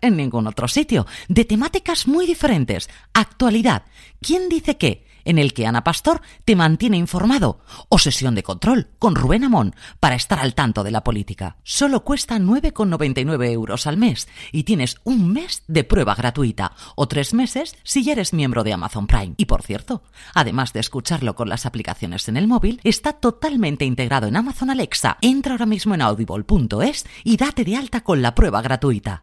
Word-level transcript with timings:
en 0.00 0.16
ningún 0.16 0.46
otro 0.46 0.68
sitio, 0.68 1.06
de 1.28 1.44
temáticas 1.44 2.06
muy 2.06 2.26
diferentes. 2.26 2.88
Actualidad, 3.12 3.84
¿quién 4.20 4.48
dice 4.48 4.76
qué? 4.76 5.04
En 5.24 5.38
el 5.38 5.52
que 5.52 5.66
Ana 5.66 5.84
Pastor 5.84 6.22
te 6.44 6.56
mantiene 6.56 6.96
informado. 6.96 7.60
O 7.88 7.98
sesión 7.98 8.34
de 8.34 8.42
control 8.42 8.88
con 8.98 9.14
Rubén 9.14 9.44
Amón 9.44 9.74
para 10.00 10.14
estar 10.14 10.38
al 10.38 10.54
tanto 10.54 10.82
de 10.82 10.90
la 10.90 11.04
política. 11.04 11.56
Solo 11.62 12.04
cuesta 12.04 12.38
9,99 12.38 13.50
euros 13.50 13.86
al 13.86 13.96
mes 13.96 14.28
y 14.52 14.64
tienes 14.64 14.96
un 15.04 15.32
mes 15.32 15.62
de 15.68 15.84
prueba 15.84 16.14
gratuita 16.14 16.72
o 16.96 17.08
tres 17.08 17.34
meses 17.34 17.76
si 17.82 18.02
ya 18.02 18.12
eres 18.12 18.32
miembro 18.32 18.64
de 18.64 18.72
Amazon 18.72 19.06
Prime. 19.06 19.34
Y 19.36 19.46
por 19.46 19.62
cierto, 19.62 20.02
además 20.34 20.72
de 20.72 20.80
escucharlo 20.80 21.34
con 21.34 21.48
las 21.48 21.66
aplicaciones 21.66 22.28
en 22.28 22.36
el 22.36 22.48
móvil, 22.48 22.80
está 22.84 23.12
totalmente 23.12 23.84
integrado 23.84 24.26
en 24.26 24.36
Amazon 24.36 24.70
Alexa. 24.70 25.18
Entra 25.20 25.52
ahora 25.52 25.66
mismo 25.66 25.94
en 25.94 26.02
audible.es 26.02 27.06
y 27.24 27.36
date 27.36 27.64
de 27.64 27.76
alta 27.76 28.02
con 28.02 28.22
la 28.22 28.34
prueba 28.34 28.62
gratuita. 28.62 29.22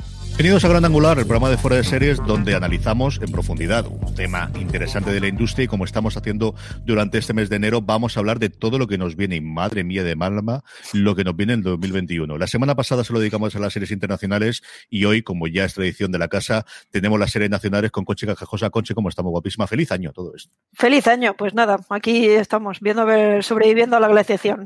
Bienvenidos 0.41 0.65
a 0.65 0.69
Gran 0.69 0.85
Angular, 0.85 1.19
el 1.19 1.27
programa 1.27 1.51
de 1.51 1.57
fuera 1.57 1.75
de 1.75 1.83
series 1.83 2.17
donde 2.25 2.55
analizamos 2.55 3.19
en 3.21 3.31
profundidad 3.31 3.85
un 3.85 4.15
tema 4.15 4.49
interesante 4.59 5.11
de 5.11 5.19
la 5.19 5.27
industria 5.27 5.65
y 5.65 5.67
como 5.67 5.85
estamos 5.85 6.17
haciendo 6.17 6.55
durante 6.83 7.19
este 7.19 7.35
mes 7.35 7.47
de 7.47 7.57
enero, 7.57 7.83
vamos 7.83 8.17
a 8.17 8.21
hablar 8.21 8.39
de 8.39 8.49
todo 8.49 8.79
lo 8.79 8.87
que 8.87 8.97
nos 8.97 9.15
viene, 9.15 9.35
y 9.35 9.41
madre 9.41 9.83
mía 9.83 10.03
de 10.03 10.15
Malma, 10.15 10.63
lo 10.93 11.15
que 11.15 11.23
nos 11.23 11.35
viene 11.35 11.53
en 11.53 11.61
2021. 11.61 12.39
La 12.39 12.47
semana 12.47 12.73
pasada 12.73 13.03
se 13.03 13.13
lo 13.13 13.19
dedicamos 13.19 13.55
a 13.55 13.59
las 13.59 13.71
series 13.71 13.91
internacionales 13.91 14.63
y 14.89 15.05
hoy, 15.05 15.21
como 15.21 15.45
ya 15.45 15.63
es 15.63 15.75
tradición 15.75 16.11
de 16.11 16.17
la 16.17 16.27
casa, 16.27 16.65
tenemos 16.89 17.19
las 17.19 17.29
series 17.29 17.51
nacionales 17.51 17.91
con 17.91 18.03
Conche 18.03 18.25
Cajajosa. 18.25 18.71
Conche, 18.71 18.95
como 18.95 19.09
estamos 19.09 19.29
guapísima. 19.29 19.67
Feliz 19.67 19.91
año 19.91 20.11
todo 20.11 20.33
esto. 20.35 20.51
Feliz 20.73 21.05
año, 21.05 21.35
pues 21.37 21.53
nada, 21.53 21.79
aquí 21.91 22.25
estamos 22.29 22.79
viendo 22.79 23.05
ver, 23.05 23.43
sobreviviendo 23.43 23.95
a 23.95 23.99
la 23.99 24.07
glaciación. 24.07 24.65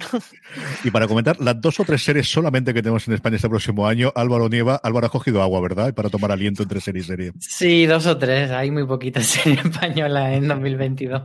Y 0.86 0.92
para 0.92 1.06
comentar 1.06 1.38
las 1.42 1.60
dos 1.60 1.82
o 1.82 1.84
tres 1.84 2.02
series 2.02 2.30
solamente 2.30 2.74
que 2.74 2.82
tenemos 2.82 3.06
en 3.10 3.16
España 3.16 3.36
este 3.36 3.50
próximo 3.50 3.86
año, 3.88 4.14
Álvaro 4.16 4.48
Nieva, 4.48 4.80
Álvaro 4.82 5.08
ha 5.08 5.10
cogido 5.10 5.42
agua, 5.42 5.65
¿verdad? 5.68 5.94
Para 5.96 6.10
tomar 6.10 6.32
aliento 6.32 6.62
entre 6.62 6.80
serie 6.80 7.02
y 7.02 7.06
serie. 7.06 7.32
Sí, 7.40 7.88
dos 7.88 8.06
o 8.06 8.18
tres. 8.18 8.52
Hay 8.52 8.70
muy 8.70 8.86
poquitas 8.86 9.26
series 9.26 9.66
españolas 9.66 10.34
en 10.34 10.48
2022. 10.48 11.24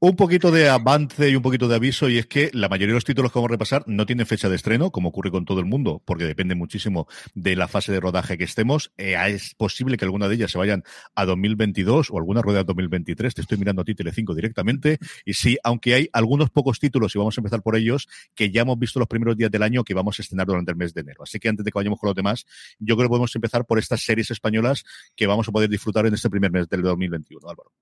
Un 0.00 0.14
poquito 0.14 0.52
de 0.52 0.68
avance 0.68 1.28
y 1.28 1.34
un 1.34 1.42
poquito 1.42 1.66
de 1.66 1.74
aviso, 1.74 2.08
y 2.08 2.18
es 2.18 2.26
que 2.26 2.52
la 2.54 2.68
mayoría 2.68 2.92
de 2.92 2.98
los 2.98 3.04
títulos 3.04 3.32
que 3.32 3.38
vamos 3.40 3.50
a 3.50 3.54
repasar 3.54 3.82
no 3.88 4.06
tienen 4.06 4.26
fecha 4.26 4.48
de 4.48 4.54
estreno, 4.54 4.92
como 4.92 5.08
ocurre 5.08 5.32
con 5.32 5.44
todo 5.44 5.58
el 5.58 5.66
mundo, 5.66 6.00
porque 6.04 6.24
depende 6.24 6.54
muchísimo 6.54 7.08
de 7.34 7.56
la 7.56 7.66
fase 7.66 7.90
de 7.90 7.98
rodaje 7.98 8.38
que 8.38 8.44
estemos. 8.44 8.92
Eh, 8.96 9.16
es 9.26 9.56
posible 9.56 9.96
que 9.96 10.04
alguna 10.04 10.28
de 10.28 10.36
ellas 10.36 10.52
se 10.52 10.58
vayan 10.58 10.84
a 11.16 11.24
2022 11.24 12.12
o 12.12 12.16
alguna 12.16 12.42
rueda 12.42 12.60
a 12.60 12.62
2023. 12.62 13.34
Te 13.34 13.40
estoy 13.40 13.58
mirando 13.58 13.82
a 13.82 13.84
ti, 13.84 13.96
Telecinco, 13.96 14.36
directamente. 14.36 14.98
Y 15.24 15.32
sí, 15.32 15.58
aunque 15.64 15.94
hay 15.94 16.08
algunos 16.12 16.50
pocos 16.50 16.78
títulos, 16.78 17.12
y 17.16 17.18
vamos 17.18 17.36
a 17.36 17.40
empezar 17.40 17.62
por 17.62 17.74
ellos, 17.74 18.08
que 18.36 18.52
ya 18.52 18.62
hemos 18.62 18.78
visto 18.78 19.00
los 19.00 19.08
primeros 19.08 19.36
días 19.36 19.50
del 19.50 19.64
año 19.64 19.82
que 19.82 19.94
vamos 19.94 20.20
a 20.20 20.22
estrenar 20.22 20.46
durante 20.46 20.70
el 20.70 20.76
mes 20.76 20.94
de 20.94 21.00
enero. 21.00 21.24
Así 21.24 21.40
que 21.40 21.48
antes 21.48 21.64
de 21.64 21.72
que 21.72 21.76
vayamos 21.76 21.98
con 21.98 22.06
los 22.06 22.14
demás, 22.14 22.46
yo 22.78 22.94
creo 22.94 23.08
que 23.08 23.10
podemos 23.10 23.34
empezar 23.34 23.66
por 23.66 23.80
estas 23.80 24.00
series 24.02 24.30
españolas 24.30 24.84
que 25.16 25.26
vamos 25.26 25.48
a 25.48 25.50
poder 25.50 25.68
disfrutar 25.68 26.06
en 26.06 26.14
este 26.14 26.30
primer 26.30 26.52
mes 26.52 26.68
del 26.68 26.82
2021, 26.82 27.48
Álvaro. 27.48 27.72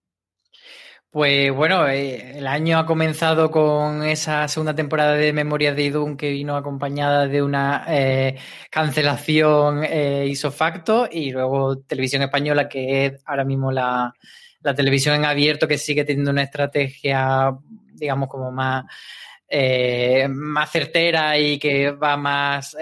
Pues 1.16 1.50
bueno, 1.50 1.88
eh, 1.88 2.36
el 2.36 2.46
año 2.46 2.78
ha 2.78 2.84
comenzado 2.84 3.50
con 3.50 4.02
esa 4.02 4.46
segunda 4.48 4.74
temporada 4.74 5.14
de 5.14 5.32
Memorias 5.32 5.74
de 5.74 5.84
Idun 5.84 6.14
que 6.14 6.28
vino 6.30 6.54
acompañada 6.56 7.26
de 7.26 7.42
una 7.42 7.86
eh, 7.88 8.36
cancelación 8.70 9.82
eh, 9.82 10.30
facto 10.50 11.08
y 11.10 11.30
luego 11.30 11.78
Televisión 11.78 12.20
Española 12.20 12.68
que 12.68 13.06
es 13.06 13.22
ahora 13.24 13.46
mismo 13.46 13.72
la, 13.72 14.12
la 14.60 14.74
televisión 14.74 15.14
en 15.14 15.24
abierto 15.24 15.66
que 15.66 15.78
sigue 15.78 16.04
teniendo 16.04 16.32
una 16.32 16.42
estrategia, 16.42 17.50
digamos, 17.94 18.28
como 18.28 18.52
más, 18.52 18.84
eh, 19.48 20.28
más 20.28 20.70
certera 20.70 21.38
y 21.38 21.58
que 21.58 21.92
va 21.92 22.18
más 22.18 22.76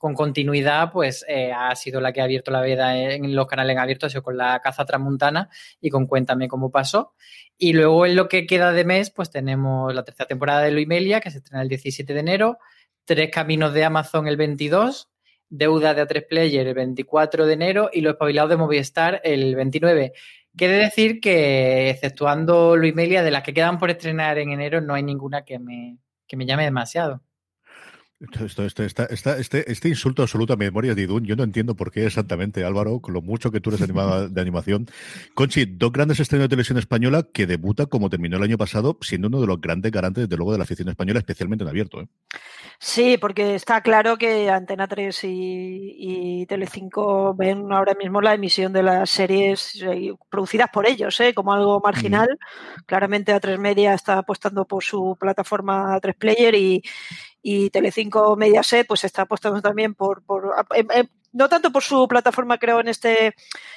con 0.00 0.14
continuidad, 0.14 0.90
pues 0.92 1.26
eh, 1.28 1.52
ha 1.52 1.76
sido 1.76 2.00
la 2.00 2.10
que 2.10 2.22
ha 2.22 2.24
abierto 2.24 2.50
la 2.50 2.62
veda 2.62 2.96
en 2.96 3.36
los 3.36 3.46
canales 3.46 3.74
en 3.74 3.80
abierto, 3.80 4.06
ha 4.06 4.08
sido 4.08 4.22
con 4.22 4.34
la 4.34 4.58
caza 4.60 4.86
transmontana 4.86 5.50
y 5.78 5.90
con 5.90 6.06
Cuéntame 6.06 6.48
cómo 6.48 6.70
pasó. 6.70 7.12
Y 7.58 7.74
luego 7.74 8.06
en 8.06 8.16
lo 8.16 8.26
que 8.26 8.46
queda 8.46 8.72
de 8.72 8.86
mes, 8.86 9.10
pues 9.10 9.28
tenemos 9.28 9.94
la 9.94 10.02
tercera 10.02 10.26
temporada 10.26 10.62
de 10.62 10.70
Luimelia, 10.70 11.20
que 11.20 11.30
se 11.30 11.36
estrena 11.36 11.60
el 11.60 11.68
17 11.68 12.14
de 12.14 12.20
enero, 12.20 12.58
Tres 13.04 13.30
Caminos 13.30 13.74
de 13.74 13.84
Amazon 13.84 14.26
el 14.26 14.38
22, 14.38 15.10
Deuda 15.50 15.92
de 15.92 16.08
A3 16.08 16.26
Player 16.26 16.66
el 16.66 16.74
24 16.74 17.44
de 17.44 17.52
enero 17.52 17.90
y 17.92 18.00
Los 18.00 18.14
Espabilados 18.14 18.48
de 18.48 18.56
Movistar 18.56 19.20
el 19.22 19.54
29. 19.54 20.14
Quiere 20.56 20.78
decir 20.78 21.20
que, 21.20 21.90
exceptuando 21.90 22.74
Luimelia, 22.74 23.22
de 23.22 23.32
las 23.32 23.42
que 23.42 23.52
quedan 23.52 23.78
por 23.78 23.90
estrenar 23.90 24.38
en 24.38 24.50
enero, 24.50 24.80
no 24.80 24.94
hay 24.94 25.02
ninguna 25.02 25.44
que 25.44 25.58
me, 25.58 25.98
que 26.26 26.38
me 26.38 26.46
llame 26.46 26.64
demasiado. 26.64 27.20
Esto, 28.20 28.64
esto, 28.64 28.82
este, 28.82 29.72
este, 29.72 29.88
insulto 29.88 30.20
absoluto 30.20 30.52
a 30.52 30.56
memoria 30.56 30.94
de 30.94 31.00
Idun, 31.02 31.24
yo 31.24 31.36
no 31.36 31.42
entiendo 31.42 31.74
por 31.74 31.90
qué 31.90 32.04
exactamente, 32.04 32.66
Álvaro, 32.66 33.00
con 33.00 33.14
lo 33.14 33.22
mucho 33.22 33.50
que 33.50 33.62
tú 33.62 33.70
eres 33.70 33.80
animado 33.80 34.28
de 34.28 34.40
animación. 34.42 34.86
Conchi, 35.32 35.64
dos 35.64 35.90
grandes 35.90 36.20
estrenos 36.20 36.44
de 36.44 36.48
televisión 36.50 36.76
española 36.76 37.26
que 37.32 37.46
debuta 37.46 37.86
como 37.86 38.10
terminó 38.10 38.36
el 38.36 38.42
año 38.42 38.58
pasado, 38.58 38.98
siendo 39.00 39.28
uno 39.28 39.40
de 39.40 39.46
los 39.46 39.58
grandes 39.58 39.90
garantes, 39.90 40.24
desde 40.24 40.36
luego, 40.36 40.52
de 40.52 40.58
la 40.58 40.64
afición 40.64 40.90
española, 40.90 41.20
especialmente 41.20 41.64
en 41.64 41.70
abierto. 41.70 42.02
¿eh? 42.02 42.08
Sí, 42.78 43.16
porque 43.16 43.54
está 43.54 43.80
claro 43.80 44.18
que 44.18 44.50
Antena 44.50 44.86
3 44.86 45.24
y, 45.24 45.96
y 46.42 46.46
Telecinco 46.46 47.34
ven 47.34 47.72
ahora 47.72 47.94
mismo 47.94 48.20
la 48.20 48.34
emisión 48.34 48.74
de 48.74 48.82
las 48.82 49.08
series 49.08 49.82
eh, 49.82 50.12
producidas 50.28 50.68
por 50.70 50.86
ellos, 50.86 51.18
¿eh? 51.20 51.32
como 51.32 51.54
algo 51.54 51.80
marginal. 51.82 52.38
Claramente 52.84 53.34
A3 53.34 53.56
Media 53.56 53.94
está 53.94 54.18
apostando 54.18 54.66
por 54.66 54.84
su 54.84 55.16
plataforma 55.18 55.98
3 56.02 56.16
Player 56.16 56.54
y, 56.54 56.82
y 57.42 57.70
Telecinco 57.70 58.36
Mediaset 58.36 58.86
pues 58.86 59.04
está 59.04 59.22
apostando 59.22 59.62
también 59.62 59.94
por, 59.94 60.22
por 60.22 60.54
em, 60.74 60.86
em, 60.92 61.08
no 61.32 61.48
tanto 61.48 61.70
por 61.70 61.82
su 61.82 62.08
plataforma 62.08 62.58
creo 62.58 62.80
en 62.80 62.88
este 62.88 63.34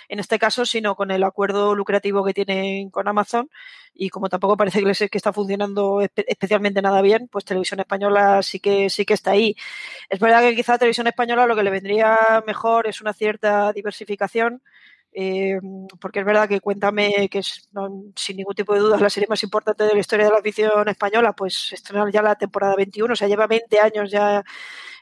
en 0.10 0.20
este 0.20 0.40
caso 0.40 0.66
sino 0.66 0.96
con 0.96 1.12
el 1.12 1.24
acuerdo 1.24 1.76
lucrativo 1.76 2.24
que 2.24 2.34
tienen 2.34 2.90
con 2.90 3.08
Amazon. 3.08 3.50
Y 3.96 4.10
como 4.10 4.28
tampoco 4.28 4.58
parece 4.58 4.84
que, 4.84 5.10
que 5.10 5.18
está 5.18 5.34
funcionando 5.34 6.02
especialmente 6.02 6.82
nada 6.82 7.02
bien 7.02 7.28
pues 7.32 7.46
Televisión 7.46 7.80
Española 7.80 8.42
sí 8.42 8.60
que 8.60 8.90
sí 8.90 9.06
que 9.06 9.14
está 9.14 9.32
ahí. 9.32 9.56
Es 10.10 10.20
verdad 10.20 10.42
que 10.42 10.56
quizá 10.56 10.74
a 10.76 10.78
Televisión 10.80 11.08
Española 11.08 11.46
lo 11.46 11.56
que 11.56 11.64
le 11.64 11.70
vendría 11.70 12.44
mejor 12.48 12.88
es 12.88 13.02
una 13.02 13.14
cierta 13.14 13.72
diversificación 13.74 14.62
eh, 15.16 15.60
porque 16.00 16.20
es 16.20 16.26
verdad 16.26 16.50
que 16.50 16.60
Cuéntame, 16.60 17.30
que 17.30 17.40
es 17.40 17.70
sin 18.16 18.38
ningún 18.38 18.56
tipo 18.56 18.74
de 18.74 18.80
dudas 18.80 19.00
la 19.00 19.10
serie 19.10 19.28
más 19.30 19.44
importante 19.44 19.84
de 19.84 19.94
la 19.94 20.00
historia 20.00 20.26
de 20.26 20.32
la 20.32 20.40
afición 20.40 20.88
española, 20.90 21.34
pues 21.34 21.72
estrenar 21.72 22.12
ya 22.12 22.24
la 22.24 22.36
temporada 22.36 22.76
21, 22.76 23.14
o 23.14 23.16
sea, 23.16 23.28
lleva 23.28 23.46
20 23.46 23.80
años 23.80 24.10
ya, 24.12 24.44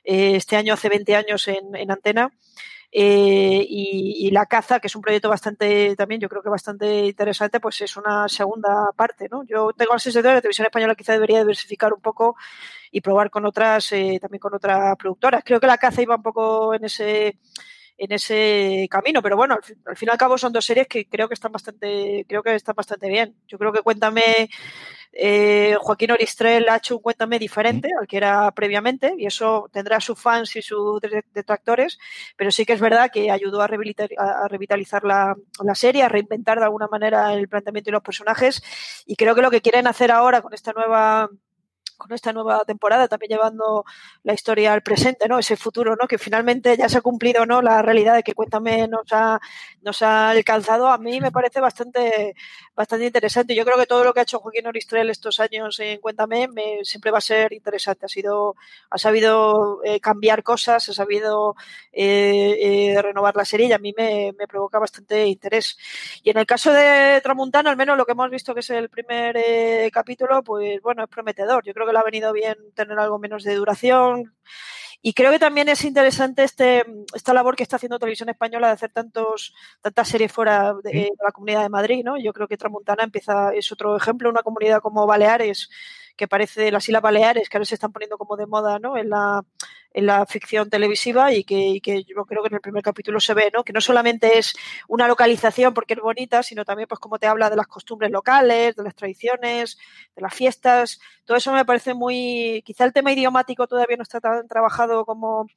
eh, 0.03 0.35
este 0.35 0.57
año 0.57 0.73
hace 0.73 0.89
20 0.89 1.15
años 1.15 1.47
en, 1.47 1.91
antena. 1.91 2.29
Eh, 2.93 3.65
y, 3.69 4.29
La 4.31 4.45
Caza, 4.47 4.79
que 4.81 4.87
es 4.87 4.95
un 4.95 5.01
proyecto 5.01 5.29
bastante, 5.29 5.95
también 5.95 6.19
yo 6.19 6.27
creo 6.27 6.43
que 6.43 6.49
bastante 6.49 7.05
interesante, 7.07 7.59
pues 7.61 7.79
es 7.81 7.95
una 7.95 8.27
segunda 8.27 8.91
parte, 8.95 9.29
¿no? 9.31 9.43
Yo 9.45 9.71
tengo 9.73 9.93
la 9.93 9.99
sensación 9.99 10.23
de 10.23 10.29
que 10.29 10.35
la 10.35 10.41
televisión 10.41 10.65
española 10.67 10.95
quizá 10.95 11.13
debería 11.13 11.39
diversificar 11.39 11.93
un 11.93 12.01
poco 12.01 12.35
y 12.91 13.01
probar 13.01 13.29
con 13.29 13.45
otras, 13.45 13.89
también 13.89 14.39
con 14.39 14.53
otras 14.55 14.97
productoras. 14.97 15.43
Creo 15.45 15.59
que 15.61 15.67
La 15.67 15.77
Caza 15.77 16.01
iba 16.01 16.15
un 16.15 16.23
poco 16.23 16.73
en 16.73 16.85
ese 16.85 17.37
en 18.01 18.11
ese 18.11 18.87
camino. 18.89 19.21
Pero 19.21 19.37
bueno, 19.37 19.55
al 19.85 19.95
fin, 19.95 20.07
y 20.07 20.11
al 20.11 20.17
cabo 20.17 20.37
son 20.37 20.51
dos 20.51 20.65
series 20.65 20.87
que 20.87 21.07
creo 21.07 21.27
que 21.27 21.35
están 21.35 21.51
bastante, 21.51 22.25
creo 22.27 22.41
que 22.41 22.55
están 22.55 22.75
bastante 22.75 23.07
bien. 23.07 23.35
Yo 23.47 23.59
creo 23.59 23.71
que 23.71 23.81
Cuéntame, 23.81 24.49
eh, 25.13 25.75
Joaquín 25.79 26.11
Oristrel 26.11 26.67
ha 26.69 26.77
hecho 26.77 26.95
un 26.97 27.03
Cuéntame 27.03 27.37
diferente 27.37 27.89
al 27.99 28.07
que 28.07 28.17
era 28.17 28.51
previamente 28.53 29.13
y 29.17 29.27
eso 29.27 29.69
tendrá 29.71 29.99
sus 29.99 30.19
fans 30.19 30.55
y 30.55 30.63
sus 30.63 30.99
detractores, 31.33 31.99
pero 32.35 32.49
sí 32.49 32.65
que 32.65 32.73
es 32.73 32.81
verdad 32.81 33.11
que 33.11 33.29
ayudó 33.29 33.61
a, 33.61 33.67
revitalizar 33.67 35.03
la, 35.03 35.35
la 35.63 35.75
serie, 35.75 36.01
a 36.01 36.09
reinventar 36.09 36.57
de 36.57 36.65
alguna 36.65 36.87
manera 36.87 37.33
el 37.33 37.47
planteamiento 37.47 37.91
y 37.91 37.93
los 37.93 38.03
personajes 38.03 38.63
y 39.05 39.15
creo 39.15 39.35
que 39.35 39.41
lo 39.43 39.51
que 39.51 39.61
quieren 39.61 39.85
hacer 39.85 40.11
ahora 40.11 40.41
con 40.41 40.55
esta 40.55 40.73
nueva 40.73 41.29
con 42.01 42.13
esta 42.13 42.33
nueva 42.33 42.65
temporada, 42.65 43.07
también 43.07 43.29
llevando 43.29 43.85
la 44.23 44.33
historia 44.33 44.73
al 44.73 44.81
presente, 44.81 45.27
¿no? 45.27 45.37
Ese 45.37 45.55
futuro, 45.55 45.95
¿no? 45.95 46.07
Que 46.07 46.17
finalmente 46.17 46.75
ya 46.75 46.89
se 46.89 46.97
ha 46.97 47.01
cumplido, 47.01 47.45
¿no? 47.45 47.61
La 47.61 47.81
realidad 47.81 48.15
de 48.15 48.23
que 48.23 48.33
Cuéntame 48.33 48.87
nos 48.87 49.05
ha, 49.11 49.39
nos 49.81 50.01
ha 50.01 50.31
alcanzado, 50.31 50.87
a 50.87 50.97
mí 50.97 51.21
me 51.21 51.31
parece 51.31 51.59
bastante, 51.59 52.35
bastante 52.75 53.05
interesante. 53.05 53.55
Yo 53.55 53.63
creo 53.65 53.77
que 53.77 53.85
todo 53.85 54.03
lo 54.03 54.13
que 54.13 54.21
ha 54.21 54.23
hecho 54.23 54.39
Joaquín 54.39 54.65
Oristrel 54.65 55.09
estos 55.11 55.39
años 55.39 55.79
en 55.79 55.99
Cuéntame 55.99 56.47
me, 56.47 56.83
siempre 56.83 57.11
va 57.11 57.19
a 57.19 57.21
ser 57.21 57.53
interesante. 57.53 58.05
Ha 58.05 58.09
sido, 58.09 58.55
ha 58.89 58.97
sabido 58.97 59.81
eh, 59.83 59.99
cambiar 59.99 60.41
cosas, 60.43 60.89
ha 60.89 60.93
sabido 60.93 61.55
eh, 61.91 62.93
eh, 62.95 63.01
renovar 63.01 63.35
la 63.35 63.45
serie 63.45 63.67
y 63.67 63.73
a 63.73 63.77
mí 63.77 63.93
me, 63.95 64.33
me, 64.39 64.47
provoca 64.47 64.79
bastante 64.79 65.27
interés. 65.27 65.77
Y 66.23 66.31
en 66.31 66.37
el 66.39 66.45
caso 66.47 66.73
de 66.73 67.21
Tramuntana, 67.21 67.69
al 67.69 67.77
menos 67.77 67.97
lo 67.97 68.05
que 68.05 68.13
hemos 68.13 68.29
visto 68.31 68.53
que 68.55 68.61
es 68.61 68.69
el 68.71 68.89
primer 68.89 69.35
capítulo, 69.91 70.41
pues 70.43 70.81
bueno, 70.81 71.03
es 71.03 71.09
prometedor. 71.09 71.63
Yo 71.63 71.73
creo 71.73 71.85
que 71.85 71.90
le 71.91 71.99
ha 71.99 72.03
venido 72.03 72.33
bien 72.33 72.55
tener 72.75 72.97
algo 72.99 73.19
menos 73.19 73.43
de 73.43 73.55
duración. 73.55 74.33
Y 75.03 75.13
creo 75.13 75.31
que 75.31 75.39
también 75.39 75.67
es 75.67 75.83
interesante 75.83 76.43
este, 76.43 76.85
esta 77.15 77.33
labor 77.33 77.55
que 77.55 77.63
está 77.63 77.77
haciendo 77.77 77.97
Televisión 77.97 78.29
Española 78.29 78.67
de 78.67 78.73
hacer 78.73 78.91
tantos, 78.91 79.53
tantas 79.81 80.07
series 80.07 80.31
fuera 80.31 80.75
de, 80.83 81.11
la 81.23 81.31
Comunidad 81.31 81.63
de 81.63 81.69
Madrid, 81.69 82.03
¿no? 82.03 82.19
Yo 82.19 82.33
creo 82.33 82.47
que 82.47 82.57
Tramuntana 82.57 83.03
empieza, 83.03 83.51
es 83.51 83.71
otro 83.71 83.97
ejemplo, 83.97 84.29
una 84.29 84.43
comunidad 84.43 84.79
como 84.79 85.07
Baleares, 85.07 85.69
que 86.15 86.27
parece 86.27 86.71
las 86.71 86.87
Islas 86.87 87.01
Baleares, 87.01 87.49
que 87.49 87.57
ahora 87.57 87.65
se 87.65 87.73
están 87.73 87.91
poniendo 87.91 88.19
como 88.19 88.37
de 88.37 88.45
moda, 88.45 88.77
¿no? 88.77 88.95
En 88.95 89.09
la, 89.09 89.41
en 89.93 90.05
la 90.05 90.25
ficción 90.25 90.69
televisiva 90.69 91.33
y 91.33 91.43
que, 91.43 91.79
que, 91.83 92.03
yo 92.03 92.25
creo 92.25 92.41
que 92.41 92.47
en 92.47 92.55
el 92.55 92.61
primer 92.61 92.83
capítulo 92.83 93.19
se 93.19 93.33
ve, 93.33 93.51
¿no? 93.53 93.63
Que 93.63 93.73
no 93.73 93.81
solamente 93.81 94.37
es 94.37 94.53
una 94.87 95.07
localización 95.07 95.73
porque 95.73 95.95
es 95.95 95.99
bonita, 95.99 96.43
sino 96.43 96.63
también 96.65 96.87
pues 96.87 96.99
como 96.99 97.19
te 97.19 97.27
habla 97.27 97.49
de 97.49 97.55
las 97.55 97.67
costumbres 97.67 98.11
locales, 98.11 98.75
de 98.75 98.83
las 98.83 98.95
tradiciones, 98.95 99.77
de 100.15 100.21
las 100.21 100.33
fiestas. 100.33 100.99
Todo 101.25 101.37
eso 101.37 101.51
me 101.51 101.65
parece 101.65 101.93
muy, 101.93 102.63
quizá 102.65 102.85
el 102.85 102.93
tema 102.93 103.11
idiomático 103.11 103.67
todavía 103.67 103.97
no 103.97 104.03
está 104.03 104.19
tan 104.19 104.47
trabajado 104.47 105.05
como, 105.05 105.47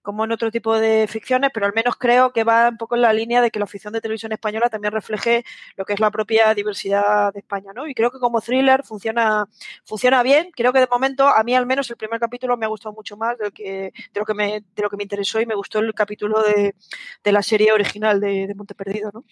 como 0.00 0.24
en 0.24 0.32
otro 0.32 0.50
tipo 0.50 0.78
de 0.78 1.06
ficciones, 1.08 1.50
pero 1.52 1.66
al 1.66 1.72
menos 1.74 1.96
creo 1.96 2.32
que 2.32 2.44
va 2.44 2.68
un 2.68 2.76
poco 2.76 2.96
en 2.96 3.02
la 3.02 3.12
línea 3.12 3.40
de 3.40 3.50
que 3.50 3.58
la 3.58 3.66
ficción 3.66 3.92
de 3.92 4.00
televisión 4.00 4.32
española 4.32 4.70
también 4.70 4.92
refleje 4.92 5.44
lo 5.76 5.84
que 5.84 5.92
es 5.94 6.00
la 6.00 6.10
propia 6.10 6.54
diversidad 6.54 7.32
de 7.32 7.40
España, 7.40 7.72
¿no? 7.74 7.86
Y 7.86 7.94
creo 7.94 8.10
que 8.10 8.18
como 8.18 8.40
thriller 8.40 8.84
funciona, 8.84 9.46
funciona 9.84 10.22
bien. 10.22 10.50
Creo 10.54 10.72
que 10.72 10.80
de 10.80 10.88
momento, 10.90 11.28
a 11.28 11.42
mí 11.44 11.54
al 11.54 11.66
menos 11.66 11.88
el 11.90 11.96
primer 11.96 12.20
capítulo 12.20 12.56
me 12.56 12.66
ha 12.66 12.68
gustado 12.68 12.94
mucho 12.94 13.16
más 13.16 13.38
del 13.38 13.52
que 13.52 13.81
de, 13.84 14.20
lo 14.20 14.24
que 14.24 14.34
me, 14.34 14.64
de 14.74 14.82
lo 14.82 14.90
que 14.90 14.96
me 14.96 15.02
interesó 15.02 15.40
y 15.40 15.46
me 15.46 15.54
gustó 15.54 15.78
el 15.78 15.94
capítulo 15.94 16.42
de, 16.42 16.74
de 17.22 17.32
la 17.32 17.42
serie 17.42 17.72
original 17.72 18.20
de, 18.20 18.52
Monte 18.54 18.74
Perdido, 18.74 19.10
¿no? 19.12 19.24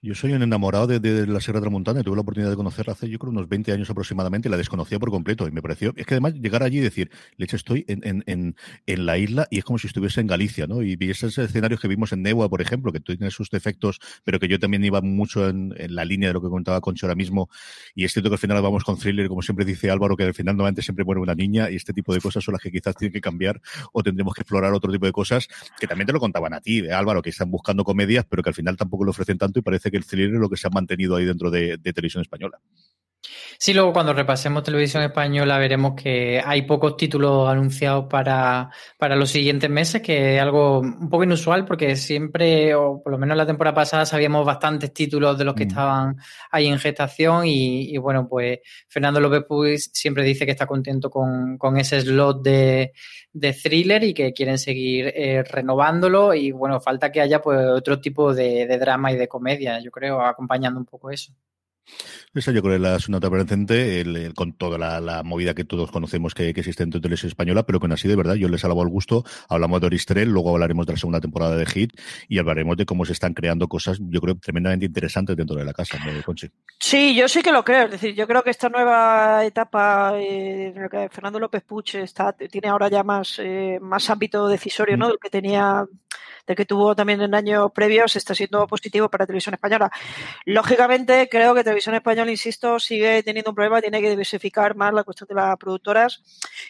Yo 0.00 0.14
soy 0.14 0.32
un 0.32 0.42
enamorado 0.42 0.86
de, 0.86 0.98
de 0.98 1.26
la 1.26 1.40
Sierra 1.40 1.60
Tramontana 1.60 2.00
y 2.00 2.02
tuve 2.02 2.16
la 2.16 2.22
oportunidad 2.22 2.50
de 2.50 2.56
conocerla 2.56 2.94
hace 2.94 3.08
yo 3.08 3.18
creo 3.18 3.30
unos 3.30 3.48
20 3.48 3.72
años 3.72 3.90
aproximadamente 3.90 4.48
y 4.48 4.50
la 4.50 4.56
desconocía 4.56 4.98
por 4.98 5.10
completo 5.10 5.46
y 5.46 5.50
me 5.50 5.62
pareció, 5.62 5.92
es 5.96 6.06
que 6.06 6.14
además 6.14 6.34
llegar 6.34 6.62
allí 6.62 6.78
y 6.78 6.80
decir, 6.80 7.10
leche, 7.36 7.56
estoy 7.56 7.84
en, 7.88 8.00
en, 8.04 8.24
en, 8.26 8.56
en 8.86 9.06
la 9.06 9.18
isla 9.18 9.46
y 9.50 9.58
es 9.58 9.64
como 9.64 9.78
si 9.78 9.86
estuviese 9.86 10.20
en 10.20 10.26
Galicia, 10.26 10.66
¿no? 10.66 10.82
Y 10.82 10.96
vi 10.96 11.10
esos 11.10 11.36
escenarios 11.38 11.80
que 11.80 11.88
vimos 11.88 12.12
en 12.12 12.22
Neua, 12.22 12.48
por 12.48 12.60
ejemplo, 12.60 12.92
que 12.92 13.00
tiene 13.00 13.30
sus 13.30 13.50
defectos, 13.50 14.00
pero 14.24 14.40
que 14.40 14.48
yo 14.48 14.58
también 14.58 14.84
iba 14.84 15.00
mucho 15.00 15.48
en, 15.48 15.74
en 15.76 15.94
la 15.94 16.04
línea 16.04 16.28
de 16.28 16.34
lo 16.34 16.42
que 16.42 16.48
contaba 16.48 16.80
Concho 16.80 17.06
ahora 17.06 17.14
mismo 17.14 17.48
y 17.94 18.04
es 18.04 18.12
cierto 18.12 18.30
que 18.30 18.34
al 18.34 18.38
final 18.38 18.60
vamos 18.62 18.84
con 18.84 18.98
thriller, 18.98 19.28
como 19.28 19.42
siempre 19.42 19.64
dice 19.64 19.90
Álvaro, 19.90 20.16
que 20.16 20.24
al 20.24 20.34
final 20.34 20.56
normalmente 20.56 20.82
siempre 20.82 21.04
muere 21.04 21.20
una 21.20 21.34
niña 21.34 21.70
y 21.70 21.76
este 21.76 21.92
tipo 21.92 22.14
de 22.14 22.20
cosas 22.20 22.44
son 22.44 22.52
las 22.52 22.62
que 22.62 22.70
quizás 22.70 22.96
tienen 22.96 23.12
que 23.12 23.20
cambiar 23.20 23.60
o 23.92 24.02
tendremos 24.02 24.34
que 24.34 24.42
explorar 24.42 24.72
otro 24.72 24.90
tipo 24.90 25.06
de 25.06 25.12
cosas 25.12 25.48
que 25.78 25.86
también 25.86 26.06
te 26.06 26.12
lo 26.12 26.20
contaban 26.20 26.54
a 26.54 26.60
ti, 26.60 26.80
¿eh, 26.80 26.92
Álvaro, 26.92 27.22
que 27.22 27.30
están 27.30 27.50
buscando 27.50 27.84
comedias, 27.84 28.24
pero 28.28 28.42
que 28.42 28.50
al 28.50 28.54
final 28.54 28.76
tampoco 28.76 29.04
le 29.04 29.10
ofrecen 29.10 29.38
tanto 29.38 29.58
y 29.58 29.62
parece 29.62 29.90
que 29.90 29.96
el 29.96 30.06
thriller 30.06 30.34
es 30.34 30.40
lo 30.40 30.48
que 30.48 30.56
se 30.56 30.66
ha 30.66 30.70
mantenido 30.70 31.16
ahí 31.16 31.24
dentro 31.24 31.50
de, 31.50 31.76
de 31.76 31.92
televisión 31.92 32.22
española. 32.22 32.58
Sí, 33.58 33.72
luego 33.72 33.92
cuando 33.92 34.12
repasemos 34.12 34.64
televisión 34.64 35.04
española 35.04 35.56
veremos 35.58 35.94
que 35.94 36.42
hay 36.44 36.62
pocos 36.62 36.96
títulos 36.96 37.48
anunciados 37.48 38.06
para, 38.10 38.70
para 38.98 39.14
los 39.14 39.30
siguientes 39.30 39.70
meses, 39.70 40.02
que 40.02 40.34
es 40.34 40.42
algo 40.42 40.80
un 40.80 41.08
poco 41.08 41.22
inusual 41.22 41.64
porque 41.64 41.94
siempre, 41.94 42.74
o 42.74 43.00
por 43.00 43.12
lo 43.12 43.18
menos 43.18 43.36
la 43.36 43.46
temporada 43.46 43.74
pasada, 43.74 44.04
sabíamos 44.04 44.44
bastantes 44.44 44.92
títulos 44.92 45.38
de 45.38 45.44
los 45.44 45.54
que 45.54 45.66
mm. 45.66 45.68
estaban 45.68 46.16
ahí 46.50 46.66
en 46.66 46.78
gestación 46.80 47.44
y, 47.46 47.96
bueno, 47.98 48.26
pues 48.28 48.58
Fernando 48.88 49.20
López 49.20 49.44
Puig 49.46 49.78
siempre 49.78 50.24
dice 50.24 50.44
que 50.44 50.52
está 50.52 50.66
contento 50.66 51.08
con, 51.08 51.56
con 51.56 51.78
ese 51.78 52.00
slot 52.00 52.42
de, 52.42 52.92
de, 53.32 53.52
thriller 53.52 54.04
y 54.04 54.14
que 54.14 54.32
quieren 54.32 54.58
seguir 54.58 55.12
eh, 55.14 55.42
renovándolo 55.42 56.34
y 56.34 56.52
bueno, 56.52 56.80
falta 56.80 57.10
que 57.10 57.20
haya 57.20 57.40
pues 57.40 57.58
otro 57.66 58.00
tipo 58.00 58.34
de, 58.34 58.66
de 58.66 58.78
drama 58.78 59.12
y 59.12 59.16
de 59.16 59.28
comedia, 59.28 59.80
yo 59.80 59.90
creo, 59.90 60.20
acompañando 60.20 60.78
un 60.78 60.86
poco 60.86 61.10
eso. 61.10 61.32
Esa 62.34 62.52
yo 62.52 62.62
creo 62.62 62.72
que 62.72 62.76
es 62.76 62.82
la 62.82 62.98
segunda 62.98 63.28
presente, 63.28 64.00
el, 64.00 64.32
con 64.34 64.54
toda 64.54 64.78
la, 64.78 65.22
movida 65.22 65.54
que 65.54 65.64
todos 65.64 65.90
conocemos 65.90 66.34
que, 66.34 66.48
existe 66.48 66.82
en 66.82 66.90
televisión 66.90 67.28
española, 67.28 67.64
pero 67.64 67.80
con 67.80 67.92
así 67.92 68.08
de 68.08 68.16
verdad, 68.16 68.34
yo 68.34 68.48
les 68.48 68.64
alabo 68.64 68.82
el 68.82 68.88
gusto. 68.88 69.24
Hablamos 69.48 69.80
de 69.80 69.88
Oristrel, 69.88 70.30
luego 70.30 70.50
hablaremos 70.50 70.86
de 70.86 70.92
la 70.94 70.98
segunda 70.98 71.20
temporada 71.20 71.56
de 71.56 71.66
Hit 71.66 71.92
y 72.28 72.38
hablaremos 72.38 72.76
de 72.76 72.86
cómo 72.86 73.04
se 73.04 73.12
están 73.12 73.34
creando 73.34 73.68
cosas, 73.68 73.98
yo 74.00 74.20
creo, 74.20 74.36
tremendamente 74.36 74.86
interesantes 74.86 75.36
dentro 75.36 75.56
de 75.56 75.64
la 75.64 75.72
casa, 75.72 75.98
Conchi? 76.24 76.48
Sí, 76.78 77.14
yo 77.14 77.28
sí 77.28 77.42
que 77.42 77.52
lo 77.52 77.64
creo. 77.64 77.84
Es 77.84 77.92
decir, 77.92 78.14
yo 78.14 78.26
creo 78.26 78.42
que 78.42 78.50
esta 78.50 78.68
nueva 78.68 79.44
etapa 79.44 80.18
eh, 80.18 80.72
en 80.74 80.82
la 80.82 80.88
que 80.88 81.08
Fernando 81.10 81.38
López 81.38 81.62
Puch 81.62 81.96
está, 81.96 82.32
tiene 82.32 82.68
ahora 82.68 82.88
ya 82.88 83.02
más, 83.02 83.38
eh, 83.38 83.78
más 83.80 84.08
ámbito 84.10 84.48
decisorio, 84.48 84.96
¿no? 84.96 85.06
Mm. 85.06 85.08
Del 85.08 85.18
que 85.18 85.30
tenía 85.30 85.86
del 86.46 86.56
que 86.56 86.64
tuvo 86.64 86.94
también 86.94 87.20
en 87.20 87.34
años 87.34 87.70
previos, 87.72 88.16
está 88.16 88.34
siendo 88.34 88.66
positivo 88.66 89.08
para 89.08 89.26
Televisión 89.26 89.54
Española. 89.54 89.90
Lógicamente, 90.44 91.28
creo 91.30 91.54
que 91.54 91.64
Televisión 91.64 91.94
Española, 91.94 92.30
insisto, 92.30 92.78
sigue 92.78 93.22
teniendo 93.22 93.50
un 93.50 93.54
problema, 93.54 93.80
tiene 93.80 94.00
que 94.00 94.10
diversificar 94.10 94.74
más 94.74 94.92
la 94.92 95.04
cuestión 95.04 95.28
de 95.28 95.34
las 95.34 95.56
productoras 95.56 96.22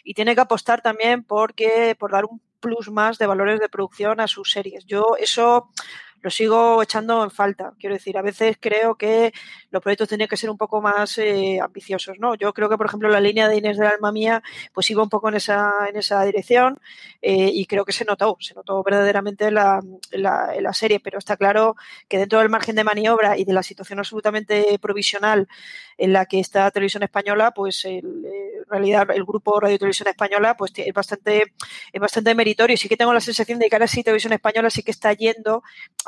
y 0.03 0.13
tiene 0.13 0.35
que 0.35 0.41
apostar 0.41 0.81
también 0.81 1.23
porque, 1.23 1.95
por 1.97 2.11
dar 2.11 2.25
un 2.25 2.41
plus 2.59 2.89
más 2.89 3.17
de 3.17 3.27
valores 3.27 3.59
de 3.59 3.67
producción 3.67 4.19
a 4.21 4.27
sus 4.27 4.51
series. 4.51 4.85
Yo 4.85 5.17
eso 5.19 5.69
lo 6.23 6.29
sigo 6.29 6.81
echando 6.81 7.23
en 7.23 7.29
falta. 7.29 7.73
Quiero 7.77 7.95
decir, 7.95 8.17
a 8.17 8.21
veces 8.21 8.57
creo 8.59 8.95
que 8.95 9.33
los 9.71 9.81
proyectos 9.81 10.07
tenían 10.07 10.29
que 10.29 10.37
ser 10.37 10.49
un 10.49 10.57
poco 10.57 10.81
más 10.81 11.17
eh, 11.17 11.59
ambiciosos, 11.61 12.17
¿no? 12.17 12.35
Yo 12.35 12.53
creo 12.53 12.69
que, 12.69 12.77
por 12.77 12.85
ejemplo, 12.85 13.09
la 13.09 13.19
línea 13.19 13.49
de 13.49 13.57
Inés 13.57 13.77
del 13.77 13.87
Alma 13.87 14.13
Mía, 14.13 14.41
pues 14.73 14.89
iba 14.89 15.03
un 15.03 15.09
poco 15.09 15.27
en 15.27 15.35
esa, 15.35 15.71
en 15.89 15.97
esa 15.97 16.23
dirección 16.23 16.79
eh, 17.21 17.51
y 17.53 17.65
creo 17.65 17.83
que 17.83 17.91
se 17.91 18.05
notó, 18.05 18.37
se 18.39 18.53
notó 18.53 18.81
verdaderamente 18.83 19.51
la, 19.51 19.81
la, 20.11 20.53
la 20.61 20.73
serie, 20.73 21.01
pero 21.01 21.19
está 21.19 21.35
claro 21.35 21.75
que 22.07 22.17
dentro 22.17 22.39
del 22.39 22.49
margen 22.49 22.77
de 22.77 22.85
maniobra 22.85 23.37
y 23.37 23.43
de 23.43 23.53
la 23.53 23.63
situación 23.63 23.99
absolutamente 23.99 24.79
provisional 24.79 25.49
en 25.97 26.13
la 26.13 26.25
que 26.25 26.39
está 26.39 26.71
Televisión 26.71 27.03
Española, 27.03 27.51
pues 27.51 27.83
el, 27.83 28.05
en 28.05 28.69
realidad 28.69 29.07
el 29.13 29.25
grupo 29.25 29.59
Radio 29.59 29.77
Televisión 29.77 30.07
Española 30.07 30.55
pues 30.55 30.71
es 30.75 30.93
bastante, 30.93 31.53
es 31.91 32.01
bastante 32.01 32.33
meritorio. 32.33 32.77
Sí 32.77 32.87
que 32.87 32.97
tengo 32.97 33.13
la 33.13 33.19
sensación 33.19 33.59
de 33.59 33.69
que 33.69 33.75
ahora 33.75 33.87
sí 33.87 34.03
Televisión 34.03 34.33
Española 34.33 34.69
sí 34.69 34.83
que 34.83 34.91
está 34.91 35.13
yendo 35.13 35.63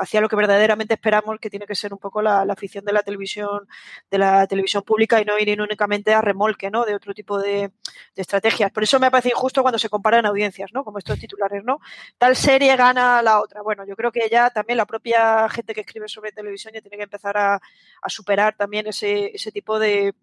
hacia 0.06 0.20
lo 0.20 0.28
que 0.28 0.36
verdaderamente 0.36 0.94
esperamos, 0.94 1.38
que 1.40 1.50
tiene 1.50 1.66
que 1.66 1.74
ser 1.74 1.92
un 1.92 1.98
poco 1.98 2.22
la, 2.22 2.44
la 2.44 2.52
afición 2.52 2.84
de 2.84 2.92
la 2.92 3.02
televisión, 3.02 3.68
de 4.10 4.18
la 4.18 4.46
televisión 4.46 4.82
pública 4.84 5.20
y 5.20 5.24
no 5.24 5.38
ir 5.38 5.60
únicamente 5.60 6.14
a 6.14 6.20
remolque, 6.20 6.70
¿no? 6.70 6.84
De 6.84 6.94
otro 6.94 7.12
tipo 7.12 7.38
de, 7.38 7.72
de 8.14 8.22
estrategias. 8.22 8.70
Por 8.70 8.84
eso 8.84 8.98
me 9.00 9.10
parece 9.10 9.30
injusto 9.30 9.62
cuando 9.62 9.78
se 9.78 9.88
comparan 9.88 10.24
audiencias, 10.26 10.70
¿no? 10.72 10.84
Como 10.84 10.98
estos 10.98 11.18
titulares, 11.18 11.64
¿no? 11.64 11.80
Tal 12.18 12.36
serie 12.36 12.76
gana 12.76 13.20
la 13.22 13.40
otra. 13.40 13.62
Bueno, 13.62 13.84
yo 13.84 13.96
creo 13.96 14.12
que 14.12 14.28
ya 14.30 14.50
también 14.50 14.76
la 14.76 14.86
propia 14.86 15.48
gente 15.48 15.74
que 15.74 15.80
escribe 15.80 16.08
sobre 16.08 16.32
televisión 16.32 16.72
ya 16.72 16.80
tiene 16.80 16.96
que 16.96 17.02
empezar 17.02 17.36
a, 17.36 17.54
a 18.02 18.08
superar 18.08 18.56
también 18.56 18.86
ese, 18.86 19.32
ese 19.34 19.50
tipo 19.50 19.78
de, 19.78 20.14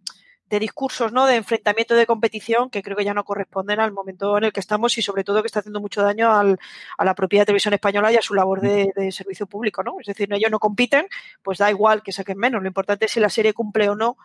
de 0.49 0.59
discursos, 0.59 1.11
¿no? 1.11 1.25
De 1.25 1.35
enfrentamiento 1.35 1.95
de 1.95 2.05
competición 2.05 2.69
que 2.69 2.83
creo 2.83 2.95
que 2.95 3.05
ya 3.05 3.13
no 3.13 3.23
corresponden 3.23 3.79
al 3.79 3.91
momento 3.91 4.37
en 4.37 4.45
el 4.45 4.53
que 4.53 4.59
estamos 4.59 4.97
y 4.97 5.01
sobre 5.01 5.23
todo 5.23 5.41
que 5.41 5.47
está 5.47 5.59
haciendo 5.59 5.81
mucho 5.81 6.01
daño 6.03 6.31
al, 6.31 6.59
a 6.97 7.05
la 7.05 7.15
propia 7.15 7.45
televisión 7.45 7.73
española 7.73 8.11
y 8.11 8.17
a 8.17 8.21
su 8.21 8.33
labor 8.33 8.61
de, 8.61 8.91
de, 8.95 9.11
servicio 9.11 9.47
público, 9.47 9.83
¿no? 9.83 9.99
Es 9.99 10.07
decir, 10.07 10.31
ellos 10.31 10.51
no 10.51 10.59
compiten, 10.59 11.07
pues 11.41 11.57
da 11.57 11.69
igual 11.69 12.03
que 12.03 12.11
saquen 12.11 12.37
menos. 12.37 12.61
Lo 12.61 12.67
importante 12.67 13.05
es 13.05 13.11
si 13.11 13.19
la 13.19 13.29
serie 13.29 13.53
cumple 13.53 13.89
o 13.89 13.95
no 13.95 14.17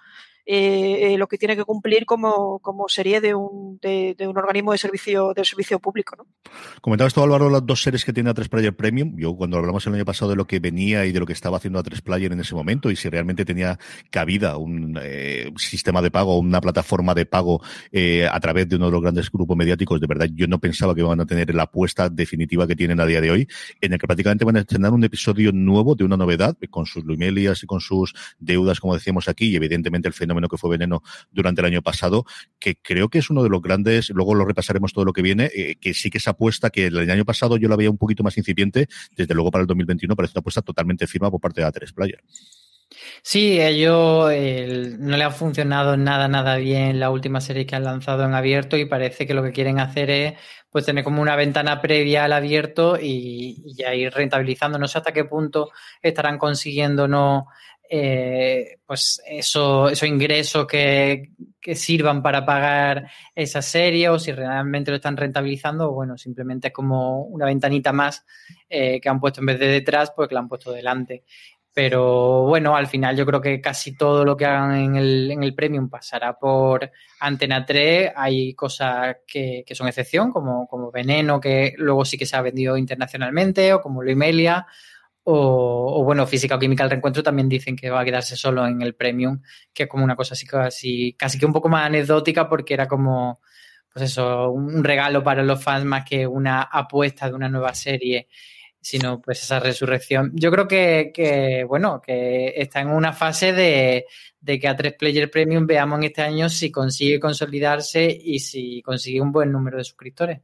eh, 0.50 1.12
eh, 1.12 1.18
lo 1.18 1.26
que 1.26 1.36
tiene 1.36 1.56
que 1.56 1.64
cumplir 1.64 2.06
como, 2.06 2.58
como 2.60 2.88
serie 2.88 3.20
de 3.20 3.34
un, 3.34 3.78
de, 3.82 4.16
un 4.26 4.38
organismo 4.38 4.72
de 4.72 4.78
servicio, 4.78 5.34
de 5.34 5.44
servicio 5.44 5.78
público. 5.78 6.16
¿no? 6.16 6.26
Comentabas 6.80 7.12
tú, 7.12 7.22
Álvaro, 7.22 7.50
las 7.50 7.66
dos 7.66 7.82
series 7.82 8.02
que 8.02 8.14
tiene 8.14 8.30
A3 8.30 8.48
Player 8.48 8.74
Premium. 8.74 9.14
Yo, 9.18 9.36
cuando 9.36 9.58
hablamos 9.58 9.86
el 9.86 9.92
año 9.92 10.06
pasado 10.06 10.30
de 10.30 10.36
lo 10.36 10.46
que 10.46 10.58
venía 10.58 11.04
y 11.04 11.12
de 11.12 11.20
lo 11.20 11.26
que 11.26 11.34
estaba 11.34 11.58
haciendo 11.58 11.84
A3 11.84 12.00
Player 12.00 12.32
en 12.32 12.40
ese 12.40 12.54
momento 12.54 12.90
y 12.90 12.96
si 12.96 13.10
realmente 13.10 13.44
tenía 13.44 13.78
cabida 14.08 14.56
un 14.56 14.98
eh, 15.02 15.52
sistema 15.58 16.00
de 16.00 16.10
pago, 16.10 16.38
una 16.38 16.62
plataforma 16.62 17.12
de 17.12 17.26
pago 17.26 17.60
eh, 17.92 18.26
a 18.26 18.40
través 18.40 18.70
de 18.70 18.76
uno 18.76 18.86
de 18.86 18.92
los 18.92 19.02
grandes 19.02 19.30
grupos 19.30 19.54
mediáticos, 19.54 20.00
de 20.00 20.06
verdad, 20.06 20.28
yo 20.32 20.46
no 20.46 20.58
pensaba 20.60 20.94
que 20.94 21.02
iban 21.02 21.20
a 21.20 21.26
tener 21.26 21.54
la 21.54 21.64
apuesta 21.64 22.08
definitiva 22.08 22.66
que 22.66 22.74
tienen 22.74 23.00
a 23.00 23.04
día 23.04 23.20
de 23.20 23.30
hoy, 23.30 23.48
en 23.82 23.92
el 23.92 23.98
que 23.98 24.06
prácticamente 24.06 24.46
van 24.46 24.56
a 24.56 24.60
estrenar 24.60 24.94
un 24.94 25.04
episodio 25.04 25.52
nuevo 25.52 25.94
de 25.94 26.04
una 26.04 26.16
novedad, 26.16 26.56
con 26.70 26.86
sus 26.86 27.04
lumelias 27.04 27.62
y 27.62 27.66
con 27.66 27.80
sus 27.80 28.14
deudas, 28.38 28.80
como 28.80 28.94
decíamos 28.94 29.28
aquí, 29.28 29.50
y 29.50 29.56
evidentemente 29.56 30.08
el 30.08 30.14
fenómeno 30.14 30.37
que 30.46 30.56
fue 30.56 30.70
Veneno 30.70 31.02
durante 31.32 31.62
el 31.62 31.66
año 31.66 31.82
pasado, 31.82 32.24
que 32.60 32.76
creo 32.76 33.08
que 33.08 33.18
es 33.18 33.30
uno 33.30 33.42
de 33.42 33.48
los 33.48 33.60
grandes, 33.60 34.10
luego 34.10 34.36
lo 34.36 34.44
repasaremos 34.44 34.92
todo 34.92 35.04
lo 35.04 35.12
que 35.12 35.22
viene, 35.22 35.50
eh, 35.52 35.74
que 35.80 35.94
sí 35.94 36.10
que 36.10 36.18
esa 36.18 36.30
apuesta 36.30 36.70
que 36.70 36.86
el 36.86 37.10
año 37.10 37.24
pasado 37.24 37.56
yo 37.56 37.68
la 37.68 37.74
veía 37.74 37.90
un 37.90 37.98
poquito 37.98 38.22
más 38.22 38.38
incipiente, 38.38 38.86
desde 39.16 39.34
luego 39.34 39.50
para 39.50 39.62
el 39.62 39.66
2021 39.66 40.14
parece 40.14 40.34
una 40.36 40.40
apuesta 40.40 40.62
totalmente 40.62 41.06
firme 41.08 41.30
por 41.30 41.40
parte 41.40 41.60
de 41.60 41.66
A3 41.66 41.92
Player. 41.92 42.22
Sí, 43.22 43.60
ellos 43.60 44.30
eh, 44.32 44.96
no 44.98 45.16
le 45.16 45.24
ha 45.24 45.30
funcionado 45.30 45.96
nada, 45.96 46.28
nada 46.28 46.56
bien 46.56 46.98
la 46.98 47.10
última 47.10 47.40
serie 47.40 47.66
que 47.66 47.76
han 47.76 47.84
lanzado 47.84 48.24
en 48.24 48.34
abierto 48.34 48.76
y 48.76 48.86
parece 48.86 49.26
que 49.26 49.34
lo 49.34 49.42
que 49.42 49.52
quieren 49.52 49.78
hacer 49.78 50.10
es 50.10 50.34
pues 50.70 50.86
tener 50.86 51.04
como 51.04 51.20
una 51.22 51.36
ventana 51.36 51.80
previa 51.80 52.24
al 52.24 52.32
abierto 52.32 52.98
y, 53.00 53.62
y 53.64 53.74
ya 53.74 53.94
ir 53.94 54.12
rentabilizando. 54.12 54.78
No 54.78 54.88
sé 54.88 54.98
hasta 54.98 55.12
qué 55.12 55.24
punto 55.24 55.70
estarán 56.02 56.38
consiguiendo 56.38 57.08
no 57.08 57.48
eh, 57.90 58.80
pues 58.84 59.22
eso, 59.26 59.88
esos 59.88 60.08
ingresos 60.08 60.66
que, 60.66 61.30
que, 61.60 61.74
sirvan 61.74 62.22
para 62.22 62.44
pagar 62.44 63.10
esa 63.34 63.62
serie 63.62 64.10
o 64.10 64.18
si 64.18 64.30
realmente 64.32 64.90
lo 64.90 64.96
están 64.96 65.16
rentabilizando 65.16 65.90
bueno, 65.92 66.18
simplemente 66.18 66.68
es 66.68 66.74
como 66.74 67.22
una 67.22 67.46
ventanita 67.46 67.92
más 67.92 68.26
eh, 68.68 69.00
que 69.00 69.08
han 69.08 69.20
puesto 69.20 69.40
en 69.40 69.46
vez 69.46 69.58
de 69.58 69.68
detrás, 69.68 70.12
pues 70.14 70.28
que 70.28 70.34
la 70.34 70.40
han 70.40 70.48
puesto 70.48 70.70
delante. 70.70 71.24
Pero 71.72 72.42
bueno, 72.42 72.74
al 72.74 72.88
final 72.88 73.16
yo 73.16 73.24
creo 73.24 73.40
que 73.40 73.60
casi 73.60 73.96
todo 73.96 74.24
lo 74.24 74.36
que 74.36 74.44
hagan 74.44 74.74
en 74.74 74.96
el, 74.96 75.30
en 75.30 75.42
el 75.42 75.54
Premium 75.54 75.88
pasará 75.88 76.36
por 76.36 76.90
Antena 77.20 77.64
3. 77.64 78.12
Hay 78.16 78.52
cosas 78.54 79.18
que, 79.26 79.62
que 79.64 79.74
son 79.76 79.86
excepción, 79.86 80.32
como, 80.32 80.66
como 80.66 80.90
Veneno, 80.90 81.40
que 81.40 81.74
luego 81.78 82.04
sí 82.04 82.18
que 82.18 82.26
se 82.26 82.36
ha 82.36 82.42
vendido 82.42 82.76
internacionalmente, 82.76 83.72
o 83.72 83.80
como 83.80 84.02
Luimelia, 84.02 84.66
o, 85.30 86.02
bueno, 86.04 86.26
física 86.26 86.56
o 86.56 86.58
química 86.58 86.84
del 86.84 86.92
reencuentro 86.92 87.22
también 87.22 87.50
dicen 87.50 87.76
que 87.76 87.90
va 87.90 88.00
a 88.00 88.04
quedarse 88.04 88.34
solo 88.34 88.66
en 88.66 88.80
el 88.80 88.94
premium, 88.94 89.42
que 89.74 89.82
es 89.82 89.88
como 89.88 90.02
una 90.02 90.16
cosa 90.16 90.32
así 90.32 90.46
casi, 90.46 91.12
casi 91.18 91.38
que 91.38 91.44
un 91.44 91.52
poco 91.52 91.68
más 91.68 91.84
anecdótica 91.84 92.48
porque 92.48 92.72
era 92.72 92.88
como, 92.88 93.40
pues 93.92 94.06
eso, 94.06 94.50
un 94.50 94.82
regalo 94.82 95.22
para 95.22 95.42
los 95.42 95.62
fans 95.62 95.84
más 95.84 96.06
que 96.08 96.26
una 96.26 96.62
apuesta 96.62 97.28
de 97.28 97.34
una 97.34 97.50
nueva 97.50 97.74
serie, 97.74 98.28
sino 98.80 99.20
pues 99.20 99.42
esa 99.42 99.60
resurrección. 99.60 100.30
Yo 100.34 100.50
creo 100.50 100.66
que, 100.66 101.66
bueno, 101.68 102.00
que 102.00 102.54
está 102.56 102.80
en 102.80 102.88
una 102.88 103.12
fase 103.12 103.52
de, 103.52 104.06
de 104.40 104.58
que 104.58 104.66
a 104.66 104.76
tres 104.76 104.94
Player 104.94 105.30
Premium 105.30 105.66
veamos 105.66 105.98
en 105.98 106.04
este 106.04 106.22
año 106.22 106.48
si 106.48 106.70
consigue 106.70 107.20
consolidarse 107.20 108.18
y 108.18 108.38
si 108.38 108.80
consigue 108.80 109.20
un 109.20 109.30
buen 109.30 109.52
número 109.52 109.76
de 109.76 109.84
suscriptores. 109.84 110.40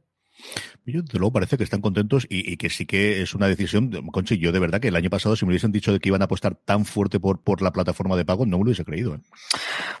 Yo, 0.85 1.01
de 1.01 1.17
luego, 1.17 1.33
parece 1.33 1.57
que 1.57 1.63
están 1.63 1.81
contentos 1.81 2.27
y, 2.29 2.51
y, 2.51 2.57
que 2.57 2.69
sí 2.69 2.85
que 2.85 3.21
es 3.21 3.33
una 3.33 3.47
decisión. 3.47 3.89
Conchi, 4.11 4.37
yo 4.37 4.51
de 4.51 4.59
verdad 4.59 4.79
que 4.79 4.89
el 4.89 4.95
año 4.95 5.09
pasado, 5.09 5.35
si 5.35 5.45
me 5.45 5.49
hubiesen 5.49 5.71
dicho 5.71 5.91
de 5.91 5.99
que 5.99 6.09
iban 6.09 6.21
a 6.21 6.25
apostar 6.25 6.55
tan 6.55 6.85
fuerte 6.85 7.19
por, 7.19 7.41
por 7.41 7.63
la 7.63 7.71
plataforma 7.71 8.15
de 8.15 8.25
pago, 8.25 8.45
no 8.45 8.57
me 8.57 8.63
lo 8.63 8.67
hubiese 8.67 8.85
creído. 8.85 9.15
¿eh? 9.15 9.19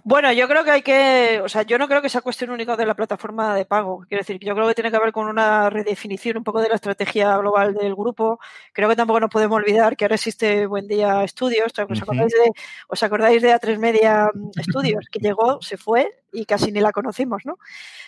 Bueno, 0.03 0.31
yo 0.31 0.47
creo 0.47 0.63
que 0.63 0.71
hay 0.71 0.81
que. 0.83 1.41
O 1.43 1.49
sea, 1.49 1.63
yo 1.63 1.79
no 1.79 1.87
creo 1.87 2.01
que 2.01 2.09
sea 2.09 2.21
cuestión 2.21 2.51
única 2.51 2.77
de 2.77 2.85
la 2.85 2.93
plataforma 2.93 3.55
de 3.55 3.65
pago. 3.65 4.05
Quiero 4.07 4.21
decir, 4.21 4.39
yo 4.39 4.53
creo 4.53 4.67
que 4.67 4.75
tiene 4.75 4.91
que 4.91 4.99
ver 4.99 5.11
con 5.11 5.27
una 5.27 5.71
redefinición 5.71 6.37
un 6.37 6.43
poco 6.43 6.61
de 6.61 6.69
la 6.69 6.75
estrategia 6.75 7.35
global 7.37 7.73
del 7.73 7.95
grupo. 7.95 8.39
Creo 8.71 8.87
que 8.87 8.95
tampoco 8.95 9.19
nos 9.19 9.31
podemos 9.31 9.57
olvidar 9.57 9.97
que 9.97 10.05
ahora 10.05 10.15
existe 10.15 10.67
Buen 10.67 10.87
Día 10.87 11.23
Estudios. 11.23 11.73
¿Os 11.89 12.01
acordáis 12.01 12.31
de, 12.31 12.51
os 12.87 13.01
acordáis 13.01 13.41
de 13.41 13.55
A3 13.55 13.79
Media 13.79 14.29
Estudios? 14.55 15.07
Que 15.11 15.19
llegó, 15.19 15.61
se 15.61 15.77
fue 15.77 16.11
y 16.35 16.45
casi 16.45 16.71
ni 16.71 16.81
la 16.81 16.91
conocimos, 16.91 17.45
¿no? 17.45 17.57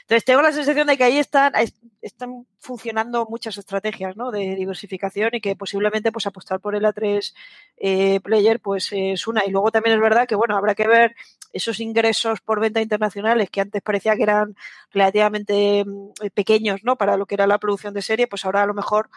Entonces, 0.02 0.26
tengo 0.26 0.42
la 0.42 0.52
sensación 0.52 0.88
de 0.88 0.98
que 0.98 1.04
ahí 1.04 1.18
están, 1.18 1.54
están 2.02 2.46
funcionando 2.60 3.26
muchas 3.30 3.58
estrategias 3.58 4.16
¿no? 4.16 4.32
de 4.32 4.56
diversificación 4.56 5.32
y 5.34 5.42
que 5.42 5.56
posiblemente 5.56 6.12
pues 6.12 6.28
apostar 6.28 6.60
por 6.60 6.76
el 6.76 6.84
A3 6.84 7.34
eh, 7.78 8.20
player 8.22 8.60
pues 8.60 8.90
es 8.92 9.28
una. 9.28 9.44
Y 9.46 9.52
luego 9.52 9.72
también 9.72 9.96
es 9.96 10.02
verdad 10.02 10.28
que 10.28 10.36
bueno, 10.36 10.56
habrá 10.56 10.76
que 10.76 10.88
ver 10.88 11.16
esos 11.54 11.80
ingresos 11.80 12.40
por 12.42 12.60
venta 12.60 12.82
internacionales 12.82 13.50
que 13.50 13.62
antes 13.62 13.82
parecía 13.82 14.16
que 14.16 14.24
eran 14.24 14.56
relativamente 14.92 15.80
eh, 15.82 16.30
pequeños 16.34 16.84
¿no? 16.84 16.96
para 16.96 17.18
lo 17.18 17.26
que 17.26 17.36
era 17.36 17.48
la 17.48 17.58
producción 17.58 17.94
de 17.94 18.02
serie, 18.02 18.28
pues 18.28 18.46
ahora 18.46 18.64
a 18.64 18.68
lo 18.68 18.74
mejor 18.74 19.10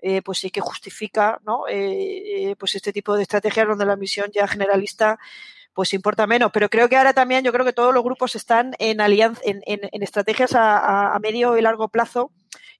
eh, 0.00 0.22
pues 0.22 0.38
sí 0.38 0.50
que 0.50 0.60
justifica 0.60 1.40
¿no? 1.44 1.64
Eh, 1.68 2.56
pues 2.58 2.74
este 2.74 2.92
tipo 2.92 3.14
de 3.14 3.22
estrategias 3.22 3.68
donde 3.68 3.86
la 3.86 3.96
misión 3.96 4.30
ya 4.32 4.48
generalista 4.48 5.18
pues 5.74 5.94
importa 5.94 6.26
menos. 6.26 6.50
Pero 6.52 6.68
creo 6.68 6.88
que 6.88 6.96
ahora 6.96 7.12
también 7.12 7.44
yo 7.44 7.52
creo 7.52 7.64
que 7.64 7.72
todos 7.72 7.94
los 7.94 8.04
grupos 8.04 8.34
están 8.36 8.74
en 8.78 9.00
alianza, 9.00 9.40
en, 9.44 9.62
en, 9.66 9.80
en 9.90 10.02
estrategias 10.02 10.54
a, 10.54 11.14
a, 11.14 11.18
medio 11.18 11.56
y 11.56 11.62
largo 11.62 11.88
plazo 11.88 12.30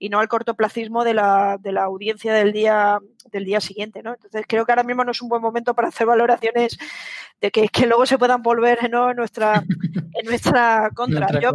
y 0.02 0.08
no 0.08 0.18
al 0.18 0.26
cortoplacismo 0.26 1.04
de 1.04 1.14
la, 1.14 1.58
de 1.60 1.70
la 1.70 1.84
audiencia 1.84 2.34
del 2.34 2.52
día, 2.52 2.98
del 3.30 3.44
día 3.44 3.60
siguiente, 3.60 4.02
¿no? 4.02 4.14
Entonces 4.14 4.44
creo 4.48 4.66
que 4.66 4.72
ahora 4.72 4.82
mismo 4.82 5.04
no 5.04 5.12
es 5.12 5.22
un 5.22 5.28
buen 5.28 5.40
momento 5.40 5.74
para 5.74 5.86
hacer 5.86 6.08
valoraciones 6.08 6.76
de 7.40 7.52
que, 7.52 7.68
que 7.68 7.86
luego 7.86 8.04
se 8.04 8.18
puedan 8.18 8.42
volver 8.42 8.90
¿no? 8.90 9.10
en 9.10 9.16
nuestra, 9.16 9.62
en 9.62 10.26
nuestra 10.26 10.90
contra. 10.96 11.28
Yo, 11.38 11.52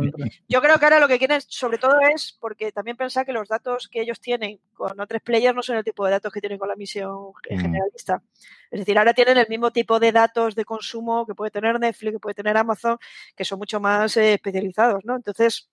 yo, 0.47 0.61
creo 0.61 0.79
que 0.79 0.85
ahora 0.85 1.01
lo 1.01 1.09
que 1.09 1.17
quieren 1.17 1.41
sobre 1.41 1.77
todo 1.77 1.99
es, 2.15 2.37
porque 2.39 2.71
también 2.71 2.95
pensar 2.95 3.25
que 3.25 3.33
los 3.33 3.49
datos 3.49 3.89
que 3.89 3.99
ellos 3.99 4.21
tienen 4.21 4.61
con 4.73 4.97
otros 4.97 5.21
players 5.21 5.53
no 5.53 5.61
son 5.61 5.75
el 5.75 5.83
tipo 5.83 6.05
de 6.05 6.11
datos 6.11 6.31
que 6.31 6.39
tienen 6.39 6.57
con 6.57 6.69
la 6.69 6.77
misión 6.77 7.33
generalista. 7.49 8.23
Es 8.71 8.79
decir, 8.79 8.97
ahora 8.97 9.13
tienen 9.13 9.37
el 9.37 9.47
mismo 9.49 9.71
tipo 9.71 9.99
de 9.99 10.13
datos 10.13 10.55
de 10.55 10.63
consumo 10.63 11.25
que 11.25 11.35
puede 11.35 11.51
tener 11.51 11.77
Netflix, 11.77 12.13
que 12.13 12.19
puede 12.19 12.35
tener 12.35 12.55
Amazon, 12.55 12.97
que 13.35 13.43
son 13.43 13.59
mucho 13.59 13.81
más 13.81 14.15
eh, 14.15 14.35
especializados, 14.35 15.03
¿no? 15.03 15.17
Entonces, 15.17 15.69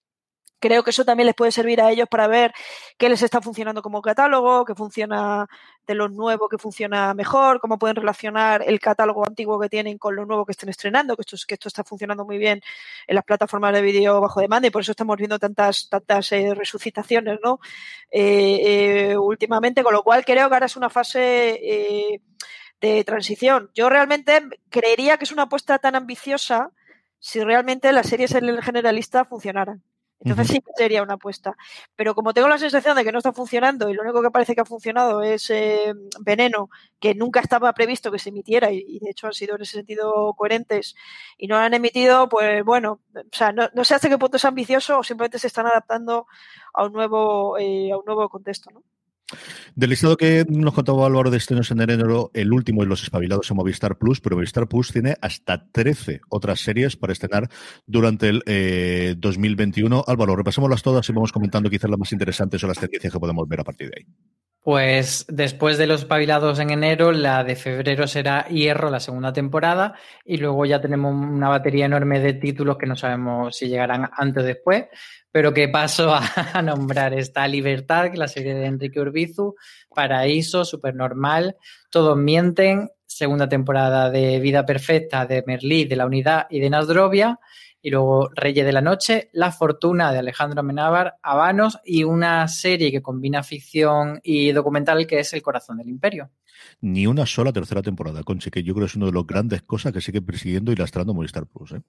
creo 0.58 0.82
que 0.82 0.90
eso 0.90 1.04
también 1.04 1.26
les 1.26 1.34
puede 1.34 1.52
servir 1.52 1.80
a 1.80 1.90
ellos 1.90 2.08
para 2.08 2.26
ver 2.26 2.52
qué 2.96 3.08
les 3.08 3.22
está 3.22 3.40
funcionando 3.40 3.82
como 3.82 4.00
catálogo, 4.02 4.64
qué 4.64 4.74
funciona 4.74 5.46
de 5.86 5.94
lo 5.94 6.08
nuevo, 6.08 6.48
qué 6.48 6.58
funciona 6.58 7.14
mejor, 7.14 7.60
cómo 7.60 7.78
pueden 7.78 7.96
relacionar 7.96 8.62
el 8.66 8.80
catálogo 8.80 9.26
antiguo 9.26 9.60
que 9.60 9.68
tienen 9.68 9.98
con 9.98 10.16
lo 10.16 10.24
nuevo 10.24 10.46
que 10.46 10.52
estén 10.52 10.68
estrenando, 10.70 11.16
que 11.16 11.22
esto, 11.22 11.36
que 11.46 11.54
esto 11.54 11.68
está 11.68 11.84
funcionando 11.84 12.24
muy 12.24 12.38
bien 12.38 12.62
en 13.06 13.14
las 13.14 13.24
plataformas 13.24 13.74
de 13.74 13.82
vídeo 13.82 14.20
bajo 14.20 14.40
demanda 14.40 14.68
y 14.68 14.70
por 14.70 14.82
eso 14.82 14.92
estamos 14.92 15.16
viendo 15.16 15.38
tantas, 15.38 15.88
tantas 15.88 16.32
eh, 16.32 16.54
resucitaciones, 16.54 17.38
¿no? 17.42 17.60
Eh, 18.10 19.10
eh, 19.10 19.16
últimamente, 19.18 19.82
con 19.82 19.92
lo 19.92 20.02
cual 20.02 20.24
creo 20.24 20.48
que 20.48 20.54
ahora 20.54 20.66
es 20.66 20.76
una 20.76 20.90
fase 20.90 22.20
de 22.80 23.04
transición. 23.04 23.70
Yo 23.74 23.88
realmente 23.88 24.42
creería 24.70 25.16
que 25.16 25.24
es 25.24 25.32
una 25.32 25.44
apuesta 25.44 25.78
tan 25.78 25.94
ambiciosa 25.94 26.70
si 27.18 27.42
realmente 27.42 27.92
las 27.92 28.08
series 28.08 28.34
en 28.34 28.44
el 28.44 28.62
generalista 28.62 29.24
funcionaran. 29.24 29.82
Entonces 30.24 30.48
sí 30.48 30.60
que 30.60 30.72
sería 30.76 31.02
una 31.02 31.14
apuesta. 31.14 31.54
Pero 31.96 32.14
como 32.14 32.32
tengo 32.32 32.48
la 32.48 32.58
sensación 32.58 32.96
de 32.96 33.04
que 33.04 33.12
no 33.12 33.18
está 33.18 33.32
funcionando 33.32 33.90
y 33.90 33.94
lo 33.94 34.02
único 34.02 34.22
que 34.22 34.30
parece 34.30 34.54
que 34.54 34.62
ha 34.62 34.64
funcionado 34.64 35.22
es 35.22 35.50
eh, 35.50 35.92
Veneno, 36.20 36.70
que 36.98 37.14
nunca 37.14 37.40
estaba 37.40 37.72
previsto 37.74 38.10
que 38.10 38.18
se 38.18 38.30
emitiera 38.30 38.70
y, 38.72 38.98
de 39.00 39.10
hecho 39.10 39.26
han 39.26 39.34
sido 39.34 39.56
en 39.56 39.62
ese 39.62 39.72
sentido 39.78 40.34
coherentes 40.36 40.94
y 41.36 41.46
no 41.46 41.56
lo 41.56 41.62
han 41.62 41.74
emitido, 41.74 42.28
pues 42.28 42.64
bueno, 42.64 43.00
o 43.14 43.36
sea, 43.36 43.52
no, 43.52 43.84
sé 43.84 43.94
hasta 43.94 44.08
qué 44.08 44.18
punto 44.18 44.38
es 44.38 44.44
ambicioso 44.44 44.98
o 44.98 45.04
simplemente 45.04 45.38
se 45.38 45.48
están 45.48 45.66
adaptando 45.66 46.26
a 46.72 46.84
un 46.84 46.92
nuevo, 46.92 47.58
eh, 47.58 47.92
a 47.92 47.98
un 47.98 48.04
nuevo 48.06 48.28
contexto, 48.28 48.70
¿no? 48.70 48.82
Del 49.74 49.90
listado 49.90 50.16
que 50.16 50.44
nos 50.48 50.74
contaba 50.74 51.06
Álvaro 51.06 51.30
de 51.30 51.38
estrenos 51.38 51.70
en 51.70 51.80
enero, 51.80 52.30
el 52.34 52.52
último 52.52 52.82
es 52.82 52.88
Los 52.88 53.02
Espabilados 53.02 53.50
en 53.50 53.56
Movistar 53.56 53.98
Plus, 53.98 54.20
pero 54.20 54.36
Movistar 54.36 54.68
Plus 54.68 54.92
tiene 54.92 55.16
hasta 55.20 55.66
13 55.70 56.20
otras 56.28 56.60
series 56.60 56.96
para 56.96 57.12
estrenar 57.12 57.48
durante 57.86 58.28
el 58.28 59.16
2021. 59.18 59.98
Eh, 59.98 60.02
Álvaro, 60.06 60.36
repasémoslas 60.36 60.82
todas 60.82 61.08
y 61.08 61.12
vamos 61.12 61.32
comentando 61.32 61.70
quizás 61.70 61.90
las 61.90 61.98
más 61.98 62.12
interesantes 62.12 62.62
o 62.62 62.66
las 62.66 62.78
tendencias 62.78 63.12
que 63.12 63.20
podemos 63.20 63.48
ver 63.48 63.60
a 63.60 63.64
partir 63.64 63.90
de 63.90 63.94
ahí. 63.98 64.06
Pues 64.64 65.26
después 65.28 65.76
de 65.76 65.86
los 65.86 66.00
espabilados 66.00 66.58
en 66.58 66.70
enero, 66.70 67.12
la 67.12 67.44
de 67.44 67.54
febrero 67.54 68.06
será 68.06 68.48
Hierro, 68.48 68.88
la 68.88 68.98
segunda 68.98 69.30
temporada, 69.30 69.92
y 70.24 70.38
luego 70.38 70.64
ya 70.64 70.80
tenemos 70.80 71.14
una 71.14 71.50
batería 71.50 71.84
enorme 71.84 72.18
de 72.18 72.32
títulos 72.32 72.78
que 72.78 72.86
no 72.86 72.96
sabemos 72.96 73.54
si 73.54 73.68
llegarán 73.68 74.08
antes 74.16 74.42
o 74.42 74.46
después, 74.46 74.86
pero 75.30 75.52
que 75.52 75.68
paso 75.68 76.14
a, 76.54 76.62
nombrar. 76.62 77.12
Está 77.12 77.46
Libertad, 77.46 78.14
la 78.14 78.26
serie 78.26 78.54
de 78.54 78.64
Enrique 78.64 79.00
Urbizu, 79.00 79.54
Paraíso, 79.94 80.64
Supernormal, 80.64 81.58
Todos 81.90 82.16
Mienten, 82.16 82.88
segunda 83.04 83.46
temporada 83.50 84.08
de 84.08 84.40
Vida 84.40 84.64
Perfecta 84.64 85.26
de 85.26 85.44
Merlí, 85.46 85.84
de 85.84 85.96
la 85.96 86.06
Unidad 86.06 86.46
y 86.48 86.60
de 86.60 86.70
Nasdrovia, 86.70 87.38
y 87.84 87.90
luego 87.90 88.30
Reyes 88.34 88.64
de 88.64 88.72
la 88.72 88.80
Noche, 88.80 89.28
La 89.34 89.52
Fortuna 89.52 90.10
de 90.10 90.18
Alejandro 90.18 90.60
Amenábar, 90.60 91.16
Habanos 91.22 91.78
y 91.84 92.04
una 92.04 92.48
serie 92.48 92.90
que 92.90 93.02
combina 93.02 93.42
ficción 93.42 94.20
y 94.22 94.52
documental 94.52 95.06
que 95.06 95.18
es 95.18 95.34
El 95.34 95.42
Corazón 95.42 95.76
del 95.76 95.90
Imperio. 95.90 96.30
Ni 96.80 97.06
una 97.06 97.26
sola 97.26 97.52
tercera 97.52 97.82
temporada, 97.82 98.22
Conche, 98.22 98.50
que 98.50 98.62
yo 98.62 98.72
creo 98.72 98.86
que 98.86 98.90
es 98.90 98.96
una 98.96 99.04
de 99.04 99.12
las 99.12 99.26
grandes 99.26 99.60
cosas 99.60 99.92
que 99.92 100.00
sigue 100.00 100.22
persiguiendo 100.22 100.72
y 100.72 100.76
lastrando 100.76 101.12
Movistar 101.12 101.44
Plus. 101.44 101.72
¿eh? 101.72 101.82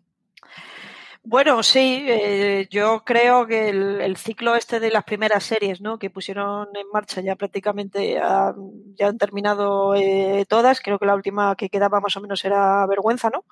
Bueno, 1.24 1.64
sí, 1.64 2.06
eh, 2.10 2.68
yo 2.70 3.04
creo 3.06 3.48
que 3.48 3.70
el, 3.70 4.18
ciclo 4.18 4.58
este 4.58 4.82
de 4.82 4.92
las 4.92 5.06
primeras 5.06 5.46
series, 5.46 5.80
¿no? 5.80 5.98
Que 5.98 6.10
pusieron 6.10 6.68
en 6.75 6.88
marcha 6.92 7.22
ya 7.22 7.38
prácticamente 7.38 8.16
ya 8.16 9.08
han 9.08 9.18
terminado 9.18 9.96
eh, 9.96 10.46
todas. 10.50 10.82
Creo 10.82 11.00
que 11.00 11.06
la 11.06 11.16
última 11.16 11.56
que 11.56 11.70
quedaba 11.70 12.02
más 12.02 12.18
o 12.18 12.22
menos 12.22 12.44
era 12.44 12.86
Vergüenza, 12.86 13.30
¿no? 13.30 13.46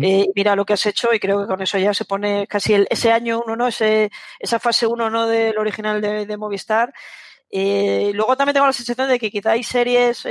Eh, 0.00 0.28
mira 0.34 0.56
lo 0.56 0.64
que 0.64 0.74
has 0.74 0.86
hecho 0.86 1.12
y 1.12 1.20
creo 1.20 1.40
que 1.40 1.46
con 1.46 1.62
eso 1.62 1.78
ya 1.78 1.94
se 1.94 2.04
pone 2.04 2.46
casi 2.46 2.74
el, 2.74 2.86
ese 2.90 3.12
año 3.12 3.42
uno, 3.44 3.56
¿no? 3.56 3.68
Ese, 3.68 4.10
esa 4.38 4.58
fase 4.58 4.86
uno, 4.86 5.10
¿no? 5.10 5.26
Del 5.26 5.58
original 5.58 6.00
de, 6.00 6.26
de 6.26 6.36
Movistar. 6.36 6.92
luego 7.52 8.36
también 8.36 8.54
tengo 8.54 8.66
la 8.66 8.72
sensación 8.72 9.08
de 9.08 9.18
que 9.18 9.30
quizá 9.30 9.52
hay 9.52 9.62
series, 9.62 10.26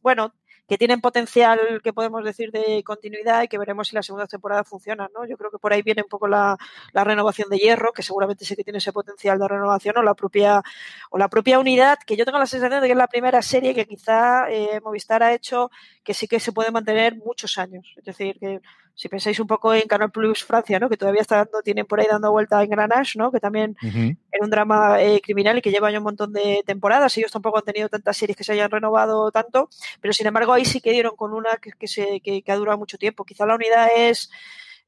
bueno, 0.00 0.34
que 0.68 0.78
tienen 0.78 1.00
potencial, 1.00 1.80
que 1.82 1.92
podemos 1.92 2.24
decir, 2.24 2.50
de 2.50 2.82
continuidad 2.84 3.42
y 3.42 3.48
que 3.48 3.58
veremos 3.58 3.88
si 3.88 3.94
la 3.94 4.02
segunda 4.02 4.26
temporada 4.26 4.64
funciona, 4.64 5.08
¿no? 5.14 5.26
Yo 5.26 5.36
creo 5.36 5.50
que 5.50 5.58
por 5.58 5.72
ahí 5.72 5.82
viene 5.82 6.02
un 6.02 6.08
poco 6.08 6.26
la, 6.28 6.56
la 6.92 7.04
renovación 7.04 7.48
de 7.50 7.58
Hierro, 7.58 7.92
que 7.92 8.02
seguramente 8.02 8.44
sí 8.44 8.56
que 8.56 8.64
tiene 8.64 8.78
ese 8.78 8.92
potencial 8.92 9.38
de 9.38 9.48
renovación, 9.48 9.96
o 9.98 10.02
la 10.02 10.14
propia, 10.14 10.62
o 11.10 11.18
la 11.18 11.28
propia 11.28 11.58
unidad, 11.58 11.98
que 12.06 12.16
yo 12.16 12.24
tengo 12.24 12.38
la 12.38 12.46
sensación 12.46 12.80
de 12.80 12.88
que 12.88 12.92
es 12.92 12.98
la 12.98 13.08
primera 13.08 13.42
serie 13.42 13.74
que 13.74 13.86
quizá 13.86 14.50
eh, 14.50 14.80
Movistar 14.82 15.22
ha 15.22 15.34
hecho 15.34 15.70
que 16.02 16.14
sí 16.14 16.28
que 16.28 16.40
se 16.40 16.52
puede 16.52 16.70
mantener 16.70 17.16
muchos 17.16 17.58
años. 17.58 17.94
Es 17.96 18.04
decir, 18.04 18.38
que 18.38 18.60
si 18.96 19.10
pensáis 19.10 19.38
un 19.40 19.46
poco 19.46 19.74
en 19.74 19.86
Canal 19.86 20.10
Plus 20.10 20.42
Francia, 20.42 20.80
¿no? 20.80 20.88
que 20.88 20.96
todavía 20.96 21.20
está 21.20 21.36
dando, 21.36 21.60
tienen 21.62 21.84
por 21.84 22.00
ahí 22.00 22.06
dando 22.10 22.32
vuelta 22.32 22.62
en 22.62 22.70
Granage, 22.70 23.18
¿no? 23.18 23.30
que 23.30 23.40
también 23.40 23.76
era 23.82 24.42
un 24.42 24.48
drama 24.48 25.02
eh, 25.02 25.20
criminal 25.22 25.58
y 25.58 25.62
que 25.62 25.70
lleva 25.70 25.90
ya 25.90 25.98
un 25.98 26.04
montón 26.04 26.32
de 26.32 26.62
temporadas. 26.64 27.16
Ellos 27.18 27.30
tampoco 27.30 27.58
han 27.58 27.64
tenido 27.64 27.90
tantas 27.90 28.16
series 28.16 28.36
que 28.36 28.42
se 28.42 28.52
hayan 28.52 28.70
renovado 28.70 29.30
tanto, 29.30 29.68
pero 30.00 30.14
sin 30.14 30.26
embargo 30.26 30.54
ahí 30.54 30.64
sí 30.64 30.80
que 30.80 30.92
dieron 30.92 31.14
con 31.14 31.34
una 31.34 31.50
que, 31.58 31.86
se, 31.86 32.20
que, 32.20 32.42
ha 32.48 32.56
durado 32.56 32.78
mucho 32.78 32.96
tiempo. 32.96 33.24
Quizá 33.26 33.44
la 33.44 33.54
unidad 33.54 33.88
es 33.94 34.30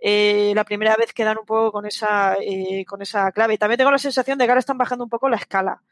eh, 0.01 0.53
la 0.55 0.65
primera 0.65 0.97
vez 0.97 1.13
que 1.13 1.25
dan 1.25 1.37
un 1.37 1.45
poco 1.45 1.71
con 1.71 1.85
esa, 1.85 2.37
eh, 2.41 2.87
con 2.87 3.03
esa 3.03 3.31
clave. 3.33 3.59
También 3.59 3.77
tengo 3.77 3.91
la 3.91 3.99
sensación 3.99 4.39
de 4.39 4.47
que 4.47 4.51
ahora 4.51 4.61
están 4.61 4.79
bajando 4.79 5.05
un 5.05 5.11
poco 5.11 5.29
la 5.29 5.37
escala. 5.37 5.83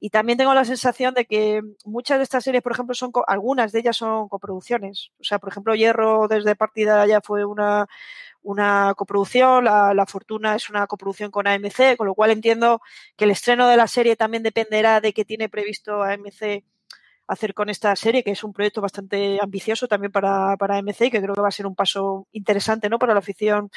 Y 0.00 0.10
también 0.10 0.38
tengo 0.38 0.54
la 0.54 0.64
sensación 0.64 1.12
de 1.14 1.26
que 1.26 1.62
muchas 1.84 2.18
de 2.18 2.24
estas 2.24 2.42
series, 2.42 2.62
por 2.62 2.72
ejemplo, 2.72 2.94
son 2.94 3.12
algunas 3.26 3.70
de 3.70 3.80
ellas 3.80 3.98
son 3.98 4.28
coproducciones. 4.28 5.10
O 5.20 5.24
sea, 5.24 5.38
por 5.38 5.50
ejemplo, 5.50 5.74
Hierro 5.74 6.26
desde 6.26 6.56
partida 6.56 7.06
ya 7.06 7.20
fue 7.20 7.44
una, 7.44 7.86
una 8.42 8.94
coproducción, 8.96 9.64
la, 9.64 9.92
la, 9.94 10.06
Fortuna 10.06 10.56
es 10.56 10.70
una 10.70 10.86
coproducción 10.86 11.30
con 11.30 11.46
AMC, 11.46 11.96
con 11.98 12.06
lo 12.06 12.14
cual 12.14 12.30
entiendo 12.30 12.80
que 13.16 13.24
el 13.26 13.30
estreno 13.30 13.68
de 13.68 13.76
la 13.76 13.86
serie 13.86 14.16
también 14.16 14.42
dependerá 14.42 15.00
de 15.02 15.12
qué 15.12 15.26
tiene 15.26 15.50
previsto 15.50 16.02
AMC 16.02 16.64
hacer 17.30 17.54
con 17.54 17.70
esta 17.70 17.94
serie, 17.94 18.24
que 18.24 18.32
es 18.32 18.42
un 18.42 18.52
proyecto 18.52 18.80
bastante 18.80 19.38
ambicioso 19.40 19.86
también 19.86 20.10
para, 20.10 20.56
para 20.56 20.78
AMC 20.78 21.02
y 21.02 21.10
que 21.10 21.22
creo 21.22 21.34
que 21.34 21.40
va 21.40 21.48
a 21.48 21.52
ser 21.52 21.66
un 21.66 21.76
paso 21.76 22.26
interesante 22.32 22.88
¿no? 22.88 22.98
para 22.98 23.14
la 23.14 23.20
afición 23.20 23.70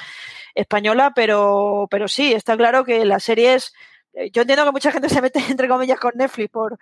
española, 0.55 1.11
pero, 1.15 1.87
pero 1.91 2.07
sí, 2.07 2.33
está 2.33 2.57
claro 2.57 2.83
que 2.83 3.05
las 3.05 3.23
series 3.23 3.73
yo 4.31 4.41
entiendo 4.41 4.65
que 4.65 4.71
mucha 4.71 4.91
gente 4.91 5.09
se 5.09 5.21
mete 5.21 5.39
entre 5.49 5.67
comillas 5.67 5.99
con 5.99 6.13
Netflix 6.15 6.49
por, 6.49 6.77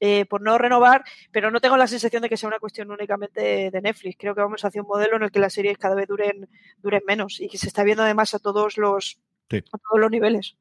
eh, 0.00 0.24
por 0.24 0.40
no 0.40 0.56
renovar, 0.56 1.04
pero 1.30 1.50
no 1.50 1.60
tengo 1.60 1.76
la 1.76 1.86
sensación 1.86 2.22
de 2.22 2.28
que 2.28 2.36
sea 2.36 2.48
una 2.48 2.58
cuestión 2.58 2.90
únicamente 2.90 3.70
de 3.70 3.80
Netflix. 3.82 4.16
Creo 4.18 4.34
que 4.34 4.40
vamos 4.40 4.64
hacia 4.64 4.80
un 4.80 4.88
modelo 4.88 5.16
en 5.16 5.24
el 5.24 5.30
que 5.30 5.40
las 5.40 5.52
series 5.52 5.76
cada 5.76 5.94
vez 5.94 6.08
duren, 6.08 6.48
duren 6.78 7.02
menos 7.06 7.40
y 7.40 7.48
que 7.48 7.58
se 7.58 7.66
está 7.66 7.84
viendo 7.84 8.02
además 8.02 8.34
a 8.34 8.38
todos 8.38 8.78
los, 8.78 9.18
a 9.52 9.78
todos 9.78 10.00
los 10.00 10.10
niveles. 10.10 10.56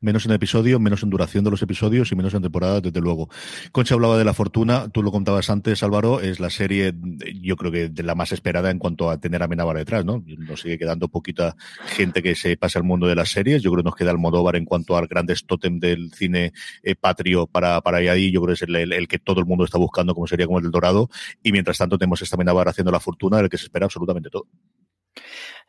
Menos 0.00 0.26
en 0.26 0.32
episodio, 0.32 0.78
menos 0.78 1.02
en 1.02 1.10
duración 1.10 1.42
de 1.42 1.50
los 1.50 1.62
episodios 1.62 2.12
y 2.12 2.16
menos 2.16 2.34
en 2.34 2.42
temporada, 2.42 2.80
desde 2.80 3.00
luego. 3.00 3.28
Concha 3.72 3.94
hablaba 3.94 4.18
de 4.18 4.24
La 4.24 4.34
Fortuna, 4.34 4.88
tú 4.88 5.02
lo 5.02 5.10
contabas 5.10 5.50
antes, 5.50 5.82
Álvaro, 5.82 6.20
es 6.20 6.38
la 6.38 6.50
serie, 6.50 6.94
yo 7.40 7.56
creo 7.56 7.72
que 7.72 7.88
de 7.88 8.02
la 8.02 8.14
más 8.14 8.30
esperada 8.30 8.70
en 8.70 8.78
cuanto 8.78 9.10
a 9.10 9.18
tener 9.18 9.42
a 9.42 9.48
Menábar 9.48 9.76
detrás, 9.76 10.04
¿no? 10.04 10.22
Nos 10.26 10.60
sigue 10.60 10.78
quedando 10.78 11.08
poquita 11.08 11.56
gente 11.86 12.22
que 12.22 12.34
se 12.34 12.56
pasa 12.56 12.78
al 12.78 12.84
mundo 12.84 13.06
de 13.06 13.14
las 13.14 13.30
series. 13.30 13.62
Yo 13.62 13.70
creo 13.70 13.82
que 13.82 13.88
nos 13.88 13.96
queda 13.96 14.10
Almodóvar 14.10 14.56
en 14.56 14.64
cuanto 14.64 14.96
al 14.96 15.06
grandes 15.06 15.46
tótem 15.46 15.80
del 15.80 16.12
cine 16.12 16.52
eh, 16.82 16.94
patrio 16.94 17.46
para, 17.46 17.80
para 17.80 17.98
ahí. 17.98 18.30
Yo 18.30 18.42
creo 18.42 18.54
que 18.54 18.64
es 18.64 18.68
el, 18.68 19.08
que 19.08 19.18
todo 19.18 19.40
el 19.40 19.46
mundo 19.46 19.64
está 19.64 19.78
buscando, 19.78 20.14
como 20.14 20.26
sería 20.26 20.46
como 20.46 20.58
el 20.58 20.70
Dorado. 20.70 21.08
Y 21.42 21.52
mientras 21.52 21.78
tanto 21.78 21.98
tenemos 21.98 22.22
esta 22.22 22.36
Menábar 22.36 22.68
haciendo 22.68 22.92
La 22.92 23.00
Fortuna, 23.00 23.38
del 23.38 23.48
que 23.48 23.58
se 23.58 23.64
espera 23.64 23.86
absolutamente 23.86 24.30
todo. 24.30 24.46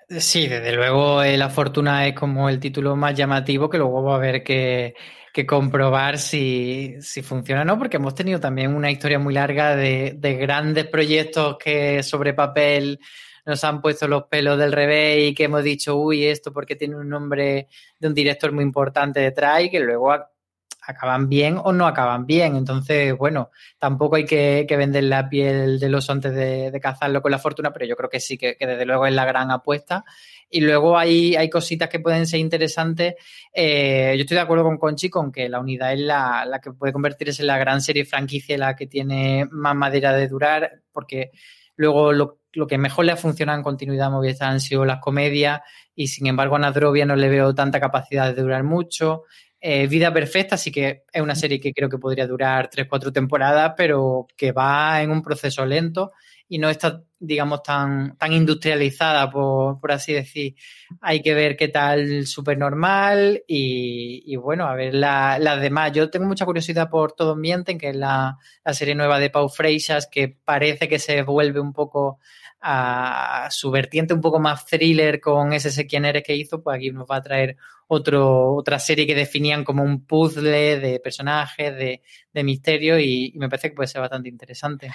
Sí, 0.09 0.47
desde 0.47 0.71
luego 0.73 1.21
eh, 1.21 1.35
La 1.35 1.49
Fortuna 1.49 2.07
es 2.07 2.15
como 2.15 2.47
el 2.47 2.61
título 2.61 2.95
más 2.95 3.13
llamativo 3.13 3.69
que 3.69 3.77
luego 3.77 4.01
va 4.03 4.13
a 4.13 4.15
haber 4.15 4.41
que, 4.41 4.93
comprobar 5.45 6.17
si, 6.17 6.95
funciona 7.23 7.61
o 7.63 7.65
no, 7.65 7.77
porque 7.77 7.97
hemos 7.97 8.15
tenido 8.15 8.39
también 8.39 8.73
una 8.73 8.89
historia 8.89 9.19
muy 9.19 9.33
larga 9.33 9.75
de, 9.75 10.15
de, 10.17 10.33
grandes 10.35 10.87
proyectos 10.87 11.57
que 11.57 12.01
sobre 12.03 12.33
papel 12.33 12.99
nos 13.45 13.63
han 13.65 13.81
puesto 13.81 14.07
los 14.07 14.23
pelos 14.23 14.57
del 14.57 14.71
revés 14.71 15.29
y 15.29 15.33
que 15.35 15.43
hemos 15.43 15.63
dicho, 15.63 15.97
uy, 15.97 16.25
esto 16.25 16.53
porque 16.53 16.75
tiene 16.77 16.95
un 16.95 17.09
nombre 17.09 17.67
de 17.99 18.07
un 18.07 18.13
director 18.13 18.51
muy 18.53 18.63
importante 18.63 19.19
detrás 19.19 19.63
y 19.63 19.69
que 19.69 19.79
luego 19.81 20.11
acaban 20.87 21.29
bien 21.29 21.59
o 21.63 21.71
no 21.71 21.85
acaban 21.85 22.25
bien. 22.25 22.55
Entonces, 22.55 23.15
bueno, 23.15 23.51
tampoco 23.77 24.15
hay 24.15 24.25
que, 24.25 24.65
vender 24.69 25.03
la 25.03 25.29
piel 25.29 25.79
del 25.79 25.93
oso 25.95 26.13
antes 26.13 26.33
de, 26.33 26.79
cazarlo 26.81 27.21
con 27.21 27.31
la 27.31 27.39
fortuna, 27.39 27.71
pero 27.73 27.85
yo 27.85 27.95
creo 27.95 28.09
que 28.09 28.19
sí, 28.19 28.37
que, 28.37 28.55
desde 28.59 28.85
luego 28.85 29.05
es 29.05 29.13
la 29.13 29.25
gran 29.25 29.51
apuesta. 29.51 30.05
Y 30.49 30.61
luego 30.61 30.97
hay, 30.97 31.35
hay 31.35 31.49
cositas 31.49 31.89
que 31.89 31.99
pueden 31.99 32.25
ser 32.25 32.39
interesantes. 32.39 33.15
Eh, 33.53 34.13
yo 34.15 34.21
estoy 34.21 34.35
de 34.35 34.41
acuerdo 34.41 34.63
con 34.63 34.77
Conchi 34.77 35.09
con 35.09 35.31
que 35.31 35.49
la 35.49 35.59
unidad 35.59 35.93
es 35.93 35.99
la, 35.99 36.45
la 36.45 36.59
que 36.59 36.71
puede 36.71 36.93
convertirse 36.93 37.43
en 37.43 37.47
la 37.47 37.57
gran 37.57 37.81
serie 37.81 38.05
franquicia, 38.05 38.57
la 38.57 38.75
que 38.75 38.87
tiene 38.87 39.47
más 39.51 39.75
madera 39.75 40.13
de 40.13 40.27
durar, 40.27 40.81
porque 40.93 41.31
luego 41.77 42.11
lo, 42.11 42.39
que 42.67 42.77
mejor 42.77 43.05
le 43.05 43.13
ha 43.13 43.17
funcionado 43.17 43.57
en 43.57 43.63
continuidad 43.63 44.11
a 44.13 44.47
han 44.47 44.59
sido 44.59 44.83
las 44.83 44.99
comedias 44.99 45.61
y 45.95 46.07
sin 46.07 46.27
embargo 46.27 46.55
a 46.55 46.59
Nadrovia 46.59 47.05
no 47.05 47.15
le 47.15 47.29
veo 47.29 47.53
tanta 47.55 47.79
capacidad 47.79 48.33
de 48.33 48.41
durar 48.41 48.63
mucho. 48.63 49.23
Eh, 49.59 49.87
Vida 49.87 50.13
Perfecta 50.13 50.55
sí 50.55 50.71
que 50.71 51.03
es 51.11 51.21
una 51.21 51.35
serie 51.35 51.59
que 51.59 51.73
creo 51.73 51.89
que 51.89 51.97
podría 51.97 52.27
durar 52.27 52.69
3-4 52.69 53.11
temporadas, 53.11 53.73
pero 53.75 54.27
que 54.37 54.51
va 54.51 55.01
en 55.01 55.11
un 55.11 55.21
proceso 55.21 55.65
lento 55.65 56.11
y 56.49 56.59
no 56.59 56.69
está, 56.69 57.03
digamos, 57.19 57.61
tan, 57.63 58.17
tan 58.17 58.31
industrializada, 58.31 59.29
por, 59.29 59.79
por 59.79 59.91
así 59.91 60.13
decir. 60.13 60.55
Hay 61.01 61.21
que 61.21 61.33
ver 61.33 61.57
qué 61.57 61.67
tal 61.67 62.25
súper 62.25 62.57
normal 62.57 63.43
y, 63.47 64.35
bueno, 64.37 64.65
a 64.67 64.75
ver 64.75 64.93
las 64.93 65.61
demás. 65.61 65.91
Yo 65.91 66.09
tengo 66.09 66.25
mucha 66.25 66.45
curiosidad 66.45 66.89
por 66.89 67.13
Todos 67.13 67.37
Mienten, 67.37 67.77
que 67.77 67.89
es 67.89 67.95
la, 67.95 68.37
la 68.63 68.73
serie 68.73 68.95
nueva 68.95 69.19
de 69.19 69.29
Pau 69.29 69.49
Freixas, 69.49 70.07
que 70.07 70.37
parece 70.45 70.87
que 70.87 70.99
se 70.99 71.21
vuelve 71.23 71.59
un 71.59 71.73
poco 71.73 72.19
a 72.61 73.47
su 73.51 73.71
vertiente 73.71 74.13
un 74.13 74.21
poco 74.21 74.39
más 74.39 74.65
thriller 74.65 75.19
con 75.19 75.53
ese 75.53 75.71
sé 75.71 75.85
quién 75.87 76.05
eres 76.05 76.23
que 76.23 76.35
hizo, 76.35 76.61
pues 76.61 76.77
aquí 76.77 76.91
nos 76.91 77.07
va 77.09 77.17
a 77.17 77.21
traer 77.21 77.57
otro, 77.87 78.53
otra 78.55 78.79
serie 78.79 79.07
que 79.07 79.15
definían 79.15 79.63
como 79.63 79.83
un 79.83 80.05
puzzle 80.05 80.79
de 80.79 80.99
personajes, 80.99 81.75
de, 81.75 82.01
de 82.33 82.43
misterio 82.43 82.99
y, 82.99 83.33
me 83.37 83.49
parece 83.49 83.69
que 83.69 83.75
puede 83.75 83.87
ser 83.87 84.01
bastante 84.01 84.29
interesante. 84.29 84.91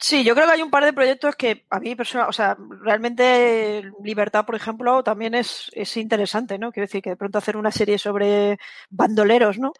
Sí, 0.00 0.22
yo 0.22 0.34
creo 0.34 0.46
que 0.46 0.52
hay 0.52 0.62
un 0.62 0.70
par 0.70 0.84
de 0.84 0.92
proyectos 0.92 1.34
que 1.34 1.66
a 1.70 1.80
mí 1.80 1.96
personal, 1.96 2.28
o 2.28 2.32
sea, 2.32 2.56
realmente 2.82 3.82
Libertad, 4.02 4.44
por 4.46 4.54
ejemplo, 4.54 5.02
también 5.02 5.34
es, 5.34 5.70
es 5.74 5.96
interesante, 5.96 6.56
¿no? 6.56 6.70
Quiero 6.70 6.86
decir 6.86 7.02
que 7.02 7.10
de 7.10 7.16
pronto 7.16 7.38
hacer 7.38 7.56
una 7.56 7.72
serie 7.72 7.98
sobre 7.98 8.58
bandoleros, 8.90 9.58
¿no? 9.58 9.72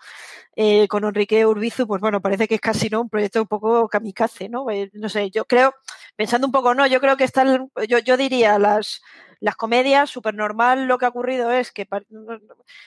Eh, 0.56 0.88
con 0.88 1.04
Enrique 1.04 1.46
Urbizu, 1.46 1.86
pues 1.86 2.00
bueno, 2.00 2.20
parece 2.20 2.48
que 2.48 2.56
es 2.56 2.60
casi 2.60 2.88
no 2.88 3.00
un 3.02 3.08
proyecto 3.08 3.42
un 3.42 3.46
poco 3.46 3.88
kamikaze, 3.88 4.48
¿no? 4.48 4.68
Eh, 4.70 4.90
no 4.94 5.08
sé, 5.08 5.30
yo 5.30 5.44
creo, 5.44 5.74
pensando 6.16 6.48
un 6.48 6.52
poco, 6.52 6.74
no, 6.74 6.86
yo 6.86 7.00
creo 7.00 7.16
que 7.16 7.24
están, 7.24 7.70
yo, 7.88 7.98
yo 7.98 8.16
diría 8.16 8.58
las 8.58 9.02
las 9.40 9.54
comedias, 9.56 10.10
súper 10.10 10.34
normal 10.34 10.86
lo 10.86 10.98
que 10.98 11.06
ha 11.06 11.10
ocurrido 11.10 11.52
es 11.52 11.70
que 11.70 11.86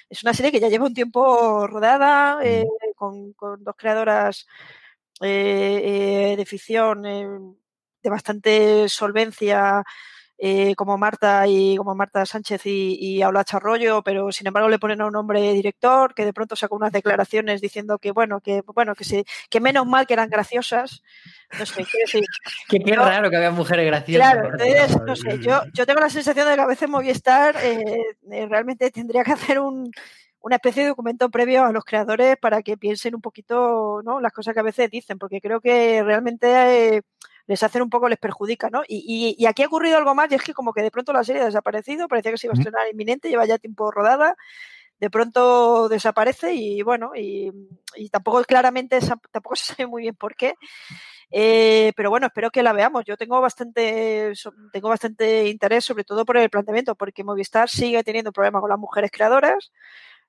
es 0.10 0.24
una 0.24 0.34
serie 0.34 0.52
que 0.52 0.60
ya 0.60 0.68
lleva 0.68 0.86
un 0.86 0.94
tiempo 0.94 1.66
rodada, 1.68 2.40
eh, 2.44 2.66
con, 2.96 3.32
con, 3.34 3.64
dos 3.64 3.76
creadoras 3.78 4.48
eh, 5.22 6.32
eh, 6.34 6.36
de 6.38 6.46
ficción 6.46 7.06
eh, 7.06 7.28
de 8.04 8.10
bastante 8.10 8.90
solvencia 8.90 9.84
eh, 10.44 10.74
como 10.74 10.98
Marta 10.98 11.46
y 11.48 11.78
como 11.78 11.94
Marta 11.94 12.26
Sánchez 12.26 12.66
y, 12.66 12.98
y 13.00 13.22
Aula 13.22 13.44
Charrollo, 13.44 14.02
pero 14.02 14.32
sin 14.32 14.48
embargo 14.48 14.70
le 14.70 14.80
ponen 14.80 15.00
a 15.00 15.06
un 15.06 15.16
hombre 15.16 15.54
director 15.54 16.16
que 16.16 16.26
de 16.26 16.34
pronto 16.34 16.56
sacó 16.56 16.76
unas 16.78 16.92
declaraciones 16.92 17.62
diciendo 17.62 18.00
que 18.00 18.10
bueno, 18.10 18.42
que 18.42 18.64
bueno, 18.74 18.96
que 18.96 19.04
sí, 19.04 19.24
que 19.52 19.60
menos 19.60 19.86
mal 19.86 20.08
que 20.08 20.14
eran 20.14 20.32
graciosas. 20.32 21.04
No 21.60 21.66
sé, 21.68 21.86
quiero 21.86 22.06
decir. 22.08 22.24
qué 22.70 22.80
yo, 22.84 22.96
raro 22.96 23.30
que 23.30 23.36
había 23.36 23.52
mujeres 23.52 23.86
graciosas. 23.86 24.34
Claro, 24.34 24.50
entonces, 24.50 25.02
no 25.06 25.16
sé, 25.16 25.38
yo, 25.44 25.62
yo 25.74 25.86
tengo 25.86 26.00
la 26.00 26.10
sensación 26.10 26.50
de 26.50 26.56
que 26.56 26.62
a 26.62 26.66
veces 26.66 26.90
Movistar 26.90 27.56
eh, 27.62 28.48
realmente 28.50 28.90
tendría 28.90 29.24
que 29.24 29.34
hacer 29.34 29.60
un, 29.60 29.92
una 30.42 30.56
especie 30.56 30.84
de 30.84 30.90
documento 30.90 31.30
previo 31.30 31.66
a 31.66 31.72
los 31.72 31.86
creadores 31.86 32.38
para 32.38 32.62
que 32.62 32.78
piensen 32.78 33.16
un 33.16 33.22
poquito 33.22 34.02
¿no? 34.04 34.20
las 34.20 34.34
cosas 34.34 34.54
que 34.54 34.60
a 34.60 34.64
veces 34.64 34.90
dicen, 34.90 35.20
porque 35.20 35.40
creo 35.40 35.62
que 35.62 36.04
realmente 36.04 36.96
eh, 36.98 37.02
les 37.48 37.64
hacen 37.64 37.82
un 37.82 37.90
poco, 37.90 38.10
les 38.10 38.20
perjudica, 38.20 38.70
¿no? 38.70 38.82
Y, 38.88 39.04
y, 39.06 39.36
y, 39.42 39.46
aquí 39.46 39.64
ha 39.64 39.68
ocurrido 39.68 39.98
algo 39.98 40.16
más, 40.16 40.32
y 40.32 40.36
es 40.36 40.44
que 40.44 40.54
como 40.54 40.74
que 40.74 40.82
de 40.82 40.92
pronto 40.92 41.14
la 41.14 41.24
serie 41.24 41.42
ha 41.42 41.46
desaparecido, 41.46 42.08
parecía 42.08 42.32
que 42.32 42.38
se 42.38 42.48
iba 42.48 42.54
a 42.54 42.58
estrenar 42.58 42.88
inminente, 42.92 43.30
lleva 43.30 43.46
ya 43.46 43.58
tiempo 43.58 43.92
rodada, 43.92 44.36
de 45.00 45.10
pronto 45.10 45.90
desaparece 45.90 46.54
y 46.54 46.84
bueno, 46.84 47.12
y, 47.16 47.52
y 47.96 48.10
tampoco 48.10 48.44
claramente, 48.44 49.00
tampoco 49.32 49.56
se 49.58 49.74
sabe 49.74 49.88
muy 49.88 50.04
bien 50.04 50.16
por 50.16 50.36
qué. 50.36 50.56
Eh, 51.32 51.94
pero 51.96 52.10
bueno, 52.10 52.28
espero 52.28 52.52
que 52.52 52.62
la 52.62 52.74
veamos. 52.74 53.06
Yo 53.06 53.18
tengo 53.18 53.40
bastante, 53.42 54.34
tengo 54.72 54.90
bastante 54.90 55.48
interés, 55.50 55.86
sobre 55.86 56.04
todo 56.04 56.26
por 56.26 56.38
el 56.38 56.50
planteamiento, 56.50 56.96
porque 56.96 57.24
Movistar 57.24 57.70
sigue 57.70 58.04
teniendo 58.04 58.32
problemas 58.32 58.62
con 58.62 58.70
las 58.70 58.80
mujeres 58.80 59.12
creadoras. 59.12 59.72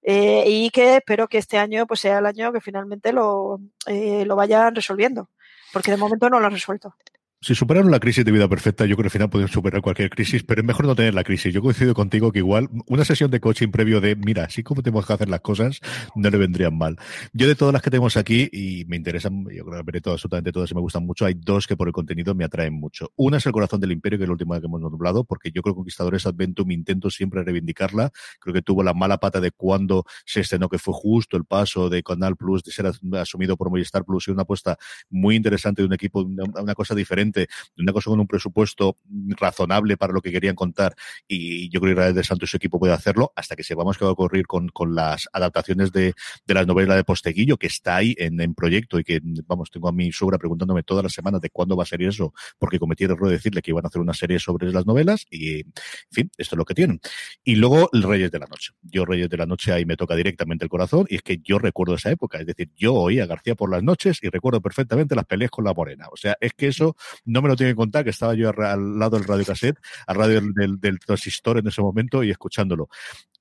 Eh, 0.02 0.44
y 0.48 0.70
que 0.70 0.96
espero 0.96 1.28
que 1.28 1.38
este 1.38 1.58
año 1.58 1.86
pues 1.86 2.00
sea 2.00 2.18
el 2.18 2.26
año 2.26 2.52
que 2.52 2.60
finalmente 2.60 3.12
lo, 3.12 3.60
eh, 3.86 4.24
lo 4.24 4.36
vayan 4.36 4.74
resolviendo, 4.74 5.30
porque 5.72 5.92
de 5.92 5.96
momento 5.96 6.28
no 6.28 6.40
lo 6.40 6.46
han 6.46 6.52
resuelto. 6.52 6.96
Si 7.44 7.56
superaron 7.56 7.90
la 7.90 7.98
crisis 7.98 8.24
de 8.24 8.30
vida 8.30 8.46
perfecta, 8.46 8.86
yo 8.86 8.94
creo 8.94 9.02
que 9.02 9.06
al 9.08 9.10
final 9.10 9.28
pueden 9.28 9.48
superar 9.48 9.82
cualquier 9.82 10.10
crisis, 10.10 10.44
pero 10.44 10.60
es 10.60 10.64
mejor 10.64 10.86
no 10.86 10.94
tener 10.94 11.12
la 11.12 11.24
crisis. 11.24 11.52
Yo 11.52 11.60
coincido 11.60 11.92
contigo 11.92 12.30
que 12.30 12.38
igual 12.38 12.68
una 12.86 13.04
sesión 13.04 13.32
de 13.32 13.40
coaching 13.40 13.72
previo 13.72 14.00
de, 14.00 14.14
mira, 14.14 14.44
así 14.44 14.62
como 14.62 14.80
tenemos 14.80 15.04
que 15.04 15.12
hacer 15.12 15.28
las 15.28 15.40
cosas, 15.40 15.80
no 16.14 16.30
le 16.30 16.38
vendrían 16.38 16.78
mal. 16.78 16.98
Yo 17.32 17.48
de 17.48 17.56
todas 17.56 17.72
las 17.72 17.82
que 17.82 17.90
tenemos 17.90 18.16
aquí, 18.16 18.48
y 18.52 18.84
me 18.84 18.94
interesan, 18.94 19.44
yo 19.52 19.64
creo 19.64 19.78
que 19.78 19.82
veré 19.82 20.00
todas, 20.00 20.18
absolutamente 20.18 20.52
todas 20.52 20.70
y 20.70 20.74
me 20.76 20.82
gustan 20.82 21.04
mucho, 21.04 21.24
hay 21.24 21.34
dos 21.34 21.66
que 21.66 21.76
por 21.76 21.88
el 21.88 21.92
contenido 21.92 22.32
me 22.36 22.44
atraen 22.44 22.74
mucho. 22.74 23.10
Una 23.16 23.38
es 23.38 23.46
El 23.46 23.50
Corazón 23.50 23.80
del 23.80 23.90
Imperio, 23.90 24.20
que 24.20 24.22
es 24.22 24.28
la 24.28 24.34
última 24.34 24.60
que 24.60 24.66
hemos 24.66 24.80
nombrado, 24.80 25.24
porque 25.24 25.50
yo 25.50 25.62
creo 25.62 25.74
que 25.74 25.78
Conquistadores 25.78 26.24
Adventum 26.26 26.70
intento 26.70 27.10
siempre 27.10 27.42
reivindicarla. 27.42 28.12
Creo 28.38 28.54
que 28.54 28.62
tuvo 28.62 28.84
la 28.84 28.94
mala 28.94 29.18
pata 29.18 29.40
de 29.40 29.50
cuando 29.50 30.04
se 30.24 30.42
estrenó, 30.42 30.68
que 30.68 30.78
fue 30.78 30.94
justo 30.94 31.36
el 31.36 31.44
paso 31.44 31.90
de 31.90 32.04
Canal 32.04 32.36
Plus, 32.36 32.62
de 32.62 32.70
ser 32.70 32.86
asumido 32.86 33.56
por 33.56 33.68
Movistar 33.68 34.04
Plus, 34.04 34.28
y 34.28 34.30
una 34.30 34.42
apuesta 34.42 34.78
muy 35.10 35.34
interesante 35.34 35.82
de 35.82 35.86
un 35.86 35.92
equipo, 35.92 36.20
una, 36.20 36.44
una 36.60 36.74
cosa 36.76 36.94
diferente, 36.94 37.31
de 37.32 37.48
una 37.78 37.92
cosa 37.92 38.10
con 38.10 38.20
un 38.20 38.26
presupuesto 38.26 38.98
razonable 39.38 39.96
para 39.96 40.12
lo 40.12 40.20
que 40.20 40.32
querían 40.32 40.54
contar 40.54 40.94
y 41.26 41.68
yo 41.70 41.80
creo 41.80 41.94
que 41.94 42.00
Israel 42.00 42.14
de 42.14 42.24
Santos 42.24 42.48
y 42.48 42.50
su 42.50 42.56
equipo 42.56 42.78
puede 42.78 42.92
hacerlo 42.92 43.32
hasta 43.36 43.56
que 43.56 43.62
sepamos 43.62 43.98
qué 43.98 44.04
va 44.04 44.10
a 44.10 44.12
ocurrir 44.12 44.46
con, 44.46 44.68
con 44.68 44.94
las 44.94 45.28
adaptaciones 45.32 45.92
de, 45.92 46.14
de 46.46 46.54
las 46.54 46.66
novelas 46.66 46.96
de 46.96 47.04
Posteguillo 47.04 47.56
que 47.56 47.66
está 47.66 47.96
ahí 47.96 48.14
en, 48.18 48.40
en, 48.40 48.54
proyecto 48.54 48.98
y 48.98 49.04
que 49.04 49.20
vamos 49.46 49.70
tengo 49.70 49.88
a 49.88 49.92
mi 49.92 50.12
suegra 50.12 50.38
preguntándome 50.38 50.82
todas 50.82 51.02
las 51.02 51.12
semanas 51.12 51.40
de 51.40 51.50
cuándo 51.50 51.76
va 51.76 51.84
a 51.84 51.86
ser 51.86 52.02
eso 52.02 52.32
porque 52.58 52.78
cometí 52.78 53.04
el 53.04 53.12
error 53.12 53.28
de 53.28 53.34
decirle 53.34 53.62
que 53.62 53.70
iban 53.70 53.84
a 53.84 53.88
hacer 53.88 54.00
una 54.00 54.14
serie 54.14 54.38
sobre 54.38 54.70
las 54.72 54.86
novelas 54.86 55.26
y 55.30 55.60
en 55.60 55.72
fin 56.10 56.30
esto 56.36 56.54
es 56.54 56.58
lo 56.58 56.64
que 56.64 56.74
tienen. 56.74 57.00
Y 57.44 57.56
luego 57.56 57.88
el 57.92 58.02
Reyes 58.02 58.30
de 58.30 58.38
la 58.38 58.46
Noche. 58.46 58.72
Yo 58.82 59.04
Reyes 59.04 59.28
de 59.28 59.36
la 59.36 59.46
Noche 59.46 59.72
ahí 59.72 59.84
me 59.84 59.96
toca 59.96 60.14
directamente 60.14 60.64
el 60.64 60.68
corazón 60.68 61.06
y 61.08 61.16
es 61.16 61.22
que 61.22 61.38
yo 61.38 61.58
recuerdo 61.58 61.94
esa 61.94 62.10
época 62.10 62.38
es 62.38 62.46
decir 62.46 62.70
yo 62.76 62.94
oía 62.94 63.24
a 63.24 63.26
García 63.26 63.54
por 63.54 63.70
las 63.70 63.82
noches 63.82 64.18
y 64.22 64.28
recuerdo 64.28 64.60
perfectamente 64.60 65.14
las 65.14 65.24
peleas 65.24 65.50
con 65.50 65.64
la 65.64 65.72
morena. 65.72 66.06
O 66.12 66.16
sea 66.16 66.36
es 66.40 66.52
que 66.52 66.68
eso 66.68 66.96
no 67.24 67.42
me 67.42 67.48
lo 67.48 67.56
tiene 67.56 67.72
que 67.72 67.76
contar 67.76 68.04
que 68.04 68.10
estaba 68.10 68.34
yo 68.34 68.50
al 68.50 68.98
lado 68.98 69.16
del 69.16 69.26
radio 69.26 69.44
cassette, 69.44 69.78
al 70.06 70.16
radio 70.16 70.40
del, 70.40 70.98
transistor 70.98 71.58
en 71.58 71.66
ese 71.66 71.82
momento 71.82 72.22
y 72.22 72.30
escuchándolo. 72.30 72.88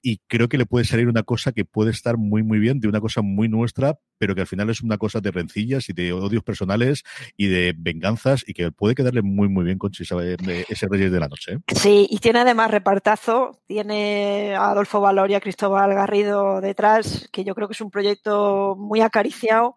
Y 0.03 0.19
creo 0.27 0.49
que 0.49 0.57
le 0.57 0.65
puede 0.65 0.85
salir 0.85 1.07
una 1.07 1.21
cosa 1.21 1.51
que 1.51 1.63
puede 1.63 1.91
estar 1.91 2.17
muy, 2.17 2.41
muy 2.41 2.57
bien, 2.57 2.79
de 2.79 2.87
una 2.87 2.99
cosa 2.99 3.21
muy 3.21 3.47
nuestra, 3.47 3.99
pero 4.17 4.33
que 4.33 4.41
al 4.41 4.47
final 4.47 4.71
es 4.71 4.81
una 4.81 4.97
cosa 4.97 5.19
de 5.19 5.29
rencillas 5.29 5.89
y 5.89 5.93
de 5.93 6.11
odios 6.11 6.43
personales 6.43 7.03
y 7.37 7.47
de 7.47 7.75
venganzas 7.77 8.43
y 8.47 8.53
que 8.53 8.71
puede 8.71 8.95
quedarle 8.95 9.21
muy, 9.21 9.47
muy 9.47 9.63
bien 9.63 9.77
con 9.77 9.91
ese 9.91 10.87
Reyes 10.89 11.11
de 11.11 11.19
la 11.19 11.27
Noche. 11.27 11.53
¿eh? 11.53 11.57
Sí, 11.75 12.07
y 12.09 12.17
tiene 12.17 12.39
además 12.39 12.71
repartazo, 12.71 13.61
tiene 13.67 14.55
a 14.55 14.71
Adolfo 14.71 15.01
Valor 15.01 15.29
y 15.29 15.35
a 15.35 15.41
Cristóbal 15.41 15.93
Garrido 15.93 16.61
detrás, 16.61 17.29
que 17.31 17.43
yo 17.43 17.53
creo 17.53 17.67
que 17.67 17.73
es 17.73 17.81
un 17.81 17.91
proyecto 17.91 18.75
muy 18.79 19.01
acariciado. 19.01 19.75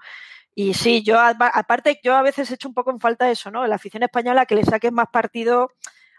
Y 0.55 0.75
sí, 0.75 1.03
yo 1.03 1.19
aparte 1.19 2.01
yo 2.03 2.15
a 2.15 2.23
veces 2.23 2.51
he 2.51 2.55
hecho 2.55 2.69
un 2.69 2.75
poco 2.75 2.91
en 2.93 3.01
falta 3.01 3.31
eso, 3.31 3.51
¿no? 3.51 3.67
La 3.67 3.75
afición 3.75 4.05
española 4.05 4.47
que 4.47 4.55
le 4.55 4.65
saque 4.65 4.91
más 4.91 5.09
partido 5.09 5.73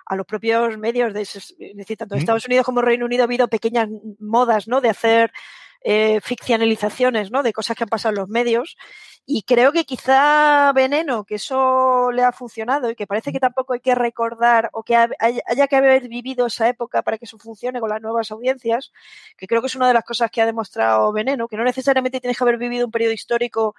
a 0.06 0.15
los 0.15 0.26
propios 0.26 0.78
medios 0.78 1.13
de 1.13 1.21
es 1.21 1.56
decir, 1.74 1.98
tanto 1.98 2.15
Estados 2.15 2.45
Unidos 2.45 2.65
como 2.65 2.82
Reino 2.82 3.06
Unido 3.06 3.24
ha 3.24 3.26
habido 3.26 3.48
pequeñas 3.48 3.88
modas, 4.19 4.67
¿no? 4.67 4.82
De 4.82 4.89
hacer 4.89 5.32
eh, 5.82 6.19
ficcionalizaciones, 6.21 7.32
¿no? 7.32 7.43
De 7.43 7.54
cosas 7.54 7.78
que 7.78 7.84
han 7.84 7.89
pasado 7.89 8.12
en 8.12 8.19
los 8.19 8.30
medios. 8.30 8.76
Y 9.28 9.43
creo 9.43 9.71
que 9.71 9.86
quizá 9.86 10.71
Veneno, 10.74 11.24
que 11.26 11.36
eso 11.36 12.12
le 12.12 12.24
ha 12.24 12.32
funcionado 12.32 12.91
y 12.91 12.95
que 12.95 13.08
parece 13.08 13.32
que 13.32 13.39
tampoco 13.39 13.74
hay 13.74 13.80
que 13.80 13.95
recordar 13.95 14.69
o 14.74 14.84
que 14.84 14.95
haya 14.95 15.67
que 15.67 15.76
haber 15.76 16.08
vivido 16.08 16.45
esa 16.45 16.67
época 16.69 17.02
para 17.02 17.17
que 17.17 17.26
eso 17.26 17.39
funcione 17.39 17.80
con 17.80 17.89
las 17.89 18.02
nuevas 18.02 18.32
audiencias, 18.32 18.91
que 19.38 19.48
creo 19.48 19.62
que 19.62 19.67
es 19.67 19.76
una 19.76 19.88
de 19.88 19.95
las 19.95 20.04
cosas 20.04 20.30
que 20.30 20.41
ha 20.41 20.45
demostrado 20.45 21.12
Veneno, 21.12 21.48
que 21.48 21.58
no 21.58 21.63
necesariamente 21.63 22.19
tienes 22.19 22.38
que 22.38 22.43
haber 22.43 22.58
vivido 22.58 22.86
un 22.86 22.91
periodo 22.91 23.13
histórico 23.13 23.76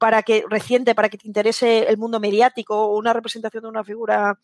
para 0.00 0.22
que 0.22 0.44
reciente, 0.48 0.94
para 0.94 1.10
que 1.10 1.18
te 1.18 1.28
interese 1.28 1.80
el 1.90 1.98
mundo 1.98 2.20
mediático 2.20 2.74
o 2.74 2.96
una 2.96 3.12
representación 3.12 3.64
de 3.64 3.68
una 3.68 3.84
figura 3.84 4.38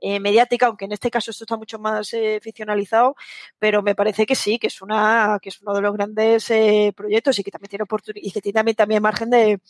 eh, 0.00 0.20
mediática, 0.20 0.66
aunque 0.66 0.84
en 0.84 0.92
este 0.92 1.10
caso 1.10 1.32
esto 1.32 1.42
está 1.44 1.56
mucho 1.56 1.80
más 1.80 2.14
eh, 2.14 2.38
ficcionalizado, 2.40 3.16
pero 3.58 3.82
me 3.82 3.96
parece 3.96 4.24
que 4.24 4.36
sí, 4.36 4.60
que 4.60 4.68
es 4.68 4.80
una, 4.80 5.40
que 5.42 5.48
es 5.48 5.60
uno 5.62 5.74
de 5.74 5.80
los 5.80 5.92
grandes 5.94 6.48
eh, 6.52 6.92
proyectos 6.96 7.36
y 7.40 7.42
que 7.42 7.50
también 7.50 7.70
tiene 7.70 7.82
oportunidad 7.82 8.24
y 8.24 8.30
que 8.30 8.40
tiene 8.40 8.54
también, 8.54 8.76
también 8.76 9.02
margen 9.02 9.30
de, 9.30 9.60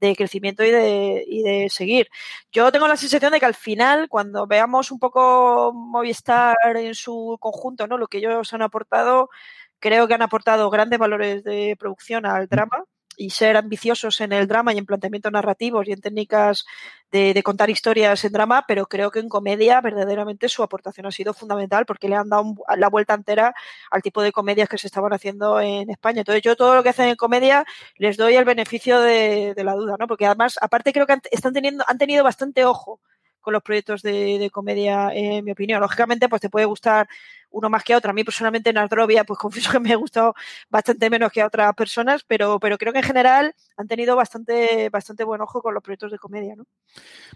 de 0.00 0.16
crecimiento 0.16 0.64
y 0.64 0.72
de, 0.72 1.24
y 1.24 1.42
de 1.44 1.70
seguir. 1.70 2.08
Yo 2.50 2.72
tengo 2.72 2.88
la 2.88 2.96
sensación 2.96 3.30
de 3.30 3.38
que 3.38 3.46
al 3.46 3.54
final, 3.54 4.08
cuando 4.08 4.48
veamos 4.48 4.90
un 4.90 4.98
poco 4.98 5.72
Movistar 5.72 6.56
en 6.76 6.96
su 6.96 7.38
conjunto, 7.40 7.86
¿no? 7.86 7.96
Lo 7.96 8.08
que 8.08 8.18
ellos 8.18 8.52
han 8.52 8.62
aportado, 8.62 9.30
creo 9.78 10.08
que 10.08 10.14
han 10.14 10.22
aportado 10.22 10.68
grandes 10.68 10.98
valores 10.98 11.44
de 11.44 11.76
producción 11.78 12.26
al 12.26 12.48
drama 12.48 12.84
y 13.20 13.28
ser 13.30 13.58
ambiciosos 13.58 14.20
en 14.22 14.32
el 14.32 14.48
drama 14.48 14.72
y 14.72 14.78
en 14.78 14.86
planteamientos 14.86 15.30
narrativos 15.30 15.86
y 15.86 15.92
en 15.92 16.00
técnicas 16.00 16.64
de, 17.12 17.38
contar 17.42 17.68
historias 17.68 18.24
en 18.24 18.32
drama, 18.32 18.64
pero 18.66 18.86
creo 18.86 19.10
que 19.10 19.18
en 19.18 19.28
comedia 19.28 19.80
verdaderamente 19.82 20.48
su 20.48 20.62
aportación 20.62 21.06
ha 21.06 21.10
sido 21.10 21.34
fundamental 21.34 21.84
porque 21.84 22.08
le 22.08 22.16
han 22.16 22.30
dado 22.30 22.42
un, 22.42 22.58
la 22.78 22.88
vuelta 22.88 23.12
entera 23.12 23.54
al 23.90 24.00
tipo 24.00 24.22
de 24.22 24.32
comedias 24.32 24.70
que 24.70 24.78
se 24.78 24.86
estaban 24.86 25.12
haciendo 25.12 25.60
en 25.60 25.90
España. 25.90 26.20
Entonces 26.20 26.42
yo 26.42 26.56
todo 26.56 26.74
lo 26.74 26.82
que 26.82 26.88
hacen 26.88 27.08
en 27.08 27.16
comedia 27.16 27.66
les 27.96 28.16
doy 28.16 28.36
el 28.36 28.46
beneficio 28.46 29.00
de, 29.00 29.52
de 29.54 29.64
la 29.64 29.74
duda, 29.74 29.96
¿no? 29.98 30.06
Porque 30.06 30.24
además, 30.24 30.58
aparte 30.62 30.92
creo 30.94 31.06
que 31.06 31.12
han, 31.12 31.22
están 31.30 31.52
teniendo, 31.52 31.84
han 31.86 31.98
tenido 31.98 32.24
bastante 32.24 32.64
ojo 32.64 33.00
con 33.40 33.52
los 33.52 33.62
proyectos 33.62 34.02
de, 34.02 34.38
de 34.38 34.50
comedia, 34.50 35.10
en 35.12 35.44
mi 35.44 35.52
opinión. 35.52 35.80
Lógicamente, 35.80 36.28
pues 36.28 36.42
te 36.42 36.50
puede 36.50 36.66
gustar 36.66 37.08
uno 37.50 37.68
más 37.68 37.84
que 37.84 37.94
otro. 37.94 38.10
A 38.10 38.14
mí 38.14 38.24
personalmente 38.24 38.72
Nardrovia, 38.72 39.24
pues 39.24 39.38
confieso 39.40 39.70
que 39.70 39.80
me 39.80 39.92
ha 39.92 39.96
gustado 39.96 40.34
bastante 40.68 41.10
menos 41.10 41.32
que 41.32 41.42
a 41.42 41.46
otras 41.46 41.74
personas, 41.74 42.24
pero, 42.26 42.58
pero 42.60 42.78
creo 42.78 42.92
que 42.92 43.00
en 43.00 43.04
general 43.04 43.54
han 43.76 43.88
tenido 43.88 44.16
bastante, 44.16 44.88
bastante 44.90 45.24
buen 45.24 45.40
ojo 45.40 45.62
con 45.62 45.74
los 45.74 45.82
proyectos 45.82 46.12
de 46.12 46.18
comedia, 46.18 46.54
¿no? 46.56 46.66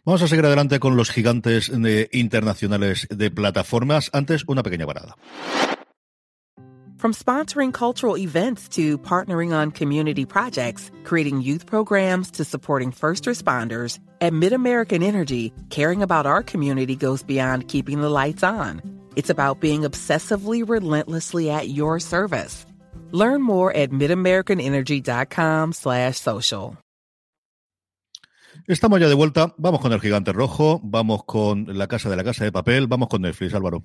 Vamos 0.05 0.23
a 0.23 0.29
seguir 0.29 0.45
adelante 0.45 0.81
con 0.81 0.97
los 0.97 1.11
gigantes 1.11 1.71
de, 1.73 2.09
internacionales 2.13 3.07
de 3.11 3.31
plataformas. 3.31 4.11
Antes, 4.13 4.45
una 4.47 4.63
pequeña 4.63 4.87
parada. 4.87 5.17
From 7.05 7.13
sponsoring 7.13 7.71
cultural 7.71 8.17
events 8.17 8.67
to 8.81 8.97
partnering 8.97 9.53
on 9.53 9.73
community 9.73 10.25
projects, 10.25 10.91
creating 11.05 11.43
youth 11.43 11.67
programs 11.67 12.31
to 12.31 12.45
supporting 12.45 12.93
first 12.93 13.27
responders, 13.27 13.99
at 14.23 14.33
MidAmerican 14.33 15.03
Energy, 15.03 15.53
caring 15.69 16.03
about 16.03 16.25
our 16.25 16.43
community 16.43 16.97
goes 16.97 17.23
beyond 17.23 17.69
keeping 17.69 18.01
the 18.01 18.09
lights 18.09 18.43
on. 18.43 18.81
It's 19.17 19.29
about 19.29 19.61
being 19.61 19.83
obsessively 19.83 20.67
relentlessly 20.67 21.51
at 21.51 21.69
your 21.69 22.01
service. 22.01 22.65
Learn 23.13 23.43
more 23.43 23.71
at 23.77 23.91
midamericanenergy.com 23.91 25.73
slash 25.75 26.17
social. 26.17 26.79
Estamos 28.67 28.99
ya 28.99 29.09
de 29.09 29.15
vuelta. 29.15 29.53
Vamos 29.59 29.83
con 29.83 29.93
el 29.93 30.01
gigante 30.01 30.33
rojo, 30.33 30.81
vamos 30.83 31.25
con 31.27 31.67
la 31.69 31.87
casa 31.87 32.09
de 32.09 32.17
la 32.17 32.25
casa 32.25 32.45
de 32.45 32.51
papel, 32.51 32.87
vamos 32.87 33.09
con 33.11 33.21
Netflix, 33.21 33.53
Álvaro. 33.53 33.85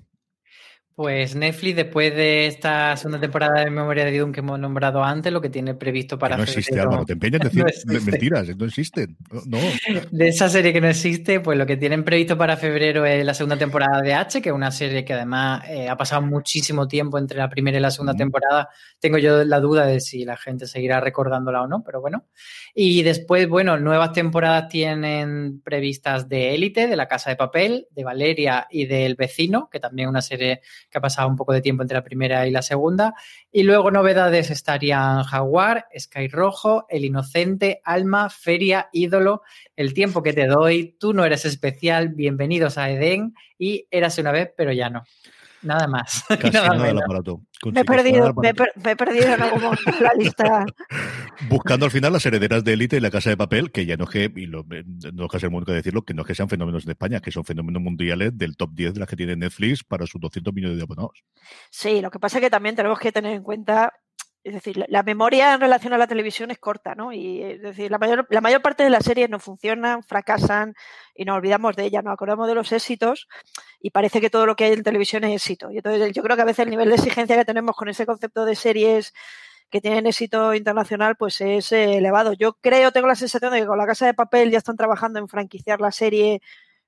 Pues 1.00 1.34
Netflix, 1.34 1.76
después 1.76 2.14
de 2.14 2.46
esta 2.46 2.94
segunda 2.94 3.18
temporada 3.18 3.64
de 3.64 3.70
Memoria 3.70 4.04
de 4.04 4.18
Dune 4.18 4.34
que 4.34 4.40
hemos 4.40 4.58
nombrado 4.58 5.02
antes, 5.02 5.32
lo 5.32 5.40
que 5.40 5.48
tiene 5.48 5.72
previsto 5.72 6.18
para. 6.18 6.36
no 6.36 6.42
existe, 6.42 6.78
Álvaro, 6.78 7.06
te 7.06 7.14
empeñas 7.14 7.40
en 7.40 7.48
decir 7.64 8.02
mentiras, 8.02 8.54
no 8.54 8.66
existen. 8.66 9.16
No. 9.46 9.56
De 10.10 10.28
esa 10.28 10.50
serie 10.50 10.74
que 10.74 10.80
no 10.82 10.88
existe, 10.88 11.40
pues 11.40 11.56
lo 11.56 11.64
que 11.64 11.78
tienen 11.78 12.04
previsto 12.04 12.36
para 12.36 12.58
febrero 12.58 13.06
es 13.06 13.24
la 13.24 13.32
segunda 13.32 13.56
temporada 13.56 14.02
de 14.02 14.12
H, 14.12 14.42
que 14.42 14.50
es 14.50 14.54
una 14.54 14.70
serie 14.70 15.02
que 15.02 15.14
además 15.14 15.62
eh, 15.70 15.88
ha 15.88 15.96
pasado 15.96 16.20
muchísimo 16.20 16.86
tiempo 16.86 17.16
entre 17.16 17.38
la 17.38 17.48
primera 17.48 17.78
y 17.78 17.80
la 17.80 17.90
segunda 17.90 18.12
temporada. 18.12 18.68
Tengo 18.98 19.16
yo 19.16 19.42
la 19.42 19.58
duda 19.58 19.86
de 19.86 20.00
si 20.00 20.26
la 20.26 20.36
gente 20.36 20.66
seguirá 20.66 21.00
recordándola 21.00 21.62
o 21.62 21.66
no, 21.66 21.82
pero 21.82 22.02
bueno. 22.02 22.26
Y 22.74 23.02
después, 23.04 23.48
bueno, 23.48 23.78
nuevas 23.78 24.12
temporadas 24.12 24.68
tienen 24.68 25.62
previstas 25.62 26.28
de 26.28 26.54
Élite, 26.54 26.88
de 26.88 26.96
La 26.96 27.08
Casa 27.08 27.30
de 27.30 27.36
Papel, 27.36 27.88
de 27.90 28.04
Valeria 28.04 28.66
y 28.70 28.84
del 28.84 29.14
Vecino, 29.14 29.70
que 29.72 29.80
también 29.80 30.08
es 30.08 30.10
una 30.10 30.20
serie 30.20 30.60
que 30.90 30.98
ha 30.98 31.00
pasado 31.00 31.28
un 31.28 31.36
poco 31.36 31.52
de 31.52 31.60
tiempo 31.60 31.82
entre 31.82 31.96
la 31.96 32.04
primera 32.04 32.46
y 32.46 32.50
la 32.50 32.62
segunda. 32.62 33.14
Y 33.52 33.62
luego 33.62 33.90
novedades 33.90 34.50
estarían 34.50 35.22
Jaguar, 35.22 35.86
Sky 35.98 36.28
Rojo, 36.28 36.86
El 36.88 37.04
Inocente, 37.04 37.80
Alma, 37.84 38.28
Feria, 38.30 38.88
Ídolo, 38.92 39.42
El 39.76 39.94
Tiempo 39.94 40.22
que 40.22 40.32
te 40.32 40.46
doy, 40.46 40.96
Tú 40.98 41.12
no 41.12 41.24
eres 41.24 41.44
especial, 41.44 42.08
Bienvenidos 42.10 42.78
a 42.78 42.90
Edén 42.90 43.34
y 43.58 43.86
Érase 43.90 44.20
una 44.20 44.32
vez, 44.32 44.50
pero 44.56 44.72
ya 44.72 44.90
no. 44.90 45.04
Nada 45.62 45.86
más. 45.86 46.24
Casi 46.28 46.50
nada, 46.50 46.74
nada 46.74 47.00
aparato. 47.04 47.42
Me 47.72 47.80
he, 47.80 47.84
perdido, 47.84 48.32
me, 48.34 48.48
he 48.48 48.96
perdido 48.96 49.34
en 49.34 49.42
algún 49.42 49.62
momento 49.62 49.92
la 50.00 50.12
lista. 50.14 50.64
Buscando 51.48 51.84
al 51.84 51.90
final 51.90 52.12
las 52.12 52.24
herederas 52.24 52.64
de 52.64 52.72
élite 52.72 52.96
y 52.96 53.00
la 53.00 53.10
casa 53.10 53.30
de 53.30 53.36
papel, 53.36 53.70
que 53.70 53.84
ya 53.84 53.96
no 53.96 54.04
es 54.04 54.10
que, 54.10 54.32
y 54.34 54.46
lo, 54.46 54.64
no 55.12 55.24
es 55.24 55.30
que 55.30 55.38
sea 55.38 55.50
muy 55.50 55.64
que 55.64 55.72
decirlo, 55.72 56.02
que 56.02 56.14
no 56.14 56.22
es 56.22 56.28
que 56.28 56.34
sean 56.34 56.48
fenómenos 56.48 56.86
de 56.86 56.92
España, 56.92 57.20
que 57.20 57.30
son 57.30 57.44
fenómenos 57.44 57.82
mundiales 57.82 58.36
del 58.36 58.56
top 58.56 58.70
10 58.72 58.94
de 58.94 59.00
las 59.00 59.08
que 59.08 59.16
tiene 59.16 59.36
Netflix 59.36 59.84
para 59.84 60.06
sus 60.06 60.20
200 60.20 60.54
millones 60.54 60.78
de 60.78 60.82
abonados. 60.82 61.22
Sí, 61.70 62.00
lo 62.00 62.10
que 62.10 62.18
pasa 62.18 62.38
es 62.38 62.44
que 62.44 62.50
también 62.50 62.76
tenemos 62.76 62.98
que 62.98 63.12
tener 63.12 63.34
en 63.34 63.42
cuenta 63.42 63.92
es 64.42 64.54
decir, 64.54 64.84
la 64.88 65.02
memoria 65.02 65.54
en 65.54 65.60
relación 65.60 65.92
a 65.92 65.98
la 65.98 66.06
televisión 66.06 66.50
es 66.50 66.58
corta, 66.58 66.94
¿no? 66.94 67.12
Y 67.12 67.42
es 67.42 67.60
decir, 67.60 67.90
la 67.90 67.98
mayor, 67.98 68.26
la 68.30 68.40
mayor 68.40 68.62
parte 68.62 68.82
de 68.82 68.90
las 68.90 69.04
series 69.04 69.28
no 69.28 69.38
funcionan, 69.38 70.02
fracasan 70.02 70.74
y 71.14 71.26
nos 71.26 71.36
olvidamos 71.36 71.76
de 71.76 71.84
ellas, 71.84 72.02
nos 72.02 72.14
acordamos 72.14 72.48
de 72.48 72.54
los 72.54 72.72
éxitos 72.72 73.28
y 73.80 73.90
parece 73.90 74.20
que 74.20 74.30
todo 74.30 74.46
lo 74.46 74.56
que 74.56 74.64
hay 74.64 74.72
en 74.72 74.82
televisión 74.82 75.24
es 75.24 75.42
éxito. 75.42 75.70
Y 75.70 75.76
entonces 75.76 76.12
yo 76.12 76.22
creo 76.22 76.36
que 76.36 76.42
a 76.42 76.46
veces 76.46 76.64
el 76.64 76.70
nivel 76.70 76.88
de 76.88 76.94
exigencia 76.94 77.36
que 77.36 77.44
tenemos 77.44 77.76
con 77.76 77.88
ese 77.88 78.06
concepto 78.06 78.46
de 78.46 78.54
series 78.56 79.12
que 79.70 79.80
tienen 79.80 80.06
éxito 80.06 80.54
internacional, 80.54 81.16
pues 81.16 81.40
es 81.40 81.70
eh, 81.72 81.98
elevado. 81.98 82.32
Yo 82.32 82.54
creo, 82.54 82.92
tengo 82.92 83.06
la 83.06 83.14
sensación 83.14 83.52
de 83.52 83.60
que 83.60 83.66
con 83.66 83.78
la 83.78 83.86
Casa 83.86 84.06
de 84.06 84.14
Papel 84.14 84.50
ya 84.50 84.58
están 84.58 84.76
trabajando 84.76 85.18
en 85.18 85.28
franquiciar 85.28 85.80
la 85.80 85.92
serie 85.92 86.40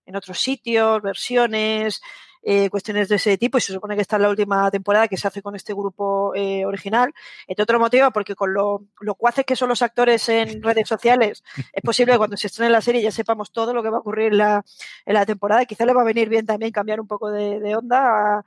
en 0.07 0.17
otros 0.17 0.41
sitios, 0.41 1.01
versiones, 1.03 2.03
eh, 2.43 2.69
cuestiones 2.71 3.09
de 3.09 3.17
ese 3.17 3.39
tipo 3.39 3.59
y 3.59 3.61
se 3.61 3.73
supone 3.73 3.95
que 3.95 4.03
está 4.03 4.17
en 4.17 4.23
la 4.23 4.29
última 4.29 4.71
temporada 4.71 5.07
que 5.07 5.17
se 5.17 5.29
hace 5.29 5.43
con 5.43 5.55
este 5.55 5.73
grupo 5.73 6.35
eh, 6.35 6.65
original. 6.67 7.13
Entre 7.47 7.63
otro 7.63 7.79
motivo, 7.79 8.11
porque 8.11 8.35
con 8.35 8.53
lo, 8.53 8.85
lo 9.01 9.15
cuaces 9.15 9.45
que 9.45 9.55
son 9.55 9.69
los 9.69 9.83
actores 9.83 10.29
en 10.29 10.63
redes 10.63 10.89
sociales, 10.89 11.45
es 11.73 11.83
posible 11.83 12.13
que 12.13 12.19
cuando 12.19 12.37
se 12.37 12.49
estrene 12.49 12.71
la 12.71 12.81
serie 12.81 13.03
ya 13.03 13.13
sepamos 13.13 13.53
todo 13.53 13.73
lo 13.73 13.83
que 13.83 13.91
va 13.91 13.99
a 13.99 14.01
ocurrir 14.01 14.33
en 14.33 14.39
la, 14.39 15.27
temporada. 15.27 15.65
Quizá 15.65 15.87
le 15.87 15.93
va 15.95 16.03
a 16.03 16.05
venir 16.05 16.29
bien 16.29 16.47
también 16.47 16.73
cambiar 16.73 17.01
un 17.01 17.07
poco 17.07 17.31
de, 17.31 17.77
onda. 17.77 18.45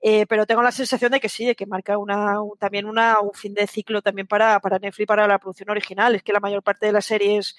eh, 0.00 0.26
pero 0.26 0.46
tengo 0.46 0.62
la 0.62 0.72
sensación 0.72 1.12
de 1.12 1.20
que 1.20 1.28
sí, 1.28 1.44
de 1.46 1.54
que 1.54 1.66
marca 1.66 1.98
una, 1.98 2.36
también 2.58 2.86
una, 2.86 3.20
un 3.20 3.32
fin 3.34 3.54
de 3.54 3.66
ciclo 3.66 4.02
también 4.02 4.26
para, 4.26 4.60
para 4.60 4.78
Netflix, 4.78 5.06
para 5.06 5.26
la 5.26 5.38
producción 5.38 5.70
original. 5.70 6.14
Es 6.14 6.22
que 6.22 6.32
la 6.32 6.40
mayor 6.40 6.62
parte 6.62 6.86
de 6.86 6.92
las 6.92 7.06
series 7.06 7.56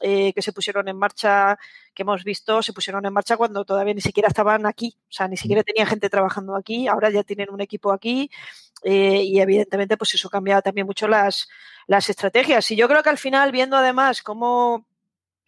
eh, 0.00 0.32
que 0.34 0.42
se 0.42 0.52
pusieron 0.52 0.88
en 0.88 0.96
marcha, 0.98 1.58
que 1.94 2.02
hemos 2.02 2.22
visto, 2.22 2.62
se 2.62 2.74
pusieron 2.74 3.06
en 3.06 3.12
marcha 3.12 3.36
cuando 3.36 3.64
todavía 3.64 3.94
ni 3.94 4.02
siquiera 4.02 4.28
estaban 4.28 4.66
aquí, 4.66 4.94
o 5.08 5.12
sea, 5.12 5.26
ni 5.26 5.38
siquiera 5.38 5.62
tenían 5.62 5.86
gente 5.86 6.10
trabajando 6.10 6.54
aquí, 6.54 6.86
ahora 6.86 7.08
ya 7.10 7.22
tienen 7.22 7.48
un 7.50 7.62
equipo 7.62 7.92
aquí 7.92 8.30
eh, 8.82 9.22
y 9.22 9.40
evidentemente 9.40 9.96
pues 9.96 10.14
eso 10.14 10.28
cambia 10.28 10.60
también 10.60 10.86
mucho 10.86 11.08
las, 11.08 11.48
las 11.86 12.10
estrategias. 12.10 12.70
Y 12.70 12.76
yo 12.76 12.88
creo 12.88 13.02
que 13.02 13.08
al 13.08 13.18
final, 13.18 13.52
viendo 13.52 13.76
además 13.76 14.22
cómo 14.22 14.86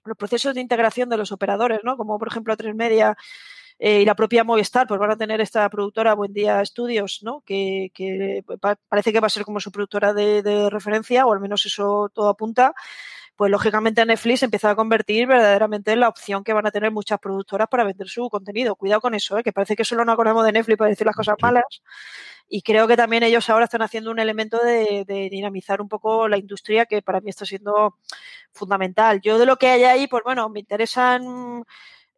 los 0.04 0.16
procesos 0.16 0.54
de 0.54 0.62
integración 0.62 1.10
de 1.10 1.18
los 1.18 1.30
operadores, 1.32 1.80
¿no? 1.84 1.98
Como 1.98 2.18
por 2.18 2.28
ejemplo 2.28 2.56
Tres 2.56 2.74
Media 2.74 3.18
eh, 3.78 4.00
y 4.00 4.04
la 4.06 4.14
propia 4.14 4.44
Movistar, 4.44 4.86
pues 4.86 4.98
van 4.98 5.10
a 5.10 5.16
tener 5.18 5.42
esta 5.42 5.68
productora 5.68 6.14
Buen 6.14 6.32
Día 6.32 6.64
Studios, 6.64 7.20
¿no? 7.22 7.42
Que, 7.44 7.92
parece 8.88 9.12
que 9.12 9.20
va 9.20 9.26
a 9.26 9.30
ser 9.30 9.44
como 9.44 9.60
su 9.60 9.70
productora 9.70 10.14
de 10.14 10.70
referencia, 10.70 11.26
o 11.26 11.34
al 11.34 11.40
menos 11.40 11.66
eso 11.66 12.10
todo 12.14 12.30
apunta 12.30 12.74
pues 13.38 13.52
lógicamente 13.52 14.04
Netflix 14.04 14.42
empieza 14.42 14.70
a 14.70 14.74
convertir 14.74 15.28
verdaderamente 15.28 15.92
en 15.92 16.00
la 16.00 16.08
opción 16.08 16.42
que 16.42 16.52
van 16.52 16.66
a 16.66 16.72
tener 16.72 16.90
muchas 16.90 17.20
productoras 17.20 17.68
para 17.68 17.84
vender 17.84 18.08
su 18.08 18.28
contenido. 18.28 18.74
Cuidado 18.74 19.00
con 19.00 19.14
eso, 19.14 19.38
¿eh? 19.38 19.44
que 19.44 19.52
parece 19.52 19.76
que 19.76 19.84
solo 19.84 20.04
nos 20.04 20.14
acordamos 20.14 20.44
de 20.44 20.50
Netflix 20.50 20.76
para 20.76 20.90
decir 20.90 21.06
las 21.06 21.14
cosas 21.14 21.36
malas. 21.40 21.62
Y 22.48 22.62
creo 22.62 22.88
que 22.88 22.96
también 22.96 23.22
ellos 23.22 23.48
ahora 23.48 23.66
están 23.66 23.82
haciendo 23.82 24.10
un 24.10 24.18
elemento 24.18 24.58
de, 24.58 25.04
de, 25.06 25.28
dinamizar 25.30 25.80
un 25.80 25.88
poco 25.88 26.26
la 26.26 26.36
industria 26.36 26.86
que 26.86 27.00
para 27.00 27.20
mí 27.20 27.30
está 27.30 27.46
siendo 27.46 27.98
fundamental. 28.50 29.20
Yo 29.20 29.38
de 29.38 29.46
lo 29.46 29.56
que 29.56 29.68
hay 29.68 29.84
ahí, 29.84 30.08
pues 30.08 30.24
bueno, 30.24 30.48
me 30.48 30.58
interesan 30.58 31.64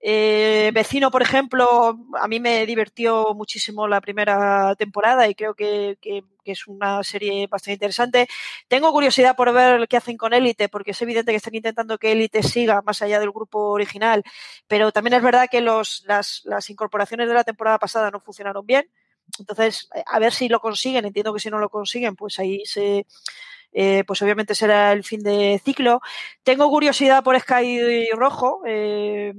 eh, 0.02 0.70
Vecino, 0.72 1.10
por 1.10 1.20
ejemplo, 1.20 1.98
a 2.18 2.26
mí 2.26 2.40
me 2.40 2.64
divirtió 2.64 3.34
muchísimo 3.34 3.86
la 3.86 4.00
primera 4.00 4.74
temporada 4.76 5.28
y 5.28 5.34
creo 5.34 5.54
que, 5.54 5.98
que, 6.00 6.24
que, 6.42 6.52
es 6.52 6.66
una 6.66 7.02
serie 7.04 7.46
bastante 7.48 7.74
interesante. 7.74 8.28
Tengo 8.66 8.92
curiosidad 8.92 9.36
por 9.36 9.52
ver 9.52 9.86
qué 9.88 9.98
hacen 9.98 10.16
con 10.16 10.32
Élite, 10.32 10.70
porque 10.70 10.92
es 10.92 11.02
evidente 11.02 11.32
que 11.32 11.36
están 11.36 11.54
intentando 11.54 11.98
que 11.98 12.12
Élite 12.12 12.42
siga 12.42 12.80
más 12.82 13.02
allá 13.02 13.20
del 13.20 13.30
grupo 13.30 13.58
original, 13.70 14.24
pero 14.66 14.90
también 14.90 15.14
es 15.14 15.22
verdad 15.22 15.48
que 15.50 15.60
los, 15.60 16.02
las, 16.06 16.42
las 16.44 16.70
incorporaciones 16.70 17.28
de 17.28 17.34
la 17.34 17.44
temporada 17.44 17.78
pasada 17.78 18.10
no 18.10 18.20
funcionaron 18.20 18.64
bien. 18.64 18.88
Entonces, 19.38 19.88
a 20.06 20.18
ver 20.18 20.32
si 20.32 20.48
lo 20.48 20.60
consiguen. 20.60 21.04
Entiendo 21.04 21.32
que 21.34 21.40
si 21.40 21.50
no 21.50 21.58
lo 21.58 21.68
consiguen, 21.68 22.16
pues 22.16 22.38
ahí 22.38 22.64
se, 22.64 23.06
eh, 23.72 24.04
pues 24.06 24.20
obviamente 24.22 24.54
será 24.54 24.92
el 24.92 25.04
fin 25.04 25.22
de 25.22 25.60
ciclo. 25.64 26.00
Tengo 26.42 26.68
curiosidad 26.70 27.22
por 27.22 27.38
Sky 27.38 28.10
Rojo. 28.12 28.62
Eh, 28.66 29.34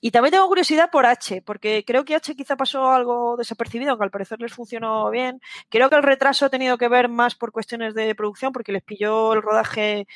y 0.00 0.10
también 0.10 0.32
tengo 0.32 0.48
curiosidad 0.48 0.90
por 0.90 1.06
H, 1.06 1.42
porque 1.42 1.84
creo 1.86 2.04
que 2.04 2.14
H 2.14 2.34
quizá 2.34 2.56
pasó 2.56 2.90
algo 2.90 3.36
desapercibido, 3.36 3.90
aunque 3.90 4.04
al 4.04 4.10
parecer 4.10 4.40
les 4.40 4.52
funcionó 4.52 5.10
bien. 5.10 5.40
Creo 5.68 5.90
que 5.90 5.96
el 5.96 6.02
retraso 6.02 6.46
ha 6.46 6.50
tenido 6.50 6.78
que 6.78 6.88
ver 6.88 7.08
más 7.08 7.34
por 7.34 7.52
cuestiones 7.52 7.94
de 7.94 8.14
producción, 8.14 8.52
porque 8.52 8.72
les 8.72 8.82
pilló 8.82 9.32
el 9.34 9.42
rodaje 9.42 10.06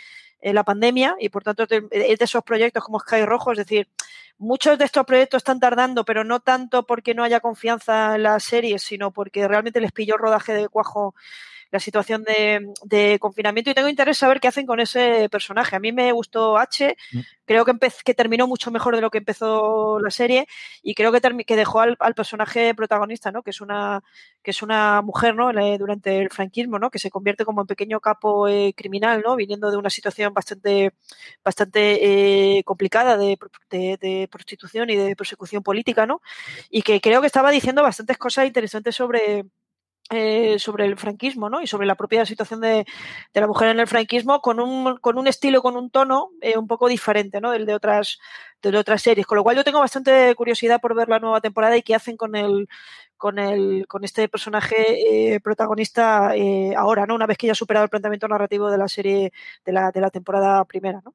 en 0.41 0.55
la 0.55 0.65
pandemia 0.65 1.17
y 1.19 1.29
por 1.29 1.43
tanto 1.43 1.65
es 1.65 1.69
de 1.69 2.17
esos 2.19 2.43
proyectos 2.43 2.83
como 2.83 3.01
Sky 3.01 3.25
Rojo, 3.25 3.53
es 3.53 3.59
decir, 3.59 3.89
muchos 4.39 4.79
de 4.79 4.87
estos 4.87 5.05
proyectos 5.05 5.39
están 5.39 5.61
tardando, 5.61 6.05
pero 6.05 6.25
no 6.25 6.41
tanto 6.41 6.87
porque 6.87 7.15
no 7.15 7.23
haya 7.23 7.41
confianza 7.41 8.15
en 8.17 8.23
las 8.23 8.43
series, 8.43 8.83
sino 8.83 9.11
porque 9.11 9.47
realmente 9.47 9.81
les 9.81 9.93
pilló 9.93 10.15
el 10.15 10.21
rodaje 10.21 10.55
de 10.55 10.69
cuajo 10.69 11.15
la 11.71 11.81
situación 11.81 12.25
de, 12.25 12.73
de, 12.85 13.19
confinamiento 13.19 13.71
y 13.71 13.75
tengo 13.75 13.89
interés 13.89 14.17
en 14.17 14.21
saber 14.21 14.41
qué 14.41 14.49
hacen 14.49 14.67
con 14.67 14.81
ese 14.81 15.29
personaje. 15.29 15.77
A 15.77 15.81
mí 15.81 15.93
me 15.93 16.13
gustó 16.13 16.59
H, 16.59 16.97
mm. 17.13 17.21
creo 17.45 17.65
que, 17.65 17.73
que 18.05 18.15
terminó 18.15 18.47
mucho 18.47 18.71
mejor 18.71 18.97
de 18.97 19.03
lo 19.03 19.11
que 19.11 19.19
empezó 19.19 20.01
la 20.01 20.11
serie 20.11 20.47
y 20.83 20.95
creo 20.95 21.13
que, 21.13 21.21
que 21.45 21.57
dejó 21.57 21.81
al, 21.81 21.97
al, 22.01 22.15
personaje 22.15 22.75
protagonista, 22.75 23.31
¿no? 23.31 23.43
que 23.43 23.51
es 23.51 23.61
una 23.61 24.03
que 24.43 24.53
es 24.53 24.63
una 24.63 25.03
mujer 25.03 25.35
¿no? 25.35 25.53
durante 25.79 26.19
el 26.19 26.31
franquismo, 26.31 26.79
¿no? 26.79 26.91
que 26.91 26.99
se 26.99 27.11
convierte 27.11 27.45
como 27.45 27.61
en 27.61 27.67
pequeño 27.67 28.01
capo 28.01 28.49
eh, 28.49 28.73
criminal, 28.77 29.23
¿no? 29.25 29.37
viniendo 29.37 29.71
de 29.71 29.77
una 29.77 29.91
situación 29.91 30.33
bastante, 30.33 30.93
bastante 31.45 32.59
eh, 32.59 32.65
complicada 32.65 33.17
de, 33.17 33.39
de, 33.71 33.99
de, 34.01 34.29
prostitución 34.31 34.89
y 34.91 34.97
de 34.97 35.15
persecución 35.15 35.63
política, 35.63 36.07
¿no? 36.07 36.23
y 36.71 36.83
que 36.83 37.01
creo 37.01 37.21
que 37.21 37.27
estaba 37.27 37.51
diciendo 37.51 37.83
bastantes 37.83 38.17
cosas 38.19 38.47
interesantes 38.47 38.97
sobre 38.97 39.45
eh, 40.11 40.59
sobre 40.59 40.87
el 40.87 40.97
franquismo 40.97 41.49
¿no? 41.49 41.63
y 41.63 41.67
sobre 41.67 41.87
la 41.87 41.95
propia 41.95 42.27
situación 42.27 42.61
de, 42.61 42.85
la 43.33 43.47
mujer 43.47 43.69
en 43.69 43.81
el 43.81 43.87
franquismo 43.87 44.41
con 44.41 44.61
un, 44.61 44.97
con 44.99 45.19
un 45.19 45.27
estilo, 45.27 45.63
con 45.63 45.77
un 45.77 45.91
tono 45.91 46.31
eh, 46.41 46.59
un 46.59 46.67
poco 46.67 46.89
diferente 46.89 47.41
¿no? 47.41 47.53
del 47.53 47.67
de 47.67 47.75
otras, 47.75 48.19
de 48.63 48.77
otras 48.77 49.03
series. 49.03 49.27
Con 49.27 49.37
lo 49.37 49.45
cual 49.45 49.57
yo 49.57 49.65
tengo 49.65 49.81
bastante 49.81 50.35
curiosidad 50.35 50.81
por 50.81 50.95
ver 50.95 51.09
la 51.09 51.21
nueva 51.21 51.41
temporada 51.41 51.77
y 51.77 51.83
qué 51.83 51.95
hacen 51.95 52.17
con 52.17 52.35
el, 52.37 52.69
con 53.17 53.39
el, 53.39 53.87
con 53.87 54.03
este 54.03 54.29
personaje 54.29 55.35
eh, 55.35 55.41
protagonista 55.41 56.35
eh, 56.35 56.75
ahora, 56.77 57.07
¿no? 57.07 57.15
Una 57.15 57.27
vez 57.27 57.37
que 57.39 57.47
ya 57.47 57.53
ha 57.53 57.55
superado 57.55 57.85
el 57.85 57.91
planteamiento 57.91 58.27
narrativo 58.29 58.71
de 58.71 58.79
la 58.79 58.89
serie 58.89 59.33
de 59.65 59.73
la, 59.73 59.91
de 59.91 60.01
la 60.01 60.11
temporada 60.11 60.65
primera, 60.65 61.03
¿no? 61.05 61.15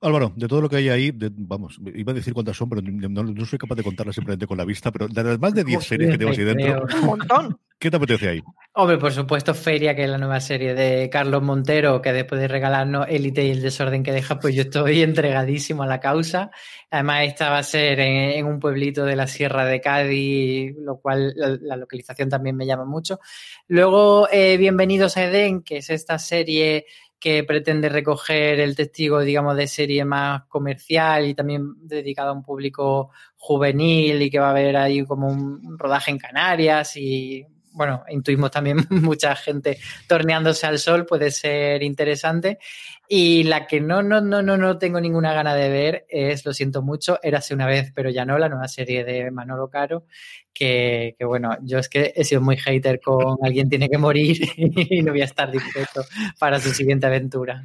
Álvaro, 0.00 0.32
de 0.36 0.48
todo 0.48 0.60
lo 0.60 0.68
que 0.68 0.76
hay 0.76 0.88
ahí, 0.90 1.10
de, 1.12 1.30
vamos, 1.32 1.78
iba 1.94 2.12
a 2.12 2.14
decir 2.14 2.34
cuántas 2.34 2.56
son, 2.56 2.68
pero 2.68 2.82
no, 2.82 3.22
no, 3.22 3.46
soy 3.46 3.58
capaz 3.58 3.76
de 3.76 3.82
contarlas 3.82 4.14
simplemente 4.14 4.46
con 4.46 4.58
la 4.58 4.64
vista, 4.64 4.92
pero 4.92 5.08
de 5.08 5.24
las 5.24 5.38
más 5.38 5.54
de 5.54 5.64
10 5.64 5.82
series 5.82 6.10
que 6.10 6.18
tenemos 6.18 6.38
ahí 6.38 6.44
dentro, 6.44 6.84
un 7.00 7.06
montón. 7.06 7.58
¿Qué 7.78 7.90
te 7.90 7.96
apetece 7.96 8.28
ahí? 8.28 8.42
Hombre, 8.74 8.98
por 8.98 9.12
supuesto, 9.12 9.52
Feria, 9.52 9.94
que 9.94 10.04
es 10.04 10.10
la 10.10 10.18
nueva 10.18 10.40
serie 10.40 10.74
de 10.74 11.10
Carlos 11.10 11.42
Montero, 11.42 12.00
que 12.00 12.12
después 12.12 12.40
de 12.40 12.48
regalarnos 12.48 13.06
Élite 13.08 13.44
y 13.44 13.50
el 13.50 13.62
desorden 13.62 14.02
que 14.02 14.12
deja, 14.12 14.38
pues 14.38 14.54
yo 14.54 14.62
estoy 14.62 15.02
entregadísimo 15.02 15.82
a 15.82 15.86
la 15.86 16.00
causa. 16.00 16.50
Además, 16.90 17.24
esta 17.26 17.50
va 17.50 17.58
a 17.58 17.62
ser 17.62 18.00
en, 18.00 18.38
en 18.38 18.46
un 18.46 18.60
pueblito 18.60 19.04
de 19.04 19.16
la 19.16 19.26
Sierra 19.26 19.64
de 19.64 19.80
Cádiz, 19.80 20.74
lo 20.78 20.98
cual 20.98 21.34
la, 21.36 21.58
la 21.60 21.76
localización 21.76 22.28
también 22.28 22.56
me 22.56 22.66
llama 22.66 22.84
mucho. 22.84 23.20
Luego, 23.68 24.28
eh, 24.30 24.56
Bienvenidos 24.56 25.16
a 25.16 25.24
Edén, 25.24 25.62
que 25.62 25.78
es 25.78 25.90
esta 25.90 26.18
serie 26.18 26.86
que 27.18 27.44
pretende 27.44 27.88
recoger 27.88 28.60
el 28.60 28.76
testigo, 28.76 29.20
digamos, 29.20 29.56
de 29.56 29.66
serie 29.66 30.04
más 30.04 30.44
comercial 30.46 31.26
y 31.26 31.34
también 31.34 31.74
dedicado 31.78 32.30
a 32.30 32.34
un 32.34 32.42
público 32.42 33.10
juvenil 33.36 34.22
y 34.22 34.30
que 34.30 34.38
va 34.38 34.48
a 34.48 34.50
haber 34.50 34.76
ahí 34.76 35.04
como 35.04 35.28
un 35.28 35.78
rodaje 35.78 36.10
en 36.10 36.18
Canarias 36.18 36.96
y 36.96 37.46
bueno, 37.74 38.04
intuimos 38.08 38.50
también 38.50 38.78
mucha 38.90 39.34
gente 39.36 39.78
torneándose 40.06 40.66
al 40.66 40.78
sol, 40.78 41.04
puede 41.04 41.30
ser 41.30 41.82
interesante. 41.82 42.58
Y 43.06 43.42
la 43.42 43.66
que 43.66 43.80
no, 43.80 44.02
no, 44.02 44.22
no, 44.22 44.40
no, 44.40 44.56
no 44.56 44.78
tengo 44.78 44.98
ninguna 44.98 45.34
gana 45.34 45.54
de 45.54 45.68
ver 45.68 46.06
es, 46.08 46.46
lo 46.46 46.54
siento 46.54 46.80
mucho, 46.80 47.18
Érase 47.22 47.52
una 47.52 47.66
vez, 47.66 47.92
pero 47.94 48.08
ya 48.08 48.24
no, 48.24 48.38
la 48.38 48.48
nueva 48.48 48.66
serie 48.66 49.04
de 49.04 49.30
Manolo 49.30 49.68
Caro, 49.68 50.06
que, 50.54 51.14
que 51.18 51.24
bueno, 51.26 51.58
yo 51.62 51.78
es 51.78 51.90
que 51.90 52.14
he 52.16 52.24
sido 52.24 52.40
muy 52.40 52.56
hater 52.56 53.00
con 53.00 53.36
Alguien 53.42 53.68
tiene 53.68 53.90
que 53.90 53.98
morir 53.98 54.38
y 54.56 55.02
no 55.02 55.12
voy 55.12 55.20
a 55.20 55.26
estar 55.26 55.50
dispuesto 55.50 56.02
para 56.38 56.58
su 56.60 56.70
siguiente 56.70 57.06
aventura. 57.06 57.62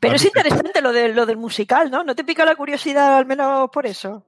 Pero 0.00 0.16
es 0.16 0.24
interesante 0.24 0.80
lo, 0.80 0.92
de, 0.92 1.10
lo 1.10 1.24
del 1.24 1.36
musical, 1.36 1.90
¿no? 1.90 2.02
¿No 2.02 2.16
te 2.16 2.24
pica 2.24 2.44
la 2.44 2.56
curiosidad 2.56 3.18
al 3.18 3.26
menos 3.26 3.70
por 3.70 3.86
eso? 3.86 4.26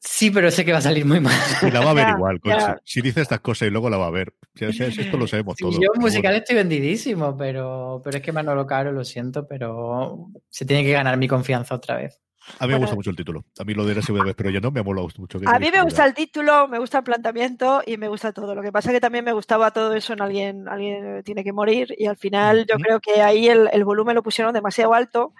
Sí, 0.00 0.30
pero 0.30 0.50
sé 0.50 0.64
que 0.64 0.72
va 0.72 0.78
a 0.78 0.82
salir 0.82 1.04
muy 1.04 1.20
mal. 1.20 1.34
Y 1.62 1.70
la 1.70 1.80
va 1.80 1.90
a 1.90 1.94
ver 1.94 2.08
igual, 2.10 2.40
Si 2.84 3.00
dice 3.00 3.20
estas 3.20 3.40
cosas 3.40 3.68
y 3.68 3.70
luego 3.70 3.90
la 3.90 3.96
va 3.96 4.06
a 4.06 4.10
ver. 4.10 4.32
esto 4.54 5.16
lo 5.16 5.26
sabemos 5.26 5.56
todos. 5.56 5.74
Yo 5.74 5.90
musical 5.96 6.34
estoy 6.34 6.56
vendidísimo, 6.56 7.36
pero, 7.36 8.00
pero 8.04 8.18
es 8.18 8.22
que 8.22 8.32
Manolo 8.32 8.66
Caro, 8.66 8.92
lo 8.92 9.04
siento, 9.04 9.46
pero 9.46 10.28
se 10.48 10.64
tiene 10.64 10.84
que 10.84 10.92
ganar 10.92 11.16
mi 11.16 11.26
confianza 11.26 11.74
otra 11.74 11.96
vez. 11.96 12.20
A 12.58 12.66
mí 12.66 12.72
me 12.72 12.78
gusta 12.78 12.94
mucho 12.94 13.10
el 13.10 13.16
título. 13.16 13.44
A 13.58 13.64
mí 13.64 13.74
lo 13.74 13.84
de 13.84 13.94
la 13.94 14.02
segunda 14.02 14.24
vez, 14.24 14.34
pero 14.34 14.50
yo 14.50 14.60
no 14.60 14.70
me 14.70 14.80
ha 14.80 14.82
molado 14.82 15.08
mucho. 15.18 15.38
A 15.46 15.58
mí 15.58 15.70
me 15.70 15.82
gusta 15.82 16.06
el 16.06 16.14
título, 16.14 16.68
me 16.68 16.78
gusta 16.78 16.98
el 16.98 17.04
planteamiento 17.04 17.82
y 17.84 17.96
me 17.96 18.08
gusta 18.08 18.32
todo. 18.32 18.54
Lo 18.54 18.62
que 18.62 18.72
pasa 18.72 18.90
es 18.90 18.94
que 18.94 19.00
también 19.00 19.24
me 19.24 19.32
gustaba 19.32 19.70
todo 19.70 19.94
eso 19.94 20.12
en 20.12 20.22
alguien, 20.22 20.68
alguien 20.68 21.22
tiene 21.24 21.44
que 21.44 21.52
morir 21.52 21.94
y 21.98 22.06
al 22.06 22.16
final 22.16 22.66
yo 22.66 22.76
creo 22.76 23.00
que 23.00 23.20
ahí 23.20 23.48
el, 23.48 23.68
el 23.72 23.84
volumen 23.84 24.14
lo 24.14 24.22
pusieron 24.22 24.54
demasiado 24.54 24.94
alto 24.94 25.34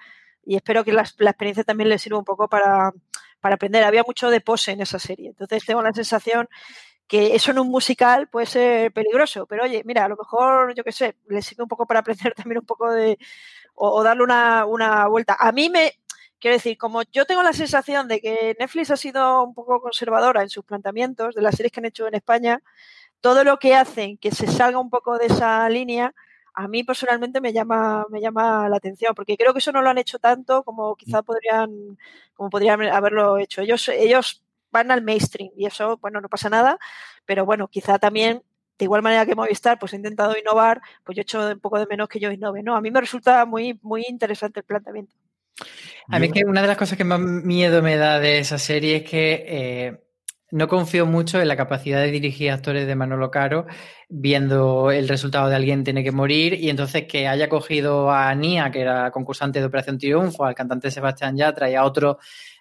y 0.44 0.56
espero 0.56 0.84
que 0.84 0.92
la, 0.92 1.04
la 1.18 1.30
experiencia 1.30 1.64
también 1.64 1.88
le 1.88 1.98
sirva 1.98 2.18
un 2.18 2.24
poco 2.24 2.48
para 2.48 2.92
para 3.40 3.56
aprender. 3.56 3.84
Había 3.84 4.02
mucho 4.06 4.30
de 4.30 4.40
pose 4.40 4.72
en 4.72 4.80
esa 4.80 4.98
serie. 4.98 5.28
Entonces 5.28 5.64
tengo 5.64 5.82
la 5.82 5.92
sensación 5.92 6.48
que 7.08 7.34
eso 7.34 7.50
en 7.50 7.58
un 7.58 7.68
musical 7.70 8.28
puede 8.28 8.46
ser 8.46 8.92
peligroso, 8.92 9.46
pero 9.46 9.64
oye, 9.64 9.82
mira, 9.84 10.04
a 10.04 10.08
lo 10.08 10.16
mejor, 10.16 10.74
yo 10.74 10.84
qué 10.84 10.92
sé, 10.92 11.16
le 11.28 11.40
sirve 11.40 11.62
un 11.62 11.68
poco 11.68 11.86
para 11.86 12.00
aprender 12.00 12.34
también 12.36 12.58
un 12.58 12.66
poco 12.66 12.92
de, 12.92 13.18
o, 13.74 14.02
darle 14.02 14.22
una, 14.24 14.66
una, 14.66 15.08
vuelta. 15.08 15.36
A 15.40 15.50
mí 15.52 15.70
me, 15.70 15.94
quiero 16.38 16.56
decir, 16.56 16.76
como 16.76 17.02
yo 17.04 17.24
tengo 17.24 17.42
la 17.42 17.54
sensación 17.54 18.08
de 18.08 18.20
que 18.20 18.56
Netflix 18.58 18.90
ha 18.90 18.96
sido 18.96 19.42
un 19.42 19.54
poco 19.54 19.80
conservadora 19.80 20.42
en 20.42 20.50
sus 20.50 20.64
planteamientos 20.64 21.34
de 21.34 21.42
las 21.42 21.56
series 21.56 21.72
que 21.72 21.80
han 21.80 21.86
hecho 21.86 22.06
en 22.06 22.14
España, 22.14 22.62
todo 23.20 23.42
lo 23.42 23.58
que 23.58 23.74
hacen 23.74 24.18
que 24.18 24.30
se 24.30 24.46
salga 24.46 24.78
un 24.78 24.90
poco 24.90 25.18
de 25.18 25.26
esa 25.26 25.68
línea, 25.70 26.14
a 26.58 26.66
mí 26.66 26.82
personalmente 26.82 27.40
me 27.40 27.52
llama, 27.52 28.04
me 28.10 28.20
llama 28.20 28.68
la 28.68 28.78
atención, 28.78 29.14
porque 29.14 29.36
creo 29.36 29.52
que 29.52 29.60
eso 29.60 29.70
no 29.70 29.80
lo 29.80 29.90
han 29.90 29.98
hecho 29.98 30.18
tanto 30.18 30.64
como 30.64 30.96
quizá 30.96 31.22
podrían, 31.22 31.96
como 32.34 32.50
podrían 32.50 32.82
haberlo 32.82 33.38
hecho. 33.38 33.60
Ellos, 33.60 33.88
ellos 33.90 34.42
van 34.72 34.90
al 34.90 35.02
mainstream 35.02 35.52
y 35.56 35.66
eso, 35.66 35.98
bueno, 35.98 36.20
no 36.20 36.28
pasa 36.28 36.50
nada, 36.50 36.76
pero 37.24 37.46
bueno, 37.46 37.68
quizá 37.68 38.00
también 38.00 38.42
de 38.76 38.84
igual 38.84 39.02
manera 39.02 39.24
que 39.24 39.36
Movistar 39.36 39.78
pues 39.78 39.92
he 39.92 39.96
intentado 39.96 40.36
innovar, 40.36 40.80
pues 41.04 41.14
yo 41.14 41.20
he 41.20 41.22
hecho 41.22 41.48
un 41.48 41.60
poco 41.60 41.78
de 41.78 41.86
menos 41.86 42.08
que 42.08 42.18
yo 42.18 42.32
innove, 42.32 42.64
¿no? 42.64 42.74
A 42.74 42.80
mí 42.80 42.90
me 42.90 43.00
resulta 43.00 43.46
muy, 43.46 43.78
muy 43.82 44.04
interesante 44.08 44.58
el 44.58 44.66
planteamiento. 44.66 45.14
A 46.08 46.18
mí 46.18 46.26
es 46.26 46.32
que 46.32 46.44
una 46.44 46.62
de 46.62 46.68
las 46.68 46.76
cosas 46.76 46.98
que 46.98 47.04
más 47.04 47.20
miedo 47.20 47.82
me 47.82 47.96
da 47.96 48.18
de 48.18 48.40
esa 48.40 48.58
serie 48.58 48.96
es 48.96 49.08
que 49.08 49.44
eh, 49.46 50.00
no 50.50 50.68
confío 50.68 51.06
mucho 51.06 51.40
en 51.40 51.48
la 51.48 51.56
capacidad 51.56 52.00
de 52.00 52.10
dirigir 52.10 52.50
actores 52.50 52.86
de 52.86 52.94
Manolo 52.94 53.30
Caro, 53.30 53.66
viendo 54.08 54.90
el 54.90 55.08
resultado 55.08 55.48
de 55.48 55.56
alguien 55.56 55.84
tiene 55.84 56.02
que 56.02 56.12
morir, 56.12 56.54
y 56.54 56.70
entonces 56.70 57.04
que 57.06 57.28
haya 57.28 57.48
cogido 57.48 58.10
a 58.10 58.34
Nia, 58.34 58.70
que 58.70 58.80
era 58.80 59.10
concursante 59.10 59.60
de 59.60 59.66
Operación 59.66 59.98
Triunfo, 59.98 60.44
al 60.44 60.54
cantante 60.54 60.90
Sebastián 60.90 61.36
Yatra 61.36 61.70
y 61.70 61.74
a 61.74 61.84
otros 61.84 62.16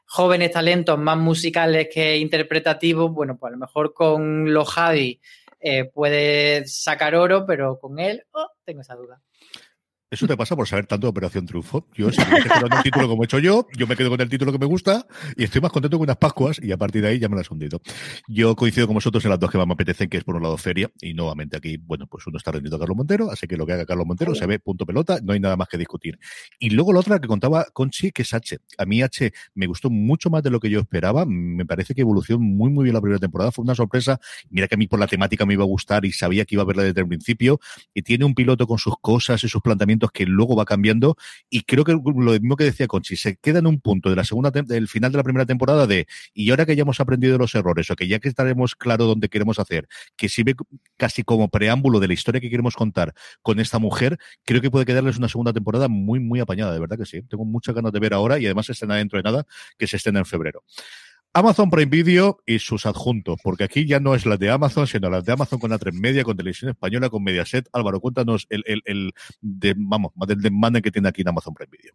jóvenes 0.05 0.51
talentos 0.51 0.97
más 0.97 1.17
musicales 1.17 1.89
que 1.93 2.17
interpretativos, 2.17 3.11
bueno, 3.11 3.37
pues 3.37 3.51
a 3.51 3.53
lo 3.53 3.57
mejor 3.57 3.93
con 3.93 4.53
los 4.53 4.69
Javi 4.69 5.19
eh, 5.59 5.85
puede 5.85 6.65
sacar 6.67 7.15
oro, 7.15 7.45
pero 7.45 7.79
con 7.79 7.99
él 7.99 8.25
oh, 8.31 8.51
tengo 8.63 8.81
esa 8.81 8.95
duda. 8.95 9.21
Eso 10.09 10.25
te 10.25 10.37
pasa 10.37 10.55
por 10.55 10.65
saber 10.65 10.85
tanto 10.85 11.07
de 11.07 11.09
Operación 11.09 11.45
Triunfo. 11.45 11.85
Yo, 11.93 12.09
si 12.13 12.21
me 12.21 12.37
un 12.37 12.81
título 12.81 13.09
como 13.09 13.23
he 13.23 13.25
hecho 13.25 13.39
yo, 13.39 13.67
yo 13.75 13.87
me 13.87 13.97
quedo 13.97 14.09
con 14.09 14.21
el 14.21 14.29
título 14.29 14.53
que 14.53 14.57
me 14.57 14.65
gusta 14.65 15.05
y 15.35 15.43
estoy 15.43 15.59
más 15.59 15.69
contento 15.69 15.97
que 15.97 16.03
unas 16.03 16.15
Pascuas 16.15 16.61
y 16.63 16.71
a 16.71 16.77
partir 16.77 17.01
de 17.01 17.09
ahí 17.09 17.19
ya 17.19 17.27
me 17.27 17.35
las 17.35 17.51
he 17.51 17.53
hundido. 17.53 17.81
Yo 18.29 18.55
coincido 18.55 18.87
con 18.87 18.93
vosotros 18.93 19.25
en 19.25 19.31
las 19.31 19.39
dos 19.41 19.51
que 19.51 19.57
más 19.57 19.67
me 19.67 19.73
apetecen, 19.73 20.07
que 20.07 20.15
es 20.15 20.23
por 20.23 20.37
un 20.37 20.43
lado 20.43 20.55
feria 20.55 20.89
y 21.01 21.13
nuevamente 21.13 21.57
aquí, 21.57 21.75
bueno, 21.75 22.07
pues 22.07 22.25
uno 22.25 22.37
está 22.37 22.53
rendido 22.53 22.77
a 22.77 22.79
Carlos 22.79 22.95
Montero, 22.95 23.29
así 23.29 23.47
que 23.47 23.57
lo 23.57 23.65
que 23.65 23.73
haga 23.73 23.85
Carlos 23.85 24.07
Montero 24.07 24.33
se 24.33 24.45
ve 24.45 24.59
punto 24.59 24.85
pelota, 24.85 25.19
no 25.21 25.33
hay 25.33 25.41
nada 25.41 25.57
más 25.57 25.67
que 25.67 25.77
discutir. 25.77 26.17
Y 26.57 26.69
luego 26.69 26.93
la 26.93 27.01
otra 27.01 27.19
que 27.19 27.27
contaba 27.27 27.65
Conchi, 27.73 28.11
que 28.13 28.21
es 28.21 28.33
H. 28.33 28.59
A 28.77 28.85
mí 28.85 29.01
H 29.01 29.33
me 29.55 29.67
gustó 29.67 29.89
mucho 29.89 30.29
más 30.29 30.41
de 30.41 30.51
lo 30.51 30.61
que 30.61 30.69
yo 30.69 30.79
esperaba. 30.79 31.25
Me 31.25 31.65
parece 31.65 31.93
que 31.93 31.99
evolucionó 31.99 32.39
muy, 32.39 32.69
muy 32.69 32.85
bien 32.85 32.93
la 32.93 33.01
primera 33.01 33.19
temporada. 33.19 33.51
Fue 33.51 33.63
una 33.63 33.75
sorpresa. 33.75 34.21
Mira 34.49 34.69
que 34.69 34.75
a 34.75 34.77
mí 34.77 34.87
por 34.87 35.01
la 35.01 35.07
temática 35.07 35.45
me 35.45 35.55
iba 35.55 35.63
a 35.63 35.67
gustar 35.67 36.05
y 36.05 36.13
sabía 36.13 36.45
que 36.45 36.55
iba 36.55 36.63
a 36.63 36.65
verla 36.65 36.83
desde 36.83 37.01
el 37.01 37.07
principio. 37.09 37.59
Y 37.93 38.03
tiene 38.03 38.23
un 38.23 38.33
piloto 38.33 38.65
con 38.67 38.77
sus 38.77 38.95
cosas 39.01 39.43
y 39.43 39.49
sus 39.49 39.61
planteamientos 39.61 39.96
que 40.13 40.25
luego 40.25 40.55
va 40.55 40.65
cambiando 40.65 41.17
y 41.49 41.61
creo 41.61 41.83
que 41.83 41.93
lo 41.93 42.31
mismo 42.31 42.55
que 42.55 42.63
decía 42.63 42.87
Conchi, 42.87 43.15
se 43.15 43.37
queda 43.37 43.59
en 43.59 43.67
un 43.67 43.79
punto 43.81 44.09
de 44.09 44.15
la 44.15 44.23
segunda 44.23 44.51
del 44.51 44.87
final 44.87 45.11
de 45.11 45.17
la 45.17 45.23
primera 45.23 45.45
temporada 45.45 45.87
de 45.87 46.07
y 46.33 46.49
ahora 46.51 46.65
que 46.65 46.75
ya 46.75 46.83
hemos 46.83 46.99
aprendido 46.99 47.37
los 47.37 47.55
errores 47.55 47.89
o 47.91 47.95
que 47.95 48.07
ya 48.07 48.19
que 48.19 48.29
estaremos 48.29 48.75
claro 48.75 49.05
dónde 49.05 49.29
queremos 49.29 49.59
hacer, 49.59 49.87
que 50.15 50.29
sirve 50.29 50.55
casi 50.97 51.23
como 51.23 51.49
preámbulo 51.49 51.99
de 51.99 52.07
la 52.07 52.13
historia 52.13 52.41
que 52.41 52.49
queremos 52.49 52.75
contar 52.75 53.13
con 53.41 53.59
esta 53.59 53.79
mujer, 53.79 54.17
creo 54.45 54.61
que 54.61 54.71
puede 54.71 54.85
quedarles 54.85 55.17
una 55.17 55.29
segunda 55.29 55.53
temporada 55.53 55.87
muy 55.87 56.19
muy 56.19 56.39
apañada, 56.39 56.73
de 56.73 56.79
verdad 56.79 56.97
que 56.97 57.05
sí. 57.05 57.21
Tengo 57.23 57.45
muchas 57.45 57.75
ganas 57.75 57.91
de 57.91 57.99
ver 57.99 58.13
ahora 58.13 58.39
y 58.39 58.45
además 58.45 58.67
se 58.67 58.73
estrena 58.73 58.95
dentro 58.95 59.17
de 59.17 59.23
nada 59.23 59.45
que 59.77 59.87
se 59.87 59.97
estrena 59.97 60.19
en 60.19 60.25
febrero. 60.25 60.63
Amazon 61.37 61.69
Prime 61.69 61.85
Video 61.85 62.39
y 62.47 62.57
sus 62.57 62.87
adjuntos, 62.87 63.39
porque 63.43 63.63
aquí 63.63 63.85
ya 63.85 63.99
no 63.99 64.15
es 64.15 64.25
la 64.25 64.37
de 64.37 64.49
Amazon, 64.49 64.87
sino 64.87 65.07
la 65.07 65.21
de 65.21 65.31
Amazon 65.31 65.59
con 65.59 65.69
la 65.69 65.77
3 65.77 65.93
Media, 65.93 66.23
con 66.23 66.35
Televisión 66.35 66.71
Española, 66.71 67.11
con 67.11 67.23
Mediaset. 67.23 67.69
Álvaro, 67.73 67.99
cuéntanos 67.99 68.47
el, 68.49 68.63
el, 68.65 68.81
el 68.85 69.13
vamos, 69.75 70.13
del 70.27 70.41
demanda 70.41 70.81
que 70.81 70.89
tiene 70.89 71.09
aquí 71.09 71.21
en 71.21 71.27
Amazon 71.27 71.53
Prime 71.53 71.69
Video. 71.71 71.93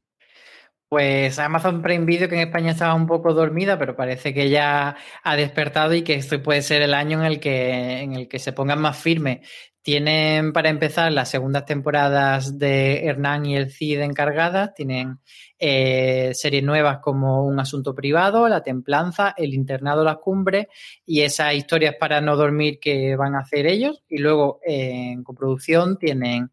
Pues 0.88 1.40
Amazon 1.40 1.82
Prime 1.82 2.04
Video, 2.04 2.28
que 2.28 2.36
en 2.36 2.46
España 2.46 2.70
estaba 2.70 2.94
un 2.94 3.08
poco 3.08 3.34
dormida, 3.34 3.80
pero 3.80 3.96
parece 3.96 4.32
que 4.32 4.48
ya 4.48 4.94
ha 5.24 5.36
despertado 5.36 5.92
y 5.92 6.02
que 6.02 6.14
este 6.14 6.38
puede 6.38 6.62
ser 6.62 6.80
el 6.82 6.94
año 6.94 7.18
en 7.18 7.26
el 7.26 7.40
que, 7.40 8.00
en 8.00 8.12
el 8.12 8.28
que 8.28 8.38
se 8.38 8.52
pongan 8.52 8.80
más 8.80 8.96
firmes. 8.96 9.40
Tienen 9.82 10.52
para 10.52 10.68
empezar 10.68 11.12
las 11.12 11.28
segundas 11.28 11.64
temporadas 11.66 12.60
de 12.60 13.06
Hernán 13.06 13.44
y 13.46 13.56
el 13.56 13.72
Cid 13.72 14.02
encargadas, 14.02 14.72
tienen 14.74 15.18
eh, 15.64 16.32
series 16.34 16.64
nuevas 16.64 16.98
como 16.98 17.46
Un 17.46 17.60
asunto 17.60 17.94
privado, 17.94 18.48
La 18.48 18.64
templanza, 18.64 19.32
El 19.36 19.54
internado, 19.54 20.02
Las 20.02 20.16
cumbres 20.16 20.66
y 21.06 21.20
esas 21.20 21.54
historias 21.54 21.94
para 22.00 22.20
no 22.20 22.34
dormir 22.34 22.80
que 22.80 23.14
van 23.14 23.36
a 23.36 23.42
hacer 23.42 23.66
ellos. 23.66 24.02
Y 24.08 24.18
luego 24.18 24.58
en 24.64 25.22
coproducción 25.22 25.98
tienen 25.98 26.50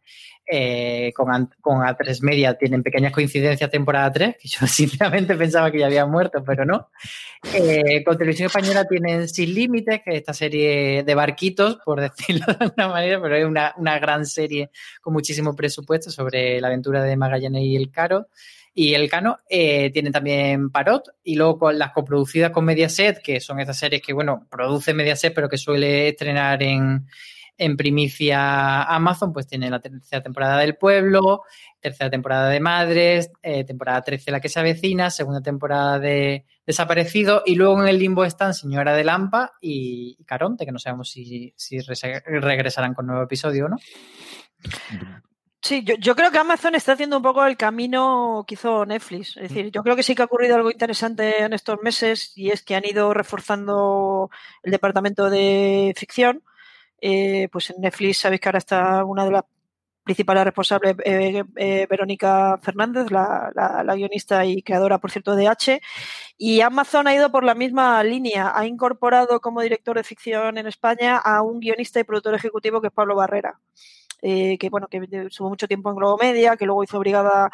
eh, 0.51 1.11
con, 1.15 1.49
con, 1.59 1.77
A3 1.79 2.21
Media 2.21 2.55
tienen 2.55 2.83
pequeñas 2.83 3.11
coincidencias 3.11 3.69
temporada 3.71 4.11
3, 4.11 4.35
que 4.39 4.47
yo 4.47 4.59
sinceramente 4.67 5.35
pensaba 5.35 5.71
que 5.71 5.79
ya 5.79 5.87
habían 5.87 6.11
muerto, 6.11 6.43
pero 6.43 6.65
no. 6.65 6.89
Eh, 7.51 8.03
con 8.03 8.15
Televisión 8.15 8.45
Española 8.47 8.85
tienen 8.85 9.27
Sin 9.27 9.55
Límites, 9.55 10.01
que 10.03 10.11
es 10.11 10.17
esta 10.17 10.33
serie 10.33 11.03
de 11.03 11.15
barquitos, 11.15 11.79
por 11.83 11.99
decirlo 12.01 12.45
de 12.47 12.65
alguna 12.65 12.87
manera, 12.89 13.19
pero 13.19 13.35
es 13.35 13.45
una, 13.45 13.73
una 13.77 13.97
gran 13.97 14.27
serie 14.27 14.69
con 15.01 15.13
muchísimo 15.13 15.55
presupuesto 15.55 16.11
sobre 16.11 16.61
la 16.61 16.67
aventura 16.67 17.03
de 17.03 17.17
Magallanes 17.17 17.63
y 17.63 17.75
el 17.75 17.89
Caro. 17.89 18.27
Y 18.73 18.93
el 18.93 19.09
Cano 19.09 19.39
eh, 19.49 19.91
también 20.11 20.69
Parot 20.69 21.03
y 21.23 21.35
luego 21.35 21.71
las 21.71 21.91
coproducidas 21.91 22.51
con 22.51 22.65
Mediaset, 22.65 23.21
que 23.21 23.39
son 23.39 23.59
estas 23.59 23.77
series 23.77 24.01
que, 24.01 24.13
bueno, 24.13 24.47
produce 24.49 24.93
Mediaset, 24.93 25.33
pero 25.33 25.49
que 25.49 25.57
suele 25.57 26.09
estrenar 26.09 26.61
en, 26.63 27.07
en 27.59 27.75
primicia 27.75 28.83
Amazon, 28.83 29.33
pues 29.33 29.45
tiene 29.45 29.69
la 29.69 29.81
tercera 29.81 30.23
temporada 30.23 30.57
del 30.59 30.77
pueblo, 30.77 31.43
tercera 31.79 32.09
temporada 32.09 32.49
de 32.49 32.61
Madres, 32.61 33.31
eh, 33.43 33.65
temporada 33.65 34.01
13 34.01 34.31
La 34.31 34.39
que 34.39 34.49
se 34.49 34.61
avecina, 34.61 35.09
segunda 35.09 35.41
temporada 35.41 35.99
de 35.99 36.45
Desaparecido 36.65 37.43
y 37.45 37.55
luego 37.55 37.81
en 37.81 37.89
el 37.89 37.99
limbo 37.99 38.23
están 38.23 38.53
Señora 38.53 38.93
de 38.93 39.03
Lampa 39.03 39.51
y, 39.61 40.23
Caronte, 40.25 40.65
que 40.65 40.71
no 40.71 40.79
sabemos 40.79 41.09
si, 41.09 41.53
regresarán 42.25 42.93
con 42.93 43.07
nuevo 43.07 43.23
episodio 43.23 43.65
o 43.65 43.69
no. 43.69 43.77
Sí, 45.61 45.83
yo, 45.83 45.95
yo, 45.95 46.15
creo 46.15 46.31
que 46.31 46.37
Amazon 46.37 46.75
está 46.75 46.93
haciendo 46.93 47.17
un 47.17 47.23
poco 47.23 47.45
el 47.45 47.57
camino 47.57 48.45
que 48.47 48.53
hizo 48.55 48.85
Netflix. 48.85 49.35
Es 49.37 49.49
decir, 49.49 49.71
yo 49.71 49.83
creo 49.83 49.95
que 49.95 50.03
sí 50.03 50.15
que 50.15 50.21
ha 50.21 50.25
ocurrido 50.25 50.55
algo 50.55 50.71
interesante 50.71 51.43
en 51.43 51.53
estos 51.53 51.81
meses 51.81 52.31
y 52.35 52.51
es 52.51 52.63
que 52.63 52.75
han 52.75 52.85
ido 52.85 53.13
reforzando 53.13 54.29
el 54.63 54.71
departamento 54.71 55.29
de 55.29 55.93
ficción 55.97 56.43
eh, 57.01 57.47
pues 57.51 57.69
en 57.69 57.81
Netflix 57.81 58.19
sabéis 58.19 58.41
que 58.41 58.49
ahora 58.49 58.57
está 58.57 59.03
una 59.05 59.25
de 59.25 59.31
las 59.31 59.43
principales 60.03 60.43
responsables, 60.43 60.95
eh, 61.05 61.43
eh, 61.55 61.87
Verónica 61.87 62.57
Fernández, 62.61 63.11
la, 63.11 63.83
guionista 63.95 64.43
y 64.43 64.63
creadora, 64.63 64.97
por 64.97 65.11
cierto, 65.11 65.35
de 65.35 65.47
H. 65.47 65.81
Y 66.37 66.61
Amazon 66.61 67.07
ha 67.07 67.13
ido 67.13 67.31
por 67.31 67.43
la 67.43 67.53
misma 67.53 68.03
línea. 68.03 68.51
Ha 68.55 68.65
incorporado 68.65 69.39
como 69.39 69.61
director 69.61 69.97
de 69.97 70.03
ficción 70.03 70.57
en 70.57 70.65
España 70.67 71.17
a 71.17 71.43
un 71.43 71.59
guionista 71.59 71.99
y 71.99 72.05
productor 72.05 72.33
ejecutivo 72.33 72.81
que 72.81 72.87
es 72.87 72.93
Pablo 72.93 73.15
Barrera. 73.15 73.59
Eh, 74.21 74.57
que 74.57 74.69
bueno, 74.69 74.87
que 74.87 75.07
estuvo 75.27 75.49
mucho 75.49 75.67
tiempo 75.67 75.89
en 75.89 75.95
Globo 75.95 76.17
Media, 76.17 76.57
que 76.57 76.65
luego 76.65 76.83
hizo 76.83 76.99
Brigada 76.99 77.49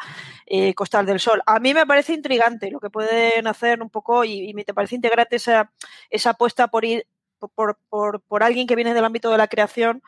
eh, 0.46 0.74
Costal 0.74 1.06
del 1.06 1.20
Sol. 1.20 1.42
A 1.46 1.60
mí 1.60 1.74
me 1.74 1.86
parece 1.86 2.12
intrigante 2.12 2.70
lo 2.70 2.80
que 2.80 2.90
pueden 2.90 3.46
hacer 3.46 3.82
un 3.82 3.90
poco 3.90 4.24
y, 4.24 4.52
me 4.54 4.64
parece 4.64 4.96
integrante 4.96 5.36
esa, 5.36 5.72
esa 6.10 6.30
apuesta 6.30 6.68
por 6.68 6.84
ir 6.84 7.06
por, 7.54 7.78
por, 7.88 8.22
por 8.22 8.42
alguien 8.42 8.66
que 8.66 8.76
viene 8.76 8.94
del 8.94 9.04
ámbito 9.04 9.30
de 9.30 9.38
la 9.38 9.48
creación 9.48 10.02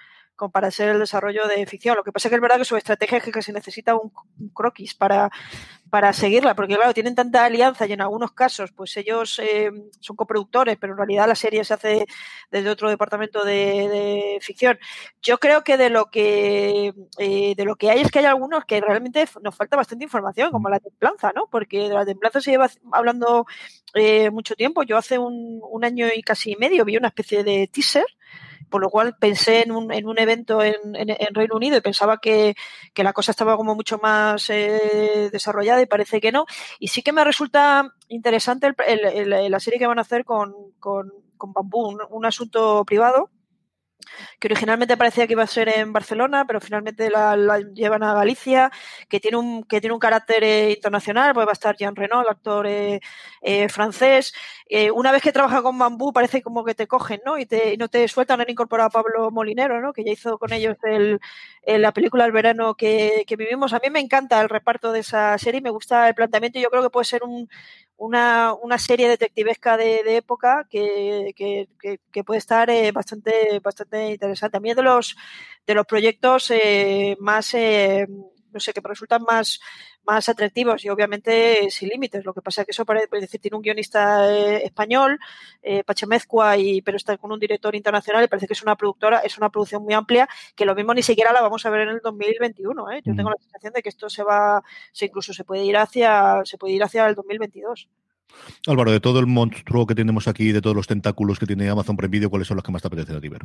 para 0.47 0.70
ser 0.70 0.91
el 0.91 1.01
desarrollo 1.01 1.49
de 1.49 1.66
ficción. 1.66 1.97
Lo 1.97 2.05
que 2.05 2.12
pasa 2.12 2.28
es 2.28 2.30
que 2.30 2.36
es 2.36 2.41
verdad 2.41 2.59
que 2.59 2.64
su 2.64 2.76
estrategia 2.76 3.18
es 3.18 3.24
que 3.24 3.43
se 3.43 3.53
necesita 3.53 3.97
un, 3.97 4.12
croquis 4.55 4.95
para, 4.95 5.30
para 5.91 6.12
seguirla, 6.12 6.55
porque 6.55 6.76
claro, 6.76 6.95
tienen 6.95 7.16
tanta 7.16 7.45
alianza 7.45 7.86
y 7.86 7.93
en 7.93 8.01
algunos 8.01 8.32
casos, 8.32 8.70
pues 8.72 8.97
ellos 8.97 9.41
eh, 9.41 9.70
son 10.01 10.16
coproductores, 10.16 10.76
pero 10.78 10.93
en 10.93 10.99
realidad 10.99 11.26
la 11.26 11.34
serie 11.34 11.64
se 11.64 11.74
hace 11.74 12.07
desde 12.51 12.70
otro 12.70 12.89
departamento 12.89 13.45
de, 13.45 14.39
ficción. 14.41 14.78
Yo 15.20 15.39
creo 15.39 15.64
que 15.64 15.76
de 15.76 15.91
lo 15.91 16.07
que 16.07 16.93
eh, 17.18 17.55
de 17.57 17.64
lo 17.64 17.76
que 17.76 17.91
hay 17.91 18.01
es 18.01 18.11
que 18.11 18.20
hay 18.20 18.26
algunos 18.26 18.64
que 18.64 18.80
realmente 18.80 19.26
nos 19.43 19.57
falta 19.57 19.76
bastante 19.76 20.05
información, 20.05 20.53
como 20.53 20.68
la 20.68 20.78
templanza, 20.78 21.32
¿no? 21.34 21.49
Porque 21.51 21.89
de 21.89 21.95
la 21.95 22.07
templanza 22.07 22.41
se 22.41 22.53
lleva 22.53 22.70
hablando 22.93 23.47
eh, 23.95 24.30
mucho 24.30 24.55
tiempo. 24.55 24.84
Yo 24.84 24.97
hace 24.97 25.18
un, 25.18 25.61
un 25.62 25.84
año 25.84 26.07
y 26.14 26.22
casi 26.22 26.55
medio 26.57 26.84
vi 26.84 26.97
una 26.97 27.09
especie 27.09 27.43
de 27.43 27.68
teaser 27.72 28.07
por 28.71 28.81
lo 28.81 28.91
cual 28.91 29.16
pensé 29.19 29.62
en 29.62 29.73
un, 29.73 29.93
en 29.93 30.07
un 30.07 30.19
evento 30.19 30.62
en, 30.62 30.77
en, 30.95 31.35
Reino 31.35 31.57
Unido 31.57 31.77
y 31.77 31.81
pensaba 31.81 32.19
que, 32.19 32.55
que, 32.95 33.05
la 33.05 33.12
cosa 33.12 33.31
estaba 33.31 33.57
como 33.57 33.75
mucho 33.75 33.99
más 33.99 34.51
eh, 34.51 35.31
desarrollada 35.33 35.81
y 35.83 35.87
parece 35.87 36.21
que 36.21 36.33
no. 36.33 36.47
Y 36.79 36.89
sí 36.89 37.03
que 37.03 37.12
me 37.12 37.25
resulta 37.25 37.95
interesante 38.09 38.73
el, 38.87 39.05
el, 39.05 39.51
la 39.51 39.61
serie 39.61 39.79
que 39.79 39.87
van 39.87 39.99
a 39.99 40.03
hacer 40.03 40.25
con, 40.25 40.55
con, 40.81 41.12
con 41.37 41.53
Bambú, 41.53 41.99
un 42.11 42.27
asunto 42.27 42.85
privado 42.85 43.31
que 44.38 44.49
originalmente 44.49 44.96
parecía 44.96 45.26
que 45.26 45.32
iba 45.32 45.42
a 45.42 45.46
ser 45.46 45.68
en 45.68 45.92
Barcelona, 45.92 46.44
pero 46.46 46.61
finalmente 46.61 47.11
la, 47.11 47.36
llevan 47.74 48.03
a 48.03 48.14
Galicia, 48.14 48.70
que 49.09 49.20
tiene 49.20 49.36
un, 49.36 49.64
que 49.64 49.80
tiene 49.80 49.94
un 49.94 50.01
carácter 50.01 50.44
eh, 50.44 50.70
internacional, 50.72 51.34
pues 51.34 51.46
va 51.46 51.51
a 51.51 51.53
estar 51.53 51.76
Jean 51.76 51.96
Reno, 51.96 52.22
el 52.22 52.28
actor 52.28 52.66
eh, 52.66 53.01
eh, 53.42 53.68
francés. 53.68 54.32
una 54.94 55.12
vez 55.12 55.22
que 55.22 55.32
trabaja 55.32 55.62
con 55.62 55.78
Bambú, 55.78 56.12
parece 56.12 56.42
como 56.42 56.64
que 56.64 56.74
te 56.74 56.86
cogen, 56.86 57.20
¿no? 57.24 57.38
Y, 57.38 57.46
te, 57.46 57.74
y 57.74 57.76
no 57.76 57.88
te 57.88 58.07
sueltan, 58.09 58.40
han 58.40 58.51
incorporado 58.51 58.88
a 58.88 58.90
Pablo 58.90 59.30
Molinero, 59.30 59.80
¿no? 59.80 59.92
Que 59.92 60.05
ya 60.05 60.12
hizo 60.12 60.38
con 60.38 60.53
ellos 60.53 60.76
el, 60.84 61.20
la 61.66 61.92
película 61.92 62.24
El 62.24 62.32
verano 62.32 62.74
que, 62.74 63.24
que 63.26 63.36
vivimos. 63.36 63.72
A 63.72 63.80
mí 63.82 63.90
me 63.90 64.01
encanta 64.01 64.40
el 64.40 64.49
reparto 64.49 64.92
de 64.92 65.01
esa 65.01 65.36
serie, 65.38 65.61
me 65.61 65.70
gusta 65.70 66.09
el 66.09 66.14
planteamiento 66.14 66.59
y 66.59 66.62
yo 66.62 66.70
creo 66.70 66.82
que 66.82 66.90
puede 66.90 67.05
ser 67.05 67.22
un, 67.24 67.49
una, 67.99 68.55
una 68.55 68.78
serie 68.78 69.09
detectivesca 69.09 69.76
de, 69.76 70.16
época 70.16 70.66
que, 70.70 71.34
que, 71.36 71.68
que, 72.11 72.24
puede 72.24 72.38
estar 72.38 72.70
eh, 72.70 72.92
bastante, 72.92 73.61
bastante 73.61 74.12
interesante. 74.12 74.61
Mí 74.61 74.72
de 74.72 74.82
los, 74.82 75.16
de 75.66 75.74
los 75.74 75.86
proyectos 75.86 76.51
eh, 76.51 77.16
más, 77.20 77.53
eh, 77.55 78.07
no 78.53 78.61
sé, 78.61 78.72
que 78.72 78.80
resultan 78.82 79.22
más, 79.22 79.61
más 80.05 80.28
atractivos 80.28 80.84
y 80.84 80.88
obviamente 80.88 81.70
sin 81.70 81.88
límites. 81.88 82.24
Lo 82.24 82.34
que 82.34 82.42
pasa 82.42 82.62
es 82.62 82.66
que 82.66 82.72
eso 82.72 82.84
parece 82.84 83.09
decir, 83.11 83.40
tiene 83.40 83.57
un 83.57 83.62
guionista 83.62 84.32
eh, 84.32 84.64
español, 84.64 85.18
eh, 85.62 85.84
Pachemezcua, 85.84 86.57
y, 86.57 86.82
pero 86.82 86.96
está 86.96 87.16
con 87.16 87.32
un 87.32 87.40
director 87.40 87.74
internacional 87.74 88.24
y 88.24 88.28
parece 88.28 88.46
que 88.46 88.55
es 88.55 88.62
una 88.62 88.76
productora, 88.76 89.18
es 89.20 89.36
una 89.38 89.51
producción 89.51 89.82
muy 89.82 89.94
amplia, 89.94 90.28
que 90.55 90.64
lo 90.64 90.74
mismo 90.74 90.94
ni 90.94 91.03
siquiera 91.03 91.32
la 91.32 91.42
vamos 91.42 91.64
a 91.66 91.70
ver 91.70 91.82
en 91.82 91.90
el 91.90 92.01
2021. 92.03 92.90
¿eh? 92.92 93.03
Yo 93.05 93.14
tengo 93.14 93.30
la 93.30 93.36
sensación 93.40 93.72
de 93.72 93.82
que 93.82 93.88
esto 93.88 94.09
se 94.09 94.22
va, 94.22 94.62
se 94.92 95.07
incluso 95.07 95.32
se 95.32 95.44
puede 95.44 95.64
ir 95.64 95.76
hacia, 95.76 96.42
se 96.44 96.59
puede 96.59 96.74
ir 96.74 96.82
hacia 96.82 97.07
el 97.07 97.14
2022. 97.14 97.88
Álvaro, 98.66 98.90
de 98.90 99.01
todo 99.01 99.20
el 99.20 99.26
monstruo 99.26 99.86
que 99.86 99.94
tenemos 99.94 100.28
aquí, 100.28 100.53
de 100.53 100.61
todos 100.61 100.76
los 100.76 100.86
tentáculos 100.86 101.38
que 101.38 101.46
tiene 101.46 101.68
Amazon 101.68 101.96
Prime 101.96 102.11
Video, 102.11 102.30
¿cuáles 102.30 102.49
son 102.49 102.57
los 102.57 102.64
que 102.64 102.72
más 102.72 102.82
te 102.82 102.88
apetece 102.88 103.14
a 103.14 103.20
ti 103.20 103.28
ver? 103.28 103.42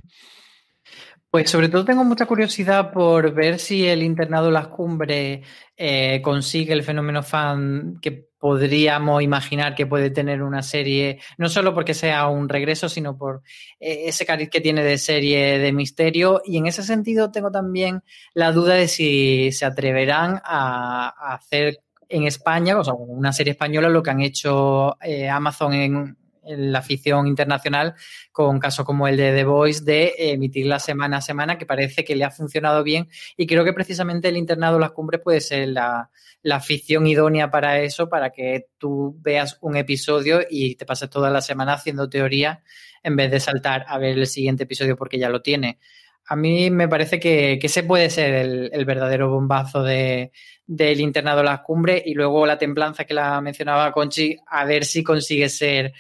Pues 1.34 1.50
sobre 1.50 1.68
todo 1.68 1.84
tengo 1.84 2.04
mucha 2.04 2.28
curiosidad 2.28 2.92
por 2.92 3.34
ver 3.34 3.58
si 3.58 3.88
el 3.88 4.04
internado 4.04 4.52
Las 4.52 4.68
Cumbres 4.68 5.44
eh, 5.76 6.22
consigue 6.22 6.74
el 6.74 6.84
fenómeno 6.84 7.24
fan 7.24 7.98
que 8.04 8.30
podríamos 8.38 9.24
imaginar 9.24 9.74
que 9.74 9.88
puede 9.88 10.12
tener 10.12 10.44
una 10.44 10.62
serie, 10.62 11.20
no 11.40 11.50
solo 11.50 11.74
porque 11.74 11.96
sea 11.96 12.28
un 12.28 12.50
regreso, 12.50 12.88
sino 12.88 13.18
por 13.18 13.42
eh, 13.80 14.04
ese 14.06 14.28
cariz 14.28 14.52
que 14.52 14.62
tiene 14.62 14.84
de 14.84 15.00
serie 15.00 15.58
de 15.58 15.74
misterio. 15.74 16.40
Y 16.46 16.58
en 16.58 16.68
ese 16.68 16.84
sentido 16.84 17.32
tengo 17.32 17.50
también 17.50 18.04
la 18.36 18.52
duda 18.52 18.76
de 18.76 18.88
si 18.88 19.52
se 19.54 19.66
atreverán 19.66 20.40
a, 20.46 21.34
hacer 21.34 21.80
en 22.10 22.26
España, 22.28 22.78
o 22.78 22.84
sea, 22.84 22.94
una 22.94 23.34
serie 23.34 23.54
española, 23.54 23.90
lo 23.90 24.04
que 24.04 24.12
han 24.12 24.22
hecho 24.22 24.98
eh, 25.02 25.28
Amazon 25.28 25.74
en 25.74 26.23
la 26.46 26.82
ficción 26.82 27.28
internacional 27.28 27.96
con 28.32 28.60
casos 28.60 28.86
como 28.86 29.08
el 29.08 29.18
de 29.18 29.34
The 29.34 29.44
Voice 29.44 29.84
de 29.84 30.14
emitirla 30.18 30.80
semana 30.80 31.18
a 31.18 31.22
semana, 31.22 31.58
que 31.58 31.66
parece 31.66 32.04
que 32.04 32.16
le 32.16 32.24
ha 32.24 32.32
funcionado 32.32 32.84
bien 32.84 33.10
y 33.38 33.48
creo 33.48 33.64
que 33.64 33.74
precisamente 33.74 34.28
el 34.28 34.38
internado 34.38 34.80
Las 34.80 34.92
Cumbres 34.92 35.22
puede 35.24 35.42
ser 35.42 35.70
la, 35.70 36.10
la 36.44 36.60
ficción 36.60 37.08
idónea 37.08 37.50
para 37.50 37.80
eso, 37.80 38.10
para 38.10 38.32
que 38.32 38.68
tú 38.78 39.16
veas 39.22 39.58
un 39.62 39.78
episodio 39.78 40.42
y 40.50 40.76
te 40.76 40.86
pases 40.86 41.10
toda 41.10 41.30
la 41.30 41.42
semana 41.42 41.74
haciendo 41.74 42.10
teoría 42.10 42.64
en 43.02 43.16
vez 43.16 43.32
de 43.32 43.40
saltar 43.40 43.86
a 43.88 43.98
ver 43.98 44.18
el 44.18 44.28
siguiente 44.28 44.64
episodio 44.64 44.96
porque 44.96 45.18
ya 45.18 45.30
lo 45.30 45.42
tiene. 45.42 45.80
A 46.26 46.36
mí 46.36 46.70
me 46.70 46.88
parece 46.88 47.20
que, 47.20 47.58
que 47.60 47.68
ese 47.68 47.84
puede 47.84 48.10
ser 48.10 48.34
el, 48.34 48.86
verdadero 48.86 49.30
bombazo 49.30 49.84
de, 49.84 50.32
del 50.66 51.02
internado 51.02 51.44
Las 51.44 51.62
Cumbres 51.62 52.04
y 52.06 52.14
luego 52.14 52.46
la 52.46 52.58
templanza 52.58 53.06
que 53.06 53.14
la 53.14 53.42
mencionaba 53.42 53.92
Conchi, 53.92 54.38
a 54.48 54.64
ver 54.66 54.86
si 54.86 55.04
consigue 55.04 55.50
ser 55.50 55.94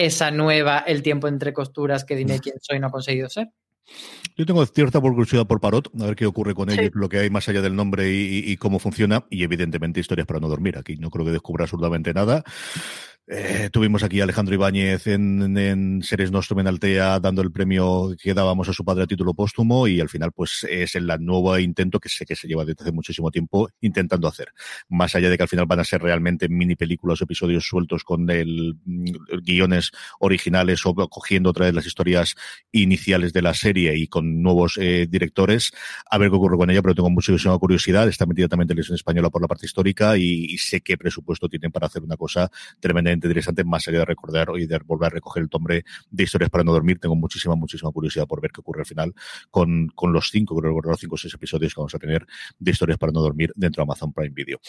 esa 0.00 0.30
nueva 0.30 0.78
El 0.78 1.02
tiempo 1.02 1.28
entre 1.28 1.52
costuras 1.52 2.04
que 2.04 2.16
dime 2.16 2.40
quién 2.40 2.56
soy 2.60 2.80
no 2.80 2.86
ha 2.86 2.90
conseguido 2.90 3.28
ser. 3.28 3.48
Yo 4.36 4.46
tengo 4.46 4.64
cierta 4.64 5.00
curiosidad 5.00 5.46
por 5.46 5.60
Parot, 5.60 5.90
a 6.00 6.06
ver 6.06 6.16
qué 6.16 6.24
ocurre 6.24 6.54
con 6.54 6.70
ello, 6.70 6.90
lo 6.94 7.08
que 7.08 7.18
hay 7.18 7.28
más 7.28 7.48
allá 7.48 7.60
del 7.60 7.74
nombre 7.74 8.10
y, 8.10 8.50
y, 8.50 8.56
cómo 8.56 8.78
funciona, 8.78 9.26
y 9.28 9.42
evidentemente 9.42 10.00
historias 10.00 10.26
para 10.26 10.40
no 10.40 10.48
dormir. 10.48 10.78
Aquí 10.78 10.96
no 10.96 11.10
creo 11.10 11.26
que 11.26 11.32
descubra 11.32 11.64
absolutamente 11.64 12.14
nada. 12.14 12.44
Eh, 13.32 13.70
tuvimos 13.72 14.02
aquí 14.02 14.18
a 14.18 14.24
Alejandro 14.24 14.56
Ibáñez 14.56 15.06
en, 15.06 15.56
en 15.56 16.02
Seres 16.02 16.32
Nostrum 16.32 16.58
en 16.58 16.66
Altea 16.66 17.20
dando 17.20 17.42
el 17.42 17.52
premio 17.52 18.16
que 18.20 18.34
dábamos 18.34 18.68
a 18.68 18.72
su 18.72 18.84
padre 18.84 19.04
a 19.04 19.06
título 19.06 19.34
póstumo 19.34 19.86
y 19.86 20.00
al 20.00 20.08
final 20.08 20.32
pues 20.32 20.66
es 20.68 20.96
el 20.96 21.06
nuevo 21.20 21.56
intento 21.56 22.00
que 22.00 22.08
sé 22.08 22.26
que 22.26 22.34
se 22.34 22.48
lleva 22.48 22.64
desde 22.64 22.82
hace 22.82 22.90
muchísimo 22.90 23.30
tiempo 23.30 23.70
intentando 23.82 24.26
hacer. 24.26 24.48
Más 24.88 25.14
allá 25.14 25.30
de 25.30 25.36
que 25.36 25.44
al 25.44 25.48
final 25.48 25.66
van 25.66 25.78
a 25.78 25.84
ser 25.84 26.02
realmente 26.02 26.48
mini 26.48 26.74
películas, 26.74 27.20
episodios 27.20 27.64
sueltos 27.64 28.02
con 28.02 28.28
el, 28.30 28.74
guiones 29.44 29.92
originales 30.18 30.84
o 30.84 30.92
cogiendo 30.94 31.50
otra 31.50 31.66
vez 31.66 31.74
las 31.74 31.86
historias 31.86 32.34
iniciales 32.72 33.32
de 33.32 33.42
la 33.42 33.54
serie 33.54 33.96
y 33.96 34.08
con 34.08 34.42
nuevos 34.42 34.76
eh, 34.76 35.06
directores, 35.08 35.70
a 36.10 36.18
ver 36.18 36.30
qué 36.30 36.36
ocurre 36.36 36.56
con 36.56 36.68
ella, 36.68 36.82
pero 36.82 36.96
tengo 36.96 37.10
muchísima 37.10 37.56
curiosidad. 37.58 38.08
Está 38.08 38.26
metida 38.26 38.48
también 38.48 38.64
en 38.64 38.68
televisión 38.70 38.96
española 38.96 39.30
por 39.30 39.40
la 39.40 39.46
parte 39.46 39.66
histórica 39.66 40.16
y, 40.16 40.58
sé 40.58 40.80
qué 40.80 40.98
presupuesto 40.98 41.48
tienen 41.48 41.70
para 41.70 41.86
hacer 41.86 42.02
una 42.02 42.16
cosa 42.16 42.50
tremendamente 43.20 43.26
interesante, 43.26 43.64
más 43.64 43.86
allá 43.88 44.00
de 44.00 44.04
recordar 44.04 44.48
y 44.56 44.66
de 44.66 44.78
volver 44.78 45.06
a 45.06 45.10
recoger 45.10 45.42
el 45.42 45.48
tombre 45.48 45.84
de 46.10 46.22
historias 46.22 46.50
para 46.50 46.64
no 46.64 46.72
dormir. 46.72 46.98
Tengo 46.98 47.16
muchísima, 47.16 47.54
muchísima 47.54 47.90
curiosidad 47.92 48.26
por 48.26 48.40
ver 48.40 48.50
qué 48.50 48.60
ocurre 48.60 48.80
al 48.80 48.86
final 48.86 49.14
con, 49.50 49.88
con 49.94 50.12
los 50.12 50.30
cinco, 50.30 50.56
creo 50.56 50.70
recordar 50.70 50.92
los 50.92 51.00
cinco 51.00 51.14
o 51.14 51.18
seis 51.18 51.34
episodios 51.34 51.74
que 51.74 51.80
vamos 51.80 51.94
a 51.94 51.98
tener 51.98 52.26
de 52.58 52.70
historias 52.70 52.98
para 52.98 53.12
no 53.12 53.20
dormir 53.20 53.52
dentro 53.54 53.82
de 53.82 53.84
Amazon 53.84 54.12
Prime 54.12 54.30
Video. 54.30 54.60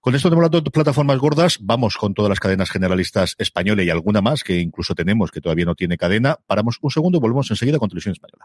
Con 0.00 0.14
esto 0.14 0.28
tenemos 0.28 0.50
las 0.50 0.62
dos 0.62 0.72
plataformas 0.72 1.18
gordas. 1.18 1.58
Vamos 1.60 1.96
con 1.96 2.14
todas 2.14 2.28
las 2.28 2.40
cadenas 2.40 2.70
generalistas 2.70 3.34
españolas 3.38 3.86
y 3.86 3.90
alguna 3.90 4.20
más 4.20 4.44
que 4.44 4.58
incluso 4.60 4.94
tenemos 4.94 5.30
que 5.30 5.40
todavía 5.40 5.64
no 5.64 5.74
tiene 5.74 5.96
cadena. 5.96 6.36
Paramos 6.46 6.78
un 6.80 6.90
segundo 6.90 7.18
y 7.18 7.20
volvemos 7.20 7.50
enseguida 7.50 7.78
con 7.78 7.88
televisión 7.88 8.12
española. 8.12 8.44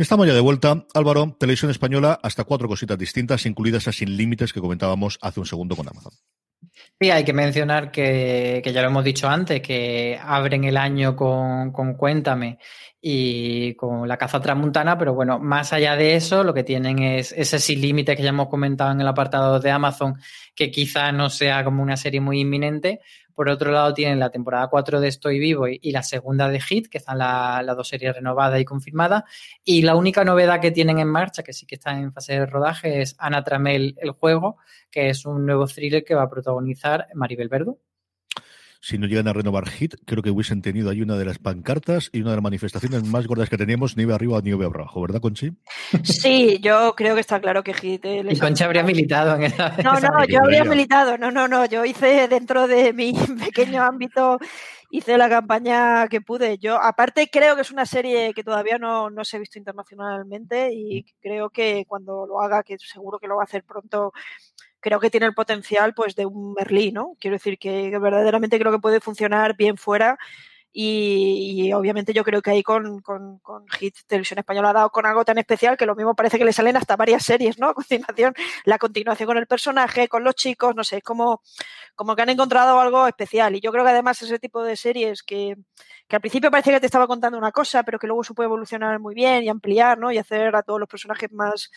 Estamos 0.00 0.26
ya 0.26 0.32
de 0.32 0.40
vuelta. 0.40 0.86
Álvaro, 0.94 1.36
Televisión 1.38 1.70
Española, 1.70 2.18
hasta 2.22 2.44
cuatro 2.44 2.66
cositas 2.68 2.96
distintas, 2.96 3.44
incluidas 3.44 3.86
a 3.86 3.92
Sin 3.92 4.16
Límites 4.16 4.50
que 4.50 4.60
comentábamos 4.60 5.18
hace 5.20 5.40
un 5.40 5.44
segundo 5.44 5.76
con 5.76 5.86
Amazon. 5.86 6.14
Sí, 6.98 7.10
hay 7.10 7.22
que 7.22 7.34
mencionar 7.34 7.90
que, 7.90 8.62
ya 8.64 8.80
lo 8.80 8.88
hemos 8.88 9.04
dicho 9.04 9.28
antes, 9.28 9.60
que 9.60 10.18
abren 10.22 10.64
el 10.64 10.78
año 10.78 11.14
con, 11.14 11.70
con 11.70 11.96
Cuéntame 11.96 12.58
y 12.98 13.74
con 13.74 14.08
la 14.08 14.16
caza 14.16 14.40
tramuntana, 14.40 14.96
pero 14.96 15.12
bueno, 15.12 15.38
más 15.38 15.74
allá 15.74 15.96
de 15.96 16.16
eso, 16.16 16.44
lo 16.44 16.54
que 16.54 16.64
tienen 16.64 17.00
es 17.00 17.32
ese 17.32 17.58
sin 17.58 17.82
límite 17.82 18.16
que 18.16 18.22
ya 18.22 18.30
hemos 18.30 18.48
comentado 18.48 18.92
en 18.92 19.02
el 19.02 19.08
apartado 19.08 19.60
de 19.60 19.70
Amazon, 19.70 20.18
que 20.54 20.70
quizá 20.70 21.12
no 21.12 21.28
sea 21.28 21.62
como 21.62 21.82
una 21.82 21.98
serie 21.98 22.22
muy 22.22 22.40
inminente. 22.40 23.00
Por 23.34 23.48
otro 23.48 23.70
lado, 23.72 23.94
tienen 23.94 24.18
la 24.18 24.30
temporada 24.30 24.68
4 24.68 25.00
de 25.00 25.08
Estoy 25.08 25.38
Vivo 25.38 25.66
y, 25.68 25.90
la 25.90 26.02
segunda 26.02 26.48
de 26.48 26.60
Hit, 26.60 26.88
que 26.88 26.98
están 26.98 27.18
las 27.18 27.76
dos 27.76 27.88
series 27.88 28.14
renovadas 28.14 28.60
y 28.60 28.64
confirmadas. 28.64 29.24
Y 29.64 29.82
la 29.82 29.96
única 29.96 30.24
novedad 30.24 30.60
que 30.60 30.70
tienen 30.70 30.98
en 30.98 31.08
marcha, 31.08 31.42
que 31.42 31.52
sí 31.52 31.66
que 31.66 31.76
está 31.76 31.92
en 31.98 32.12
fase 32.12 32.34
de 32.34 32.46
rodaje, 32.46 33.02
es 33.02 33.16
Ana 33.18 33.44
Tramel, 33.44 33.96
el 34.00 34.10
juego, 34.12 34.58
que 34.90 35.10
es 35.10 35.26
un 35.26 35.46
nuevo 35.46 35.66
thriller 35.66 36.04
que 36.04 36.14
va 36.14 36.22
a 36.22 36.30
protagonizar 36.30 37.08
Maribel 37.14 37.48
Verdu 37.48 37.78
si 38.80 38.98
no 38.98 39.06
llegan 39.06 39.28
a 39.28 39.32
renovar 39.32 39.68
HIT, 39.68 39.94
creo 40.06 40.22
que 40.22 40.30
hubiesen 40.30 40.62
tenido 40.62 40.90
ahí 40.90 41.02
una 41.02 41.16
de 41.16 41.24
las 41.24 41.38
pancartas 41.38 42.08
y 42.12 42.20
una 42.22 42.30
de 42.30 42.36
las 42.36 42.42
manifestaciones 42.42 43.04
más 43.04 43.26
gordas 43.26 43.50
que 43.50 43.58
teníamos, 43.58 43.96
nieve 43.96 44.14
arriba, 44.14 44.40
nieve 44.42 44.64
abajo, 44.64 45.02
¿verdad, 45.02 45.20
Conchi? 45.20 45.52
Sí, 46.02 46.58
yo 46.62 46.94
creo 46.96 47.14
que 47.14 47.20
está 47.20 47.40
claro 47.40 47.62
que 47.62 47.72
HIT... 47.72 48.04
Eh, 48.04 48.22
y 48.30 48.38
Conchi 48.38 48.64
habría 48.64 48.82
militado 48.82 49.36
en 49.36 49.44
esa... 49.44 49.76
No, 49.82 50.00
no, 50.00 50.24
yo 50.26 50.40
habría 50.42 50.64
militado, 50.64 51.18
no, 51.18 51.30
no, 51.30 51.46
no, 51.46 51.66
yo 51.66 51.84
hice 51.84 52.26
dentro 52.28 52.66
de 52.66 52.92
mi 52.92 53.12
pequeño 53.44 53.82
ámbito 53.82 54.38
hice 54.90 55.16
la 55.16 55.28
campaña 55.28 56.08
que 56.08 56.20
pude. 56.20 56.58
Yo, 56.58 56.76
aparte, 56.82 57.28
creo 57.30 57.54
que 57.54 57.62
es 57.62 57.70
una 57.70 57.86
serie 57.86 58.34
que 58.34 58.44
todavía 58.44 58.78
no, 58.78 59.08
no 59.08 59.24
se 59.24 59.36
ha 59.36 59.40
visto 59.40 59.58
internacionalmente 59.58 60.70
y 60.72 61.04
creo 61.20 61.50
que 61.50 61.84
cuando 61.86 62.26
lo 62.26 62.40
haga, 62.40 62.62
que 62.62 62.76
seguro 62.78 63.18
que 63.18 63.28
lo 63.28 63.36
va 63.36 63.42
a 63.42 63.44
hacer 63.44 63.64
pronto, 63.64 64.12
creo 64.80 65.00
que 65.00 65.10
tiene 65.10 65.26
el 65.26 65.34
potencial 65.34 65.94
pues 65.94 66.14
de 66.16 66.26
un 66.26 66.54
Merlí, 66.54 66.92
¿no? 66.92 67.16
Quiero 67.20 67.36
decir 67.36 67.58
que 67.58 67.96
verdaderamente 67.98 68.58
creo 68.58 68.72
que 68.72 68.78
puede 68.78 69.00
funcionar 69.00 69.56
bien 69.56 69.76
fuera 69.76 70.18
y, 70.72 71.72
obviamente 71.72 72.12
yo 72.12 72.22
creo 72.22 72.42
que 72.42 72.50
ahí 72.50 72.62
con, 72.62 73.00
con, 73.00 73.40
Hit 73.78 73.96
Televisión 74.06 74.38
Española 74.38 74.70
ha 74.70 74.72
dado 74.72 74.90
con 74.90 75.04
algo 75.04 75.24
tan 75.24 75.38
especial 75.38 75.76
que 75.76 75.84
lo 75.84 75.96
mismo 75.96 76.14
parece 76.14 76.38
que 76.38 76.44
le 76.44 76.52
salen 76.52 76.76
hasta 76.76 76.96
varias 76.96 77.24
series, 77.24 77.58
¿no? 77.58 77.70
A 77.70 77.74
continuación, 77.74 78.34
la 78.64 78.78
continuación 78.78 79.26
con 79.26 79.36
el 79.38 79.46
personaje, 79.48 80.08
con 80.08 80.22
los 80.22 80.36
chicos, 80.36 80.76
no 80.76 80.84
sé, 80.84 80.98
es 80.98 81.02
como, 81.02 81.42
como 81.96 82.14
que 82.14 82.22
han 82.22 82.28
encontrado 82.30 82.78
algo 82.78 83.06
especial. 83.08 83.56
Y 83.56 83.60
yo 83.60 83.72
creo 83.72 83.84
que 83.84 83.90
además 83.90 84.22
ese 84.22 84.38
tipo 84.38 84.62
de 84.62 84.76
series 84.76 85.22
que, 85.24 85.56
que 86.06 86.16
al 86.16 86.20
principio 86.20 86.50
parece 86.52 86.70
que 86.70 86.80
te 86.80 86.86
estaba 86.86 87.08
contando 87.08 87.36
una 87.36 87.52
cosa, 87.52 87.82
pero 87.82 87.98
que 87.98 88.06
luego 88.06 88.22
se 88.22 88.34
puede 88.34 88.46
evolucionar 88.46 89.00
muy 89.00 89.14
bien 89.14 89.42
y 89.42 89.48
ampliar, 89.48 89.98
¿no? 89.98 90.12
Y 90.12 90.18
hacer 90.18 90.54
a 90.54 90.62
todos 90.62 90.78
los 90.78 90.88
personajes 90.88 91.32
más, 91.32 91.70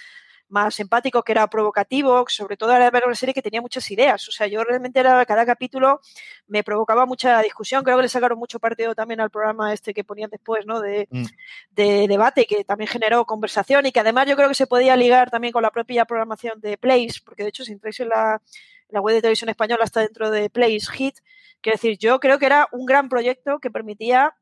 más 0.49 0.79
empático, 0.79 1.23
que 1.23 1.31
era 1.31 1.47
provocativo, 1.47 2.25
sobre 2.27 2.57
todo 2.57 2.73
era 2.73 2.89
ver 2.91 3.05
una 3.05 3.15
serie 3.15 3.33
que 3.33 3.41
tenía 3.41 3.61
muchas 3.61 3.89
ideas. 3.89 4.27
O 4.27 4.31
sea, 4.31 4.47
yo 4.47 4.63
realmente 4.63 4.99
era, 4.99 5.25
cada 5.25 5.45
capítulo 5.45 5.99
me 6.47 6.63
provocaba 6.63 7.05
mucha 7.05 7.41
discusión. 7.41 7.83
Creo 7.83 7.97
que 7.97 8.03
le 8.03 8.09
sacaron 8.09 8.37
mucho 8.37 8.59
partido 8.59 8.93
también 8.93 9.19
al 9.19 9.31
programa 9.31 9.73
este 9.73 9.93
que 9.93 10.03
ponían 10.03 10.29
después, 10.29 10.65
¿no? 10.65 10.79
De, 10.79 11.07
mm. 11.09 11.25
de 11.71 12.07
debate, 12.07 12.45
que 12.45 12.63
también 12.63 12.87
generó 12.87 13.25
conversación 13.25 13.85
y 13.85 13.91
que 13.91 13.99
además 13.99 14.27
yo 14.27 14.35
creo 14.35 14.47
que 14.49 14.55
se 14.55 14.67
podía 14.67 14.95
ligar 14.95 15.31
también 15.31 15.53
con 15.53 15.63
la 15.63 15.71
propia 15.71 16.05
programación 16.05 16.59
de 16.61 16.77
Place, 16.77 17.21
porque 17.25 17.43
de 17.43 17.49
hecho 17.49 17.63
si 17.63 17.71
entráis 17.71 17.99
en 17.99 18.09
la, 18.09 18.41
la 18.89 19.01
web 19.01 19.15
de 19.15 19.21
televisión 19.21 19.49
española 19.49 19.83
está 19.83 20.01
dentro 20.01 20.29
de 20.29 20.49
Place 20.49 20.87
Hit. 20.93 21.17
Quiero 21.61 21.75
decir, 21.75 21.97
yo 21.97 22.19
creo 22.19 22.37
que 22.37 22.45
era 22.45 22.67
un 22.71 22.85
gran 22.85 23.09
proyecto 23.09 23.59
que 23.59 23.71
permitía 23.71 24.35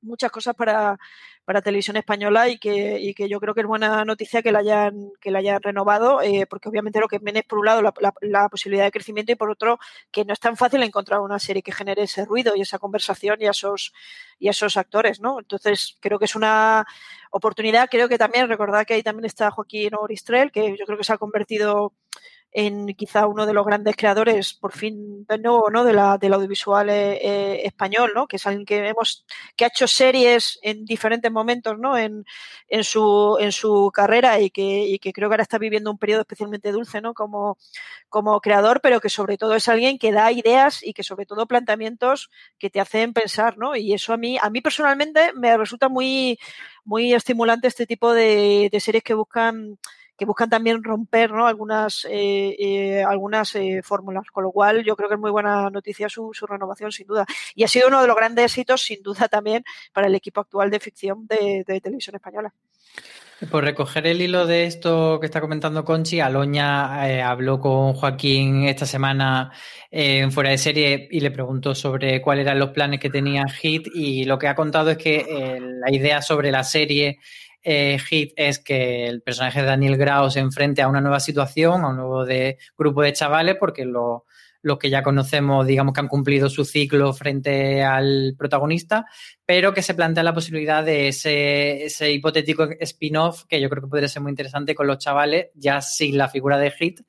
muchas 0.00 0.30
cosas 0.30 0.54
para, 0.54 0.98
para 1.46 1.62
televisión 1.62 1.96
española 1.96 2.48
y 2.48 2.58
que, 2.58 2.98
y 3.00 3.14
que 3.14 3.28
yo 3.28 3.38
creo 3.38 3.54
que 3.54 3.60
es 3.60 3.66
buena 3.66 4.04
noticia 4.04 4.42
que 4.42 4.50
la 4.50 4.58
hayan, 4.58 5.12
que 5.20 5.30
la 5.30 5.38
hayan 5.38 5.62
renovado, 5.62 6.20
eh, 6.20 6.44
porque 6.50 6.68
obviamente 6.68 6.98
lo 6.98 7.06
que 7.06 7.20
viene 7.20 7.38
es 7.38 7.46
por 7.46 7.60
un 7.60 7.66
lado 7.66 7.82
la, 7.82 7.94
la, 8.20 8.48
posibilidad 8.48 8.84
de 8.84 8.90
crecimiento 8.90 9.30
y 9.30 9.36
por 9.36 9.48
otro 9.48 9.78
que 10.10 10.24
no 10.24 10.32
es 10.32 10.40
tan 10.40 10.56
fácil 10.56 10.82
encontrar 10.82 11.20
una 11.20 11.38
serie 11.38 11.62
que 11.62 11.70
genere 11.70 12.02
ese 12.02 12.24
ruido 12.24 12.56
y 12.56 12.62
esa 12.62 12.80
conversación 12.80 13.40
y 13.40 13.46
esos, 13.46 13.92
y 14.40 14.48
esos 14.48 14.76
actores, 14.76 15.20
¿no? 15.20 15.38
Entonces 15.38 15.96
creo 16.00 16.18
que 16.18 16.24
es 16.24 16.34
una 16.34 16.84
oportunidad, 17.30 17.88
creo 17.88 18.08
que 18.08 18.18
también 18.18 18.48
recordad 18.48 18.84
que 18.84 18.94
ahí 18.94 19.04
también 19.04 19.26
está 19.26 19.52
Joaquín 19.52 19.94
Oristrel, 19.94 20.50
que 20.50 20.76
yo 20.76 20.84
creo 20.84 20.98
que 20.98 21.04
se 21.04 21.12
ha 21.12 21.18
convertido 21.18 21.92
en 22.52 22.86
quizá 22.94 23.26
uno 23.26 23.44
de 23.44 23.52
los 23.52 23.66
grandes 23.66 23.96
creadores, 23.96 24.54
por 24.54 24.72
fin 24.72 25.26
de 25.26 25.38
nuevo, 25.38 25.70
¿no? 25.70 25.84
De 25.84 25.92
la, 25.92 26.16
del 26.16 26.32
audiovisual 26.32 26.88
eh, 26.88 27.18
eh, 27.20 27.60
español, 27.64 28.12
¿no? 28.14 28.26
Que 28.26 28.36
es 28.36 28.46
alguien 28.46 28.64
que 28.64 28.88
hemos, 28.88 29.26
que 29.56 29.64
ha 29.64 29.68
hecho 29.68 29.86
series 29.86 30.58
en 30.62 30.84
diferentes 30.86 31.30
momentos, 31.30 31.78
¿no? 31.78 31.98
En, 31.98 32.24
en 32.68 32.84
su, 32.84 33.36
en 33.40 33.52
su 33.52 33.90
carrera 33.92 34.40
y 34.40 34.50
que, 34.50 34.86
y 34.86 34.98
que 34.98 35.12
creo 35.12 35.28
que 35.28 35.34
ahora 35.34 35.42
está 35.42 35.58
viviendo 35.58 35.90
un 35.90 35.98
periodo 35.98 36.22
especialmente 36.22 36.72
dulce, 36.72 37.00
¿no? 37.00 37.12
Como, 37.12 37.58
como 38.08 38.40
creador, 38.40 38.80
pero 38.80 39.00
que 39.00 39.10
sobre 39.10 39.36
todo 39.36 39.54
es 39.54 39.68
alguien 39.68 39.98
que 39.98 40.12
da 40.12 40.32
ideas 40.32 40.82
y 40.82 40.94
que 40.94 41.02
sobre 41.02 41.26
todo 41.26 41.46
planteamientos 41.46 42.30
que 42.58 42.70
te 42.70 42.80
hacen 42.80 43.12
pensar, 43.12 43.58
¿no? 43.58 43.76
Y 43.76 43.92
eso 43.92 44.12
a 44.14 44.16
mí, 44.16 44.38
a 44.40 44.48
mí 44.48 44.62
personalmente 44.62 45.32
me 45.34 45.56
resulta 45.56 45.88
muy, 45.90 46.38
muy 46.84 47.12
estimulante 47.12 47.68
este 47.68 47.86
tipo 47.86 48.14
de, 48.14 48.70
de 48.72 48.80
series 48.80 49.04
que 49.04 49.14
buscan 49.14 49.78
que 50.16 50.24
buscan 50.24 50.48
también 50.48 50.82
romper 50.82 51.30
¿no? 51.30 51.46
algunas, 51.46 52.06
eh, 52.10 52.56
eh, 52.58 53.04
algunas 53.04 53.54
eh, 53.54 53.80
fórmulas, 53.82 54.24
con 54.32 54.44
lo 54.44 54.50
cual 54.50 54.82
yo 54.84 54.96
creo 54.96 55.08
que 55.08 55.14
es 55.14 55.20
muy 55.20 55.30
buena 55.30 55.68
noticia 55.70 56.08
su, 56.08 56.32
renovación, 56.48 56.90
sin 56.90 57.06
duda. 57.06 57.26
Y 57.54 57.64
ha 57.64 57.68
sido 57.68 57.88
uno 57.88 58.00
de 58.00 58.06
los 58.06 58.16
grandes 58.16 58.44
éxitos, 58.46 58.82
sin 58.82 59.02
duda, 59.02 59.28
también 59.28 59.64
para 59.92 60.06
el 60.06 60.14
equipo 60.14 60.40
actual 60.40 60.70
de 60.70 60.80
ficción 60.80 61.26
de, 61.26 61.64
televisión 61.82 62.16
española. 62.16 62.52
Por 63.50 63.64
recoger 63.64 64.06
el 64.06 64.22
hilo 64.22 64.46
de 64.46 64.64
esto 64.64 65.20
que 65.20 65.26
está 65.26 65.42
comentando 65.42 65.84
Conchi, 65.84 66.20
Aloña 66.20 67.28
habló 67.28 67.60
con 67.60 67.92
Joaquín 67.92 68.64
esta 68.64 68.86
semana 68.86 69.52
en 69.90 70.32
fuera 70.32 70.48
de 70.48 70.56
serie 70.56 71.06
y 71.10 71.20
le 71.20 71.30
preguntó 71.30 71.74
sobre 71.74 72.22
cuáles 72.22 72.46
eran 72.46 72.58
los 72.58 72.70
planes 72.70 72.98
que 72.98 73.10
tenía 73.10 73.46
Hit 73.46 73.88
y 73.94 74.24
lo 74.24 74.38
que 74.38 74.48
ha 74.48 74.54
contado 74.54 74.90
es 74.90 74.96
que 74.96 75.60
la 75.60 75.94
idea 75.94 76.22
sobre 76.22 76.50
la 76.50 76.64
serie 76.64 77.18
eh, 77.68 77.98
hit 77.98 78.32
es 78.36 78.60
que 78.60 79.08
el 79.08 79.22
personaje 79.22 79.60
de 79.60 79.66
Daniel 79.66 79.96
Grau 79.96 80.30
se 80.30 80.38
enfrente 80.38 80.82
a 80.82 80.88
una 80.88 81.00
nueva 81.00 81.18
situación, 81.18 81.82
a 81.82 81.88
un 81.88 81.96
nuevo 81.96 82.24
grupo 82.78 83.02
de 83.02 83.12
chavales, 83.12 83.56
porque 83.58 83.84
los 83.84 84.78
que 84.78 84.88
ya 84.88 85.02
conocemos, 85.02 85.66
digamos 85.66 85.92
que 85.92 85.98
han 85.98 86.06
cumplido 86.06 86.48
su 86.48 86.64
ciclo 86.64 87.12
frente 87.12 87.82
al 87.82 88.36
protagonista, 88.38 89.06
pero 89.44 89.74
que 89.74 89.82
se 89.82 89.94
plantea 89.94 90.22
la 90.22 90.32
posibilidad 90.32 90.84
de 90.84 91.08
ese, 91.08 91.84
ese 91.86 92.12
hipotético 92.12 92.68
spin-off 92.78 93.46
que 93.48 93.60
yo 93.60 93.68
creo 93.68 93.82
que 93.82 93.88
podría 93.88 94.08
ser 94.08 94.22
muy 94.22 94.30
interesante 94.30 94.76
con 94.76 94.86
los 94.86 94.98
chavales, 94.98 95.48
ya 95.54 95.80
sin 95.80 96.16
la 96.16 96.28
figura 96.28 96.58
de 96.58 96.70
Hit, 96.70 97.00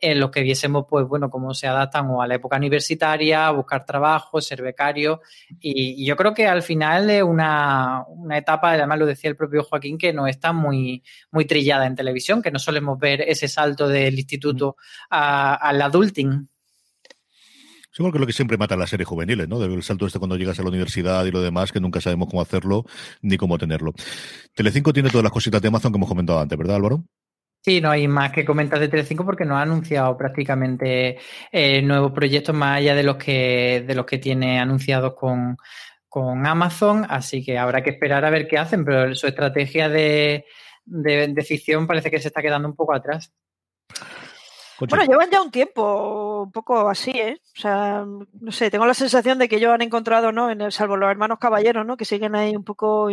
en 0.00 0.20
los 0.20 0.30
que 0.30 0.42
viésemos, 0.42 0.86
pues 0.88 1.06
bueno, 1.06 1.30
cómo 1.30 1.54
se 1.54 1.66
adaptan 1.66 2.08
o 2.10 2.22
a 2.22 2.26
la 2.26 2.36
época 2.36 2.56
universitaria, 2.56 3.46
a 3.46 3.50
buscar 3.50 3.84
trabajo, 3.84 4.40
ser 4.40 4.62
becario. 4.62 5.20
Y, 5.60 6.06
yo 6.06 6.16
creo 6.16 6.34
que 6.34 6.46
al 6.46 6.62
final 6.62 7.10
es 7.10 7.22
una, 7.22 8.04
una, 8.08 8.38
etapa, 8.38 8.72
además 8.72 8.98
lo 8.98 9.06
decía 9.06 9.30
el 9.30 9.36
propio 9.36 9.64
Joaquín, 9.64 9.98
que 9.98 10.12
no 10.12 10.26
está 10.26 10.52
muy, 10.52 11.02
muy 11.30 11.44
trillada 11.44 11.86
en 11.86 11.96
televisión, 11.96 12.42
que 12.42 12.50
no 12.50 12.58
solemos 12.58 12.98
ver 12.98 13.22
ese 13.22 13.48
salto 13.48 13.88
del 13.88 14.18
instituto 14.18 14.76
al 15.10 15.82
adulting. 15.82 16.48
Sí, 17.90 18.02
porque 18.04 18.18
es 18.18 18.20
lo 18.20 18.26
que 18.28 18.32
siempre 18.32 18.56
mata 18.56 18.76
a 18.76 18.78
las 18.78 18.90
series 18.90 19.08
juveniles, 19.08 19.48
¿no? 19.48 19.60
El 19.60 19.82
salto 19.82 20.06
este 20.06 20.20
cuando 20.20 20.36
llegas 20.36 20.60
a 20.60 20.62
la 20.62 20.68
universidad 20.68 21.24
y 21.24 21.32
lo 21.32 21.40
demás, 21.40 21.72
que 21.72 21.80
nunca 21.80 22.00
sabemos 22.00 22.28
cómo 22.30 22.40
hacerlo 22.42 22.84
ni 23.22 23.36
cómo 23.36 23.58
tenerlo. 23.58 23.92
Telecinco 24.54 24.92
tiene 24.92 25.10
todas 25.10 25.24
las 25.24 25.32
cositas 25.32 25.60
de 25.60 25.66
Amazon 25.66 25.90
que 25.90 25.96
hemos 25.96 26.08
comentado 26.08 26.38
antes, 26.38 26.56
¿verdad, 26.56 26.76
Álvaro? 26.76 27.02
Sí, 27.68 27.82
no 27.82 27.90
hay 27.90 28.08
más 28.08 28.32
que 28.32 28.46
comentar 28.46 28.78
de 28.78 28.88
Telecinco 28.88 29.26
porque 29.26 29.44
no 29.44 29.58
ha 29.58 29.60
anunciado 29.60 30.16
prácticamente 30.16 31.18
eh, 31.52 31.82
nuevos 31.82 32.12
proyectos 32.12 32.54
más 32.54 32.78
allá 32.78 32.94
de 32.94 33.02
los 33.02 33.16
que 33.16 33.84
de 33.86 33.94
los 33.94 34.06
que 34.06 34.16
tiene 34.16 34.58
anunciados 34.58 35.12
con, 35.14 35.58
con 36.08 36.46
Amazon, 36.46 37.04
así 37.10 37.44
que 37.44 37.58
habrá 37.58 37.82
que 37.82 37.90
esperar 37.90 38.24
a 38.24 38.30
ver 38.30 38.48
qué 38.48 38.56
hacen, 38.56 38.86
pero 38.86 39.14
su 39.14 39.26
estrategia 39.26 39.90
de, 39.90 40.46
de 40.86 41.44
ficción 41.46 41.86
parece 41.86 42.10
que 42.10 42.20
se 42.20 42.28
está 42.28 42.40
quedando 42.40 42.68
un 42.68 42.74
poco 42.74 42.94
atrás. 42.94 43.34
Bueno, 44.80 45.04
llevan 45.04 45.30
ya 45.30 45.42
un 45.42 45.50
tiempo 45.50 46.42
un 46.42 46.52
poco 46.52 46.88
así, 46.88 47.10
¿eh? 47.10 47.40
O 47.56 47.60
sea, 47.60 48.04
no 48.06 48.52
sé, 48.52 48.70
tengo 48.70 48.86
la 48.86 48.94
sensación 48.94 49.38
de 49.38 49.48
que 49.48 49.56
ellos 49.56 49.72
han 49.72 49.82
encontrado, 49.82 50.30
¿no? 50.30 50.50
En 50.50 50.60
el, 50.60 50.72
salvo 50.72 50.96
los 50.96 51.10
hermanos 51.10 51.38
caballeros, 51.38 51.84
¿no? 51.84 51.96
Que 51.96 52.04
siguen 52.04 52.34
ahí 52.36 52.54
un 52.54 52.64
poco 52.64 53.08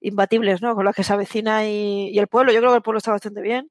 imbatibles, 0.00 0.62
¿no? 0.62 0.74
Con 0.74 0.84
los 0.84 0.94
que 0.94 1.04
se 1.04 1.12
avecina 1.12 1.66
y, 1.66 2.18
el 2.18 2.28
pueblo. 2.28 2.52
Yo 2.52 2.60
creo 2.60 2.70
que 2.70 2.76
el 2.76 2.82
pueblo 2.82 2.98
está 2.98 3.10
bastante 3.12 3.42
bien. 3.42 3.68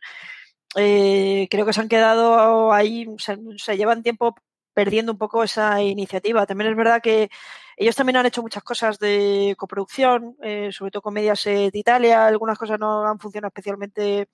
Eh, 0.76 1.48
creo 1.50 1.66
que 1.66 1.74
se 1.74 1.82
han 1.82 1.90
quedado 1.90 2.74
ahí, 2.74 3.08
se, 3.18 3.38
se 3.58 3.78
llevan 3.78 4.04
tiempo 4.04 4.36
perdiendo 4.74 5.14
un 5.14 5.18
poco 5.18 5.44
esa 5.44 5.82
iniciativa. 5.82 6.46
También 6.46 6.72
es 6.72 6.78
verdad 6.78 7.02
que 7.02 7.30
ellos 7.78 7.96
también 7.96 8.18
han 8.18 8.26
hecho 8.26 8.42
muchas 8.42 8.64
cosas 8.64 9.00
de 9.00 9.56
coproducción, 9.58 10.36
eh, 10.44 10.70
sobre 10.72 10.92
todo 10.92 11.02
comedias 11.02 11.44
de 11.46 11.72
Italia. 11.74 12.28
Algunas 12.28 12.58
cosas 12.58 12.80
no 12.80 13.08
han 13.08 13.20
funcionado 13.20 13.50
especialmente 13.50 14.28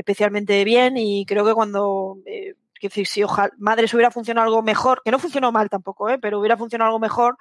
especialmente 0.00 0.64
bien 0.64 0.96
y 0.96 1.24
creo 1.26 1.44
que 1.44 1.54
cuando, 1.54 2.18
eh, 2.26 2.54
decir, 2.82 3.06
si 3.06 3.22
ojalá 3.22 3.52
Madres 3.58 3.92
hubiera 3.94 4.10
funcionado 4.10 4.46
algo 4.46 4.62
mejor, 4.62 5.02
que 5.04 5.10
no 5.10 5.18
funcionó 5.18 5.52
mal 5.52 5.68
tampoco, 5.68 6.08
¿eh? 6.08 6.18
pero 6.18 6.38
hubiera 6.40 6.56
funcionado 6.56 6.88
algo 6.88 6.98
mejor, 6.98 7.36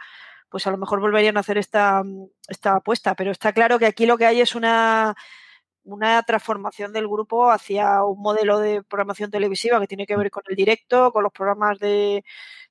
pues 0.49 0.67
a 0.67 0.71
lo 0.71 0.77
mejor 0.77 0.99
volverían 0.99 1.37
a 1.37 1.41
hacer 1.41 1.57
esta, 1.57 2.03
esta 2.47 2.77
apuesta. 2.77 3.15
Pero 3.15 3.31
está 3.31 3.53
claro 3.53 3.79
que 3.79 3.85
aquí 3.85 4.05
lo 4.05 4.17
que 4.17 4.25
hay 4.25 4.41
es 4.41 4.55
una 4.55 5.15
una 5.83 6.21
transformación 6.23 6.93
del 6.93 7.07
grupo 7.07 7.49
hacia 7.49 8.03
un 8.03 8.21
modelo 8.21 8.59
de 8.59 8.83
programación 8.83 9.31
televisiva 9.31 9.79
que 9.79 9.87
tiene 9.87 10.05
que 10.05 10.15
ver 10.15 10.29
con 10.29 10.43
el 10.47 10.55
directo, 10.55 11.11
con 11.11 11.23
los 11.23 11.31
programas 11.31 11.79
de, 11.79 12.23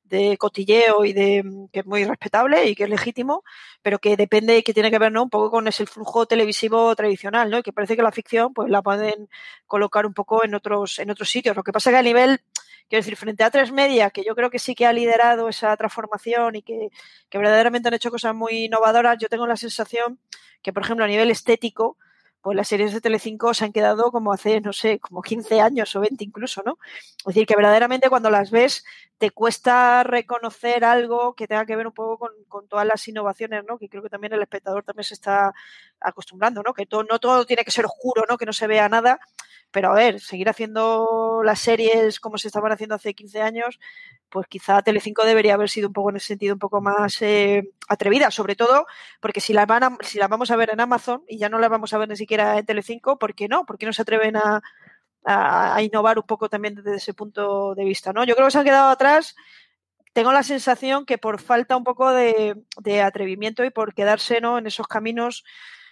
de 0.08 0.36
cotilleo 0.38 1.04
y 1.04 1.12
de 1.12 1.44
que 1.72 1.80
es 1.80 1.86
muy 1.86 2.04
respetable 2.04 2.66
y 2.66 2.74
que 2.74 2.84
es 2.84 2.90
legítimo, 2.90 3.44
pero 3.82 3.98
que 3.98 4.16
depende 4.16 4.62
que 4.62 4.74
tiene 4.74 4.90
que 4.90 4.98
ver 4.98 5.12
¿no? 5.12 5.22
un 5.22 5.30
poco 5.30 5.50
con 5.50 5.68
ese 5.68 5.86
flujo 5.86 6.26
televisivo 6.26 6.94
tradicional, 6.96 7.50
¿no? 7.50 7.58
Y 7.58 7.62
que 7.62 7.72
parece 7.72 7.96
que 7.96 8.02
la 8.02 8.12
ficción 8.12 8.52
pues 8.54 8.70
la 8.70 8.82
pueden 8.82 9.28
colocar 9.66 10.06
un 10.06 10.14
poco 10.14 10.44
en 10.44 10.54
otros 10.54 10.98
en 10.98 11.10
otros 11.10 11.30
sitios. 11.30 11.56
Lo 11.56 11.62
que 11.62 11.72
pasa 11.72 11.90
que 11.90 11.96
a 11.96 12.02
nivel 12.02 12.40
quiero 12.88 13.00
decir, 13.00 13.16
frente 13.16 13.44
a 13.44 13.50
tres 13.50 13.70
media, 13.70 14.10
que 14.10 14.24
yo 14.24 14.34
creo 14.34 14.50
que 14.50 14.58
sí 14.58 14.74
que 14.74 14.86
ha 14.86 14.92
liderado 14.92 15.48
esa 15.48 15.76
transformación 15.76 16.56
y 16.56 16.62
que, 16.62 16.88
que 17.28 17.38
verdaderamente 17.38 17.88
han 17.88 17.94
hecho 17.94 18.10
cosas 18.10 18.34
muy 18.34 18.64
innovadoras, 18.64 19.18
yo 19.18 19.28
tengo 19.28 19.46
la 19.46 19.56
sensación 19.56 20.18
que, 20.62 20.72
por 20.72 20.82
ejemplo, 20.82 21.04
a 21.04 21.08
nivel 21.08 21.30
estético, 21.30 21.98
pues 22.48 22.56
las 22.56 22.68
series 22.68 22.94
de 22.94 23.02
Telecinco 23.02 23.52
se 23.52 23.66
han 23.66 23.72
quedado 23.74 24.10
como 24.10 24.32
hace, 24.32 24.62
no 24.62 24.72
sé, 24.72 24.98
como 25.00 25.20
15 25.20 25.60
años 25.60 25.94
o 25.94 26.00
20 26.00 26.24
incluso, 26.24 26.62
¿no? 26.64 26.78
Es 27.18 27.26
decir, 27.26 27.46
que 27.46 27.54
verdaderamente 27.54 28.08
cuando 28.08 28.30
las 28.30 28.50
ves 28.50 28.86
te 29.18 29.30
cuesta 29.30 30.02
reconocer 30.02 30.82
algo 30.82 31.34
que 31.34 31.46
tenga 31.46 31.66
que 31.66 31.76
ver 31.76 31.86
un 31.86 31.92
poco 31.92 32.16
con, 32.16 32.30
con 32.48 32.66
todas 32.66 32.86
las 32.86 33.06
innovaciones, 33.06 33.64
¿no? 33.68 33.76
Que 33.76 33.90
creo 33.90 34.02
que 34.02 34.08
también 34.08 34.32
el 34.32 34.40
espectador 34.40 34.82
también 34.82 35.04
se 35.04 35.12
está 35.12 35.52
acostumbrando, 36.00 36.62
¿no? 36.62 36.74
Que 36.74 36.86
todo, 36.86 37.04
no 37.04 37.18
todo 37.18 37.44
tiene 37.46 37.64
que 37.64 37.70
ser 37.70 37.86
oscuro, 37.86 38.24
¿no? 38.28 38.38
Que 38.38 38.46
no 38.46 38.52
se 38.52 38.66
vea 38.66 38.88
nada, 38.88 39.20
pero 39.70 39.90
a 39.90 39.94
ver, 39.94 40.20
seguir 40.20 40.48
haciendo 40.48 41.42
las 41.44 41.60
series 41.60 42.20
como 42.20 42.38
se 42.38 42.48
estaban 42.48 42.72
haciendo 42.72 42.94
hace 42.94 43.14
15 43.14 43.42
años, 43.42 43.78
pues 44.30 44.46
quizá 44.48 44.82
Telecinco 44.82 45.24
debería 45.24 45.54
haber 45.54 45.68
sido 45.68 45.88
un 45.88 45.92
poco 45.92 46.10
en 46.10 46.16
ese 46.16 46.28
sentido 46.28 46.54
un 46.54 46.58
poco 46.58 46.80
más 46.80 47.20
eh, 47.22 47.70
atrevida, 47.88 48.30
sobre 48.30 48.56
todo 48.56 48.86
porque 49.20 49.40
si 49.40 49.52
la, 49.52 49.66
van 49.66 49.84
a, 49.84 49.98
si 50.00 50.18
la 50.18 50.28
vamos 50.28 50.50
a 50.50 50.56
ver 50.56 50.70
en 50.70 50.80
Amazon 50.80 51.22
y 51.28 51.38
ya 51.38 51.48
no 51.48 51.58
la 51.58 51.68
vamos 51.68 51.92
a 51.92 51.98
ver 51.98 52.08
ni 52.08 52.16
siquiera 52.16 52.58
en 52.58 52.64
Telecinco, 52.66 53.18
¿por 53.18 53.34
qué 53.34 53.48
no? 53.48 53.64
¿Por 53.66 53.78
qué 53.78 53.86
no 53.86 53.92
se 53.92 54.02
atreven 54.02 54.36
a, 54.36 54.62
innovar 55.82 56.18
un 56.18 56.24
poco 56.24 56.48
también 56.48 56.74
desde 56.74 56.96
ese 56.96 57.12
punto 57.12 57.74
de 57.74 57.84
vista? 57.84 58.12
¿no? 58.14 58.24
Yo 58.24 58.34
creo 58.34 58.46
que 58.46 58.52
se 58.52 58.58
han 58.58 58.64
quedado 58.64 58.88
atrás 58.88 59.34
tengo 60.14 60.32
la 60.32 60.42
sensación 60.42 61.04
que 61.04 61.18
por 61.18 61.40
falta 61.40 61.76
un 61.76 61.84
poco 61.84 62.10
de, 62.10 62.56
de 62.78 63.02
atrevimiento 63.02 63.62
y 63.64 63.70
por 63.70 63.94
quedarse 63.94 64.40
¿no? 64.40 64.58
en 64.58 64.66
esos 64.66 64.88
caminos 64.88 65.44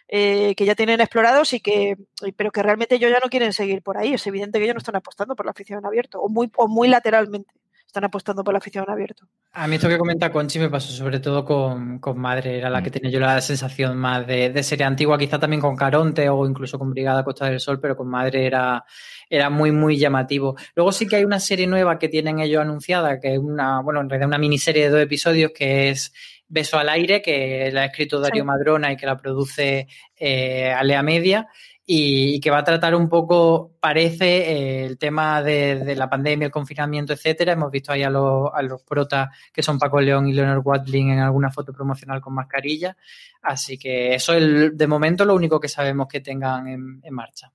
eh, 0.08 0.54
que 0.54 0.64
ya 0.64 0.74
tienen 0.74 1.00
explorados 1.00 1.52
y 1.52 1.60
que, 1.60 1.96
pero 2.36 2.50
que 2.50 2.62
realmente 2.62 2.94
ellos 2.94 3.10
ya 3.10 3.18
no 3.22 3.28
quieren 3.28 3.52
seguir 3.52 3.82
por 3.82 3.98
ahí. 3.98 4.14
Es 4.14 4.26
evidente 4.26 4.58
que 4.58 4.64
ellos 4.64 4.74
no 4.74 4.80
están 4.80 4.96
apostando 4.96 5.34
por 5.34 5.46
la 5.46 5.50
afición 5.50 5.80
en 5.80 5.86
abierto, 5.86 6.20
o 6.20 6.28
muy, 6.28 6.50
o 6.56 6.68
muy 6.68 6.88
lateralmente 6.88 7.52
están 7.96 8.04
apostando 8.04 8.44
por 8.44 8.52
la 8.52 8.58
afición 8.58 8.84
en 8.86 8.92
abierto. 8.92 9.26
A 9.54 9.66
mí 9.66 9.76
esto 9.76 9.88
que 9.88 9.96
comenta 9.96 10.30
Conchi 10.30 10.58
me 10.58 10.68
pasó 10.68 10.92
sobre 10.92 11.18
todo 11.18 11.44
con, 11.44 11.98
con 11.98 12.18
Madre, 12.18 12.58
era 12.58 12.68
la 12.68 12.82
que 12.82 12.90
tenía 12.90 13.10
yo 13.10 13.18
la 13.18 13.40
sensación 13.40 13.96
más 13.96 14.26
de, 14.26 14.50
de, 14.50 14.62
serie 14.62 14.84
antigua, 14.84 15.16
quizá 15.16 15.38
también 15.38 15.62
con 15.62 15.76
Caronte 15.76 16.28
o 16.28 16.46
incluso 16.46 16.78
con 16.78 16.90
Brigada 16.90 17.24
Costa 17.24 17.46
del 17.46 17.58
Sol, 17.58 17.80
pero 17.80 17.96
con 17.96 18.08
Madre 18.08 18.46
era, 18.46 18.84
era 19.30 19.48
muy, 19.48 19.72
muy 19.72 19.96
llamativo. 19.96 20.56
Luego 20.74 20.92
sí 20.92 21.06
que 21.06 21.16
hay 21.16 21.24
una 21.24 21.40
serie 21.40 21.66
nueva 21.66 21.98
que 21.98 22.10
tienen 22.10 22.38
ellos 22.40 22.60
anunciada, 22.60 23.18
que 23.18 23.32
es 23.32 23.38
una, 23.38 23.80
bueno, 23.80 24.02
en 24.02 24.10
realidad 24.10 24.28
una 24.28 24.38
miniserie 24.38 24.84
de 24.84 24.90
dos 24.90 25.00
episodios 25.00 25.52
que 25.54 25.88
es 25.88 26.12
Beso 26.48 26.78
al 26.78 26.88
aire, 26.88 27.22
que 27.22 27.70
la 27.72 27.82
ha 27.82 27.84
escrito 27.86 28.20
Darío 28.20 28.42
sí. 28.42 28.46
Madrona 28.46 28.92
y 28.92 28.96
que 28.96 29.06
la 29.06 29.16
produce 29.16 29.88
eh, 30.16 30.72
Alea 30.72 31.02
Media 31.02 31.48
y, 31.88 32.40
que 32.40 32.50
va 32.50 32.58
a 32.58 32.64
tratar 32.64 32.94
un 32.96 33.08
poco, 33.08 33.76
parece, 33.80 34.26
eh, 34.26 34.84
el 34.84 34.98
tema 34.98 35.42
de, 35.42 35.76
de, 35.76 35.94
la 35.94 36.10
pandemia, 36.10 36.46
el 36.46 36.52
confinamiento, 36.52 37.12
etcétera. 37.12 37.52
Hemos 37.52 37.70
visto 37.70 37.92
ahí 37.92 38.02
a 38.02 38.10
los, 38.10 38.50
a 38.52 38.60
los 38.62 38.82
protas 38.82 39.28
que 39.52 39.62
son 39.62 39.78
Paco 39.78 40.00
León 40.00 40.26
y 40.28 40.32
Leonard 40.32 40.62
Watling 40.64 41.10
en 41.10 41.20
alguna 41.20 41.50
foto 41.50 41.72
promocional 41.72 42.20
con 42.20 42.34
mascarilla. 42.34 42.96
Así 43.42 43.78
que 43.78 44.14
eso 44.14 44.34
es 44.34 44.76
de 44.76 44.86
momento 44.88 45.24
lo 45.24 45.34
único 45.34 45.60
que 45.60 45.68
sabemos 45.68 46.08
que 46.08 46.20
tengan 46.20 46.66
en, 46.66 47.00
en 47.02 47.14
marcha. 47.14 47.52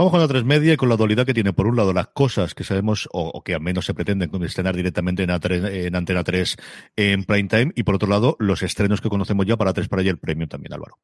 Vamos 0.00 0.12
con 0.12 0.20
la 0.22 0.28
tres 0.28 0.44
media 0.44 0.72
y 0.72 0.76
con 0.78 0.88
la 0.88 0.96
dualidad 0.96 1.26
que 1.26 1.34
tiene, 1.34 1.52
por 1.52 1.66
un 1.66 1.76
lado, 1.76 1.92
las 1.92 2.06
cosas 2.06 2.54
que 2.54 2.64
sabemos 2.64 3.06
o, 3.12 3.42
que 3.42 3.52
al 3.52 3.60
menos 3.60 3.84
se 3.84 3.92
pretenden 3.92 4.30
estrenar 4.42 4.74
directamente 4.74 5.24
en, 5.24 5.30
en, 5.30 5.94
Antena 5.94 6.24
3 6.24 6.56
en 6.96 7.24
prime 7.24 7.48
time, 7.50 7.72
y 7.76 7.82
por 7.82 7.96
otro 7.96 8.08
lado, 8.08 8.34
los 8.38 8.62
estrenos 8.62 9.02
que 9.02 9.10
conocemos 9.10 9.44
ya 9.44 9.58
para 9.58 9.74
3 9.74 9.88
para 9.88 10.00
allá 10.00 10.12
el 10.12 10.18
premio 10.18 10.48
también, 10.48 10.72
Álvaro. 10.72 10.96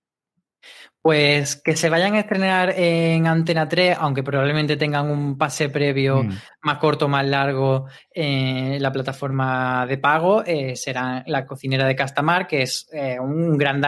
Pues 1.06 1.54
que 1.54 1.76
se 1.76 1.88
vayan 1.88 2.14
a 2.14 2.18
estrenar 2.18 2.74
en 2.76 3.28
Antena 3.28 3.68
3, 3.68 3.96
aunque 4.00 4.24
probablemente 4.24 4.76
tengan 4.76 5.08
un 5.08 5.38
pase 5.38 5.68
previo 5.68 6.24
mm. 6.24 6.32
más 6.62 6.78
corto, 6.78 7.06
más 7.06 7.24
largo 7.24 7.86
en 8.10 8.82
la 8.82 8.90
plataforma 8.90 9.86
de 9.86 9.98
pago, 9.98 10.42
eh, 10.44 10.74
será 10.74 11.22
La 11.28 11.46
cocinera 11.46 11.86
de 11.86 11.94
Castamar, 11.94 12.48
que 12.48 12.62
es 12.62 12.88
eh, 12.92 13.20
un 13.20 13.56
gran, 13.56 13.80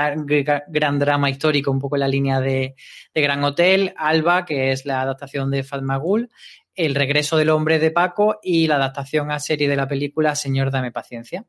gran 0.69 0.99
drama 1.01 1.29
histórico, 1.29 1.73
un 1.73 1.81
poco 1.81 1.97
en 1.97 2.01
la 2.01 2.09
línea 2.09 2.41
de, 2.41 2.77
de, 3.13 3.21
Gran 3.21 3.43
Hotel, 3.43 3.93
Alba, 3.97 4.45
que 4.45 4.71
es 4.71 4.87
la 4.87 5.01
adaptación 5.01 5.51
de 5.51 5.65
Fatmagul, 5.65 6.29
El 6.73 6.95
regreso 6.95 7.37
del 7.37 7.51
hombre 7.51 7.81
de 7.81 7.91
Paco 7.91 8.39
y 8.41 8.69
la 8.69 8.77
adaptación 8.77 9.33
a 9.33 9.41
serie 9.41 9.69
de 9.69 9.75
la 9.75 9.89
película 9.89 10.37
Señor, 10.37 10.71
dame 10.71 10.93
paciencia. 10.93 11.45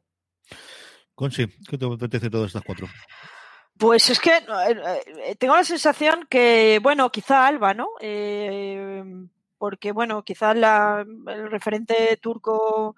Conchi, 1.13 1.45
¿qué 1.69 1.77
te 1.77 1.85
apetece 1.85 2.31
todas 2.31 2.47
estas 2.47 2.63
cuatro? 2.63 2.87
Pues 3.79 4.09
es 4.09 4.19
que 4.19 4.31
eh, 4.35 5.35
tengo 5.37 5.55
la 5.55 5.63
sensación 5.63 6.27
que, 6.29 6.79
bueno, 6.83 7.09
quizá 7.11 7.47
Alba, 7.47 7.73
¿no? 7.73 7.87
Eh, 8.01 9.01
porque, 9.57 9.93
bueno, 9.93 10.21
quizás 10.23 10.57
la, 10.57 11.05
el 11.27 11.49
referente 11.49 12.17
turco 12.21 12.97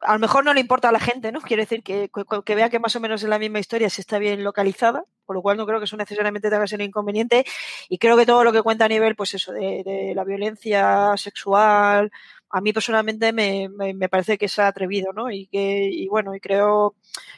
a 0.00 0.12
lo 0.12 0.18
mejor 0.20 0.44
no 0.44 0.54
le 0.54 0.60
importa 0.60 0.90
a 0.90 0.92
la 0.92 1.00
gente, 1.00 1.32
¿no? 1.32 1.40
Quiere 1.40 1.64
decir 1.64 1.82
que, 1.82 2.10
que, 2.10 2.42
que, 2.44 2.54
vea 2.54 2.70
que 2.70 2.78
más 2.78 2.94
o 2.94 3.00
menos 3.00 3.22
es 3.22 3.28
la 3.28 3.38
misma 3.40 3.58
historia 3.58 3.90
si 3.90 4.02
está 4.02 4.18
bien 4.18 4.44
localizada, 4.44 5.04
por 5.26 5.34
lo 5.34 5.42
cual 5.42 5.56
no 5.56 5.66
creo 5.66 5.80
que 5.80 5.86
eso 5.86 5.96
necesariamente 5.96 6.48
tenga 6.48 6.62
que 6.62 6.68
ser 6.68 6.82
inconveniente. 6.82 7.44
Y 7.88 7.98
creo 7.98 8.16
que 8.16 8.26
todo 8.26 8.44
lo 8.44 8.52
que 8.52 8.62
cuenta 8.62 8.84
a 8.84 8.88
nivel, 8.88 9.16
pues 9.16 9.34
eso, 9.34 9.52
de, 9.52 9.82
de 9.84 10.12
la 10.14 10.24
violencia 10.24 11.14
sexual, 11.16 12.12
a 12.54 12.60
mí 12.60 12.72
personalmente 12.72 13.32
me, 13.32 13.68
me, 13.68 14.08
parece 14.08 14.38
que 14.38 14.44
es 14.44 14.60
atrevido, 14.60 15.12
¿no? 15.12 15.28
Y 15.28 15.48
que, 15.48 15.88
y 15.90 16.06
bueno, 16.06 16.36
y 16.36 16.40
creo, 16.40 16.94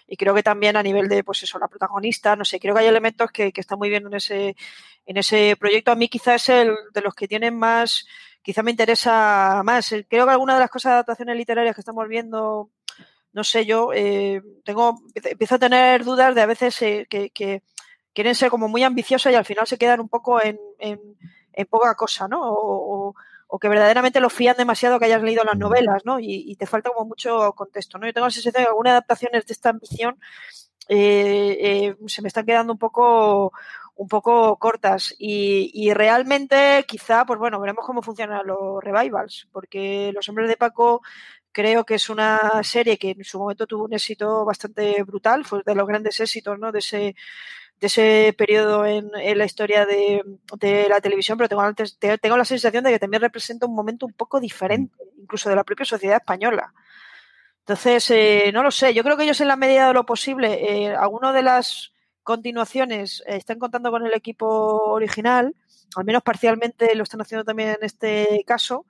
y 0.07 0.19
creo 0.19 0.35
que 0.35 0.43
también 0.43 0.77
a 0.77 0.83
nivel 0.83 1.09
de, 1.09 1.25
pues 1.25 1.43
eso, 1.43 1.59
la 1.59 1.69
protagonista, 1.69 2.37
no 2.37 2.45
sé, 2.45 2.61
creo 2.61 2.75
que 2.75 2.83
hay 2.83 2.87
elementos 2.87 3.31
que, 3.33 3.51
que 3.51 3.63
están 3.63 3.79
muy 3.79 3.89
bien 3.89 4.07
en 4.07 4.13
ese, 4.13 4.57
en 5.07 5.17
ese 5.17 5.57
proyecto. 5.59 5.91
A 5.91 5.95
mí 5.95 6.11
quizás 6.11 6.43
es 6.43 6.49
el 6.51 6.77
de 6.93 7.01
los 7.01 7.15
que 7.15 7.27
tienen 7.27 7.59
más, 7.59 8.07
quizá 8.43 8.63
me 8.63 8.73
interesa 8.73 9.63
más. 9.65 9.89
Creo 10.07 10.27
que 10.27 10.33
alguna 10.33 10.53
de 10.53 10.61
las 10.61 10.71
cosas 10.71 10.91
de 10.91 10.95
adaptaciones 10.97 11.35
literarias 11.35 11.75
que 11.75 11.81
estamos 11.81 12.07
viendo, 12.09 12.71
no 13.33 13.43
sé 13.43 13.65
yo, 13.65 13.95
eh, 13.95 14.43
tengo, 14.65 15.01
empiezo 15.15 15.55
a 15.55 15.59
tener 15.59 16.05
dudas 16.05 16.35
de 16.35 16.43
a 16.43 16.47
veces 16.47 16.83
eh, 16.83 17.07
que, 17.09 17.63
quieren 18.13 18.35
ser 18.35 18.51
como 18.51 18.69
muy 18.69 18.83
ambiciosas 18.83 19.33
y 19.33 19.37
al 19.37 19.47
final 19.47 19.67
se 19.67 19.79
quedan 19.79 20.01
un 20.01 20.09
poco 20.11 20.43
en, 20.43 20.59
en, 20.79 21.01
poca 21.71 21.95
cosa, 21.95 22.29
¿no? 22.29 22.41
O, 22.43 23.15
o 23.47 23.59
que 23.59 23.69
verdaderamente 23.69 24.21
lo 24.21 24.31
fían 24.31 24.57
demasiado 24.57 24.99
que 24.99 25.07
hayas 25.07 25.23
leído 25.23 25.45
las 25.45 25.57
novelas, 25.57 26.05
¿no? 26.05 26.19
Y, 26.21 26.57
te 26.57 26.67
falta 26.67 26.91
como 26.91 27.09
mucho 27.09 27.53
contexto, 27.53 27.99
¿no? 27.99 28.07
Yo 28.07 28.13
tengo 28.13 28.27
la 28.27 28.31
sensación 28.31 28.53
de 28.55 28.65
que 28.65 28.69
algunas 28.69 28.93
adaptaciones 28.93 29.47
de 29.47 29.53
esta 29.53 29.71
ambición 29.71 30.19
eh, 30.89 31.57
eh, 31.61 31.97
se 32.07 32.23
me 32.23 32.29
están 32.29 32.47
quedando 32.47 32.73
un 32.73 32.79
poco 32.79 33.53
un 33.97 34.09
poco 34.09 34.59
cortas 34.59 35.15
y, 35.19 35.71
y, 35.73 35.95
realmente 35.95 36.85
quizá, 36.87 37.25
pues 37.25 37.39
bueno, 37.39 37.59
veremos 37.59 37.85
cómo 37.87 38.03
funcionan 38.03 38.47
los 38.47 38.83
revivals, 38.85 39.49
porque 39.53 40.13
Los 40.15 40.29
Hombres 40.29 40.49
de 40.49 40.59
Paco 40.59 41.01
creo 41.51 41.87
que 41.87 41.95
es 41.95 42.11
una 42.11 42.63
serie 42.63 42.99
que 42.99 43.13
en 43.13 43.25
su 43.25 43.39
momento 43.39 43.67
tuvo 43.67 43.85
un 43.85 43.95
éxito 43.95 44.45
bastante 44.45 45.03
brutal, 45.05 45.47
fue 45.47 45.63
de 45.65 45.75
los 45.75 45.87
grandes 45.87 46.21
éxitos, 46.21 46.59
¿no? 46.59 46.71
De 46.71 46.81
ese 46.81 47.17
de 47.81 47.87
ese 47.87 48.35
periodo 48.37 48.87
en, 48.87 49.11
en 49.15 49.39
la 49.39 49.45
historia 49.45 49.85
de, 49.85 50.23
de, 50.59 50.89
la 50.89 51.01
televisión, 51.01 51.37
pero 51.37 51.49
tengo, 51.49 51.63
antes, 51.63 51.99
tengo 51.99 52.37
la 52.37 52.45
sensación 52.45 52.85
de 52.85 52.91
que 52.91 52.99
también 52.99 53.21
representa 53.21 53.67
un 53.67 53.75
momento 53.75 54.07
un 54.07 54.15
poco 54.15 54.41
diferente, 54.41 54.97
incluso 55.19 55.51
de 55.51 55.57
la 55.57 55.65
propia 55.65 55.85
sociedad 55.85 56.17
española. 56.17 56.73
Entonces, 57.61 58.11
eh, 58.11 58.51
no 58.55 58.63
lo 58.63 58.71
sé, 58.71 58.95
yo 58.95 59.03
creo 59.03 59.17
que 59.17 59.25
ellos 59.25 59.41
en 59.41 59.49
la 59.49 59.57
medida 59.57 59.89
de 59.89 59.93
lo 59.93 60.07
posible, 60.07 60.85
eh, 60.85 60.95
alguno 60.95 61.33
de 61.33 61.43
las 61.43 61.93
continuaciones 62.23 63.25
eh, 63.27 63.37
están 63.37 63.59
contando 63.59 63.91
con 63.91 64.07
el 64.07 64.15
equipo 64.15 64.47
original, 64.47 65.55
al 65.97 66.05
menos 66.05 66.23
parcialmente 66.23 66.95
lo 66.95 67.03
están 67.03 67.21
haciendo 67.21 67.45
también 67.45 67.71
en 67.71 67.79
este 67.83 68.45
caso, 68.47 68.87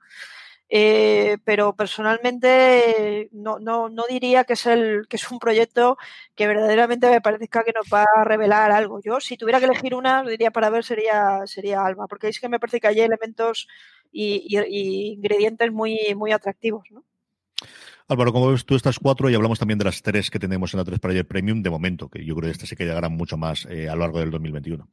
eh, 0.69 1.37
pero 1.45 1.75
personalmente 1.75 3.29
no, 3.31 3.59
no, 3.59 3.89
no, 3.89 4.03
diría 4.09 4.43
que 4.43 4.53
es, 4.53 4.65
el, 4.65 5.07
que 5.07 5.15
es 5.15 5.31
un 5.31 5.39
proyecto 5.39 5.97
que 6.35 6.47
verdaderamente 6.47 7.09
me 7.09 7.21
parezca 7.21 7.63
que 7.63 7.73
nos 7.73 7.87
va 7.93 8.05
a 8.15 8.23
revelar 8.25 8.71
algo. 8.71 8.99
Yo, 9.01 9.19
si 9.19 9.37
tuviera 9.37 9.59
que 9.59 9.65
elegir 9.65 9.95
una, 9.95 10.23
diría 10.23 10.51
para 10.51 10.69
ver, 10.69 10.83
sería, 10.83 11.41
sería 11.45 11.85
Alma, 11.85 12.07
porque 12.07 12.27
es 12.27 12.39
que 12.39 12.49
me 12.49 12.59
parece 12.59 12.79
que 12.79 12.87
hay 12.87 12.99
elementos 12.99 13.67
y, 14.11 15.13
ingredientes 15.13 15.71
muy, 15.71 15.99
muy 16.15 16.31
atractivos. 16.31 16.83
¿no? 16.91 17.03
Álvaro, 18.09 18.31
como 18.31 18.51
ves 18.51 18.65
tú 18.65 18.75
estas 18.75 18.99
cuatro 18.99 19.29
y 19.29 19.35
hablamos 19.35 19.59
también 19.59 19.79
de 19.79 19.85
las 19.85 20.01
tres 20.01 20.29
que 20.29 20.39
tenemos 20.39 20.73
en 20.73 20.79
la 20.79 20.85
3 20.85 20.99
Player 20.99 21.27
Premium 21.27 21.61
de 21.61 21.69
momento, 21.69 22.09
que 22.09 22.23
yo 22.23 22.35
creo 22.35 22.47
que 22.47 22.51
estas 22.51 22.69
que 22.69 22.85
llegarán 22.85 23.13
mucho 23.13 23.37
más 23.37 23.65
eh, 23.69 23.89
a 23.89 23.95
lo 23.95 24.01
largo 24.01 24.19
del 24.19 24.31
2021. 24.31 24.87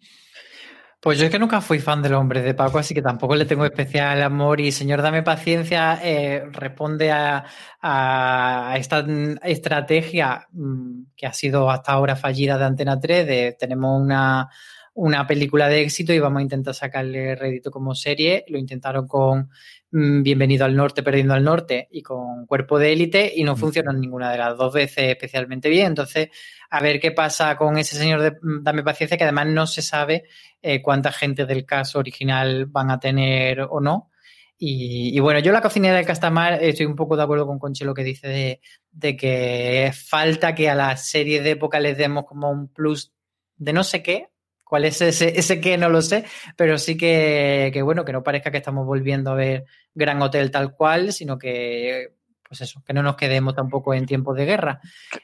Pues 1.04 1.18
yo 1.18 1.26
es 1.26 1.30
que 1.30 1.38
nunca 1.38 1.60
fui 1.60 1.80
fan 1.80 2.00
del 2.00 2.14
hombre 2.14 2.40
de 2.40 2.54
Paco, 2.54 2.78
así 2.78 2.94
que 2.94 3.02
tampoco 3.02 3.36
le 3.36 3.44
tengo 3.44 3.66
especial 3.66 4.22
amor. 4.22 4.58
Y 4.62 4.72
señor, 4.72 5.02
dame 5.02 5.22
paciencia, 5.22 6.00
eh, 6.02 6.46
responde 6.50 7.12
a, 7.12 7.44
a, 7.82 8.74
esta 8.78 9.04
estrategia 9.42 10.48
mm, 10.52 11.02
que 11.14 11.26
ha 11.26 11.34
sido 11.34 11.68
hasta 11.68 11.92
ahora 11.92 12.16
fallida 12.16 12.56
de 12.56 12.64
Antena 12.64 12.98
3, 12.98 13.26
de 13.26 13.56
tenemos 13.58 14.00
una, 14.00 14.48
una 14.94 15.26
película 15.26 15.68
de 15.68 15.82
éxito 15.82 16.12
y 16.12 16.18
vamos 16.18 16.38
a 16.38 16.42
intentar 16.42 16.74
sacarle 16.74 17.34
rédito 17.34 17.70
como 17.70 17.94
serie. 17.94 18.44
Lo 18.48 18.58
intentaron 18.58 19.06
con 19.06 19.50
mm, 19.90 20.22
Bienvenido 20.22 20.64
al 20.64 20.76
Norte, 20.76 21.02
Perdiendo 21.02 21.34
al 21.34 21.44
Norte 21.44 21.88
y 21.90 22.02
con 22.02 22.46
Cuerpo 22.46 22.78
de 22.78 22.92
Élite 22.92 23.32
y 23.34 23.44
no 23.44 23.56
funcionó 23.56 23.92
ninguna 23.92 24.30
de 24.30 24.38
las 24.38 24.56
dos 24.56 24.72
veces 24.72 25.10
especialmente 25.10 25.68
bien. 25.68 25.86
Entonces, 25.88 26.28
a 26.70 26.80
ver 26.80 27.00
qué 27.00 27.12
pasa 27.12 27.56
con 27.56 27.76
ese 27.76 27.96
señor 27.96 28.20
de 28.20 28.30
mm, 28.30 28.62
Dame 28.62 28.82
Paciencia, 28.82 29.16
que 29.16 29.24
además 29.24 29.48
no 29.48 29.66
se 29.66 29.82
sabe 29.82 30.24
eh, 30.62 30.80
cuánta 30.80 31.12
gente 31.12 31.44
del 31.44 31.66
caso 31.66 31.98
original 31.98 32.66
van 32.66 32.90
a 32.90 33.00
tener 33.00 33.62
o 33.62 33.80
no. 33.80 34.10
Y, 34.56 35.18
bueno, 35.20 35.40
yo 35.40 35.52
la 35.52 35.60
cocinera 35.60 35.96
del 35.96 36.06
Castamar 36.06 36.62
estoy 36.62 36.86
un 36.86 36.96
poco 36.96 37.16
de 37.16 37.22
acuerdo 37.22 37.46
con 37.46 37.58
Conche 37.58 37.84
lo 37.84 37.92
que 37.92 38.04
dice 38.04 38.60
de, 38.92 39.16
que 39.16 39.92
falta 39.92 40.54
que 40.54 40.70
a 40.70 40.74
las 40.74 41.08
series 41.08 41.42
de 41.42 41.50
época 41.50 41.80
les 41.80 41.98
demos 41.98 42.24
como 42.24 42.50
un 42.50 42.68
plus 42.68 43.12
de 43.56 43.72
no 43.72 43.84
sé 43.84 44.02
qué. 44.02 44.28
¿Cuál 44.74 44.86
es 44.86 45.00
ese, 45.00 45.60
qué? 45.60 45.78
No 45.78 45.88
lo 45.88 46.02
sé, 46.02 46.24
pero 46.56 46.78
sí 46.78 46.96
que, 46.96 47.70
que, 47.72 47.80
bueno, 47.82 48.04
que 48.04 48.12
no 48.12 48.24
parezca 48.24 48.50
que 48.50 48.56
estamos 48.56 48.84
volviendo 48.84 49.30
a 49.30 49.36
ver 49.36 49.66
Gran 49.94 50.20
Hotel 50.20 50.50
tal 50.50 50.74
cual, 50.74 51.12
sino 51.12 51.38
que 51.38 52.14
pues 52.42 52.60
eso, 52.62 52.82
que 52.84 52.92
no 52.92 53.00
nos 53.00 53.14
quedemos 53.14 53.54
tampoco 53.54 53.94
en 53.94 54.04
tiempos 54.04 54.36
de 54.36 54.46
guerra. 54.46 54.80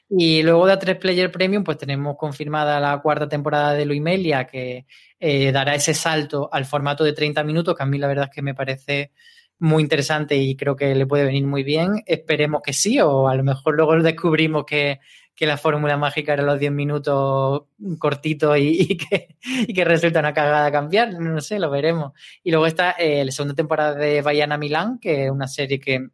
Y 0.08 0.44
luego 0.44 0.68
de 0.68 0.74
A3 0.74 1.00
Player 1.00 1.32
Premium, 1.32 1.64
pues 1.64 1.78
tenemos 1.78 2.16
confirmada 2.16 2.78
la 2.78 3.00
cuarta 3.00 3.28
temporada 3.28 3.74
de 3.74 3.86
Luimelia, 3.86 4.46
que 4.46 4.86
eh, 5.18 5.50
dará 5.50 5.74
ese 5.74 5.94
salto 5.94 6.48
al 6.52 6.64
formato 6.64 7.02
de 7.02 7.12
30 7.12 7.42
minutos, 7.42 7.74
que 7.74 7.82
a 7.82 7.86
mí 7.86 7.98
la 7.98 8.06
verdad 8.06 8.26
es 8.26 8.30
que 8.32 8.42
me 8.42 8.54
parece 8.54 9.10
muy 9.58 9.82
interesante 9.82 10.36
y 10.36 10.54
creo 10.54 10.76
que 10.76 10.94
le 10.94 11.06
puede 11.08 11.24
venir 11.24 11.44
muy 11.44 11.64
bien. 11.64 12.04
Esperemos 12.06 12.62
que 12.62 12.72
sí, 12.72 13.00
o 13.00 13.26
a 13.26 13.34
lo 13.34 13.42
mejor 13.42 13.74
luego 13.74 14.00
descubrimos 14.00 14.64
que, 14.64 15.00
que 15.40 15.46
la 15.46 15.56
fórmula 15.56 15.96
mágica 15.96 16.34
era 16.34 16.42
los 16.42 16.60
10 16.60 16.70
minutos 16.70 17.62
cortitos 17.98 18.58
y, 18.58 18.98
que, 18.98 19.38
y, 19.40 19.72
que, 19.72 19.86
resulta 19.86 20.20
una 20.20 20.34
cagada 20.34 20.70
cambiar. 20.70 21.14
No 21.14 21.40
sé, 21.40 21.58
lo 21.58 21.70
veremos. 21.70 22.12
Y 22.42 22.50
luego 22.50 22.66
está 22.66 22.90
eh, 22.90 23.24
la 23.24 23.32
segunda 23.32 23.54
temporada 23.54 23.94
de 23.94 24.20
Bayana 24.20 24.58
Milán, 24.58 24.98
que 24.98 25.24
es 25.24 25.30
una 25.30 25.48
serie 25.48 25.80
que 25.80 26.08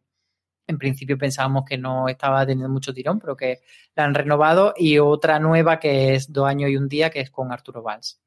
en 0.65 0.77
principio 0.77 1.17
pensábamos 1.17 1.65
que 1.65 1.77
no 1.77 2.07
estaba 2.07 2.45
teniendo 2.45 2.69
mucho 2.69 2.93
tirón, 2.93 3.19
pero 3.19 3.35
que 3.35 3.59
la 3.97 4.05
han 4.05 4.13
renovado. 4.13 4.73
Y 4.77 4.97
otra 4.99 5.39
nueva 5.39 5.77
que 5.77 6.15
es 6.15 6.31
Dos 6.31 6.47
años 6.47 6.69
y 6.69 6.77
un 6.77 6.87
día, 6.87 7.09
que 7.09 7.19
es 7.19 7.29
con 7.29 7.51
Arturo 7.51 7.83
Valls. 7.83 8.21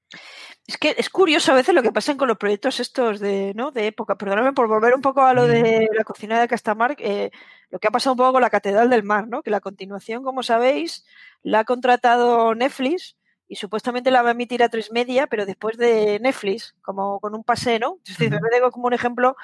Es 0.66 0.76
que 0.76 0.94
es 0.98 1.09
curioso 1.09 1.53
a 1.53 1.55
veces 1.55 1.74
lo 1.74 1.82
que 1.82 1.92
pasa 1.92 2.14
con 2.18 2.28
los 2.28 2.36
proyectos 2.36 2.78
estos 2.78 3.20
de, 3.20 3.55
¿no? 3.55 3.70
de 3.70 3.86
época. 3.86 4.18
Perdóname 4.18 4.53
por 4.53 4.68
volver 4.68 4.94
un 4.94 5.01
poco 5.01 5.22
a 5.22 5.32
lo 5.32 5.46
de 5.46 5.88
mm. 5.90 5.96
la 5.96 6.05
cocina 6.05 6.38
de 6.38 6.46
Castamar, 6.46 6.94
eh, 6.98 7.30
lo 7.70 7.78
que 7.78 7.88
ha 7.88 7.90
pasado 7.90 8.14
un 8.14 8.18
poco 8.18 8.32
con 8.32 8.42
la 8.42 8.50
Catedral 8.50 8.90
del 8.90 9.02
Mar, 9.02 9.28
¿no? 9.28 9.42
Que 9.42 9.50
la 9.50 9.60
continuación, 9.60 10.22
como 10.22 10.42
sabéis, 10.42 11.04
la 11.42 11.60
ha 11.60 11.64
contratado 11.64 12.54
Netflix 12.54 13.16
y 13.48 13.56
supuestamente 13.56 14.10
la 14.10 14.22
va 14.22 14.30
a 14.30 14.32
emitir 14.32 14.62
a 14.62 14.68
tres 14.68 14.92
media, 14.92 15.26
pero 15.26 15.46
después 15.46 15.76
de 15.76 16.18
Netflix, 16.20 16.74
como 16.82 17.20
con 17.20 17.34
un 17.34 17.44
pase, 17.44 17.78
¿no? 17.78 17.98
Es 18.04 18.16
decir, 18.16 18.30
me 18.30 18.48
digo 18.52 18.70
como 18.70 18.86
un 18.86 18.92
ejemplo 18.94 19.36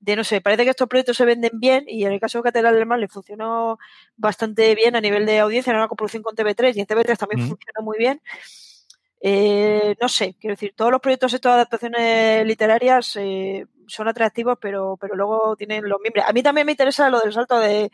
de 0.00 0.16
no 0.16 0.24
sé, 0.24 0.40
parece 0.40 0.64
que 0.64 0.70
estos 0.70 0.88
proyectos 0.88 1.16
se 1.16 1.26
venden 1.26 1.60
bien 1.60 1.84
y 1.86 2.04
en 2.04 2.12
el 2.12 2.20
caso 2.20 2.38
de 2.38 2.44
Catedral 2.44 2.74
del 2.74 2.86
Mar 2.86 2.98
le 2.98 3.08
funcionó 3.08 3.78
bastante 4.16 4.74
bien 4.74 4.96
a 4.96 5.00
nivel 5.00 5.26
de 5.26 5.40
audiencia, 5.40 5.70
era 5.70 5.80
una 5.80 5.88
coproducción 5.88 6.22
con 6.22 6.34
TV3 6.34 6.74
y 6.74 6.80
en 6.80 6.86
TV3 6.86 7.18
también 7.18 7.48
funcionó 7.48 7.82
muy 7.82 7.98
bien. 7.98 8.22
Eh, 9.20 9.94
no 10.00 10.08
sé, 10.08 10.34
quiero 10.40 10.54
decir, 10.54 10.72
todos 10.74 10.90
los 10.90 11.00
proyectos 11.00 11.34
estos 11.34 11.50
de 11.50 11.54
adaptaciones 11.54 12.46
literarias 12.46 13.16
eh, 13.16 13.66
son 13.90 14.08
atractivos, 14.08 14.58
pero, 14.60 14.96
pero 15.00 15.14
luego 15.14 15.56
tienen 15.56 15.88
los 15.88 16.00
miembros. 16.00 16.24
A 16.26 16.32
mí 16.32 16.42
también 16.42 16.66
me 16.66 16.72
interesa 16.72 17.10
lo 17.10 17.20
del 17.20 17.32
salto 17.32 17.58
de, 17.58 17.90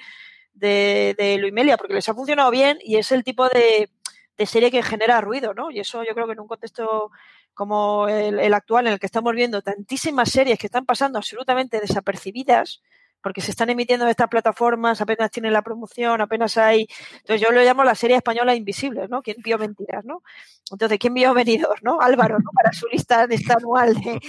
de, 0.55 1.15
de 1.19 1.39
Luimelia, 1.39 1.77
porque 1.77 1.95
les 1.95 2.09
ha 2.09 2.15
funcionado 2.15 2.51
bien 2.51 2.79
y 2.83 2.97
es 2.97 3.11
el 3.13 3.25
tipo 3.25 3.49
de, 3.49 3.91
de 4.37 4.47
serie 4.47 4.71
que 4.71 4.83
genera 4.83 5.21
ruido, 5.21 5.55
¿no? 5.55 5.71
Y 5.71 5.81
eso 5.81 6.05
yo 6.05 6.15
creo 6.15 6.27
que 6.27 6.33
en 6.35 6.41
un 6.41 6.49
contexto 6.49 7.11
como 7.57 8.07
el, 8.07 8.53
actual, 8.53 8.87
en 8.87 8.93
el 8.93 8.99
que 8.99 9.07
estamos 9.07 9.35
viendo 9.35 9.63
tantísimas 9.63 10.31
series 10.31 10.59
que 10.59 10.67
están 10.67 10.85
pasando 10.85 11.19
absolutamente 11.19 11.81
desapercibidas, 11.81 12.83
porque 13.27 13.41
se 13.41 13.51
están 13.51 13.71
emitiendo 13.71 14.05
en 14.05 14.13
estas 14.13 14.29
plataformas, 14.29 15.01
apenas 15.01 15.33
tienen 15.33 15.53
la 15.53 15.63
promoción, 15.63 16.21
apenas 16.21 16.57
hay. 16.59 16.87
Entonces 17.17 17.41
yo 17.41 17.53
lo 17.53 17.61
llamo 17.61 17.83
la 17.83 17.97
serie 17.97 18.15
española 18.15 18.55
invisible, 18.55 19.09
¿no? 19.09 19.21
¿Quién 19.21 19.39
vio 19.43 19.59
mentiras, 19.59 20.05
no? 20.05 20.23
Entonces, 20.71 20.97
¿quién 21.01 21.13
vio 21.13 21.35
venidor, 21.35 21.83
no? 21.83 22.01
Álvaro, 22.01 22.39
¿no? 22.39 22.53
Para 22.55 22.73
su 22.73 22.87
lista 22.87 23.27
de 23.27 23.37
anual 23.49 23.95
de, 23.95 24.21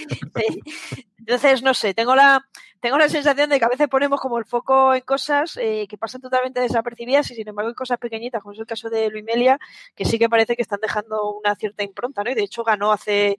Entonces, 1.20 1.62
no 1.62 1.74
sé, 1.74 1.94
tengo 1.94 2.16
la, 2.16 2.44
tengo 2.80 2.98
la 2.98 3.08
sensación 3.08 3.48
de 3.50 3.60
que 3.60 3.64
a 3.66 3.68
veces 3.68 3.86
ponemos 3.86 4.20
como 4.20 4.36
el 4.36 4.46
foco 4.46 4.92
en 4.92 5.02
cosas 5.02 5.56
eh, 5.58 5.86
que 5.88 5.96
pasan 5.96 6.20
totalmente 6.20 6.58
desapercibidas 6.58 7.30
y 7.30 7.36
sin 7.36 7.46
embargo 7.46 7.68
hay 7.68 7.76
cosas 7.76 7.98
pequeñitas, 7.98 8.42
como 8.42 8.54
es 8.54 8.58
el 8.58 8.66
caso 8.66 8.90
de 8.90 9.10
Luimelia, 9.10 9.60
que 9.94 10.06
sí 10.06 10.18
que 10.18 10.28
parece 10.28 10.56
que 10.56 10.62
están 10.62 10.80
dejando 10.82 11.34
una 11.34 11.54
cierta 11.54 11.84
impronta, 11.84 12.24
¿no? 12.24 12.32
Y 12.32 12.34
de 12.34 12.42
hecho 12.42 12.64
ganó 12.64 12.90
hace 12.90 13.38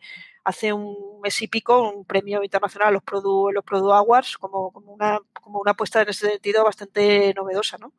hace 0.50 0.74
un 0.74 1.22
mes 1.22 1.41
y 1.41 1.47
pico 1.47 1.91
un 1.91 2.06
premio 2.06 2.43
internacional 2.43 2.93
los 2.93 3.04
Produ, 3.04 3.52
los 3.52 3.64
Produ 3.64 3.91
Awards 3.91 4.38
como, 4.38 4.72
como, 4.72 4.93
una, 4.93 5.20
como 5.34 5.60
una 5.60 5.72
apuesta 5.72 6.02
en 6.02 6.10
ese 6.10 6.32
sentido 6.32 6.64
bastante 6.64 7.34
novedosa, 7.36 7.78
¿no? 7.78 7.93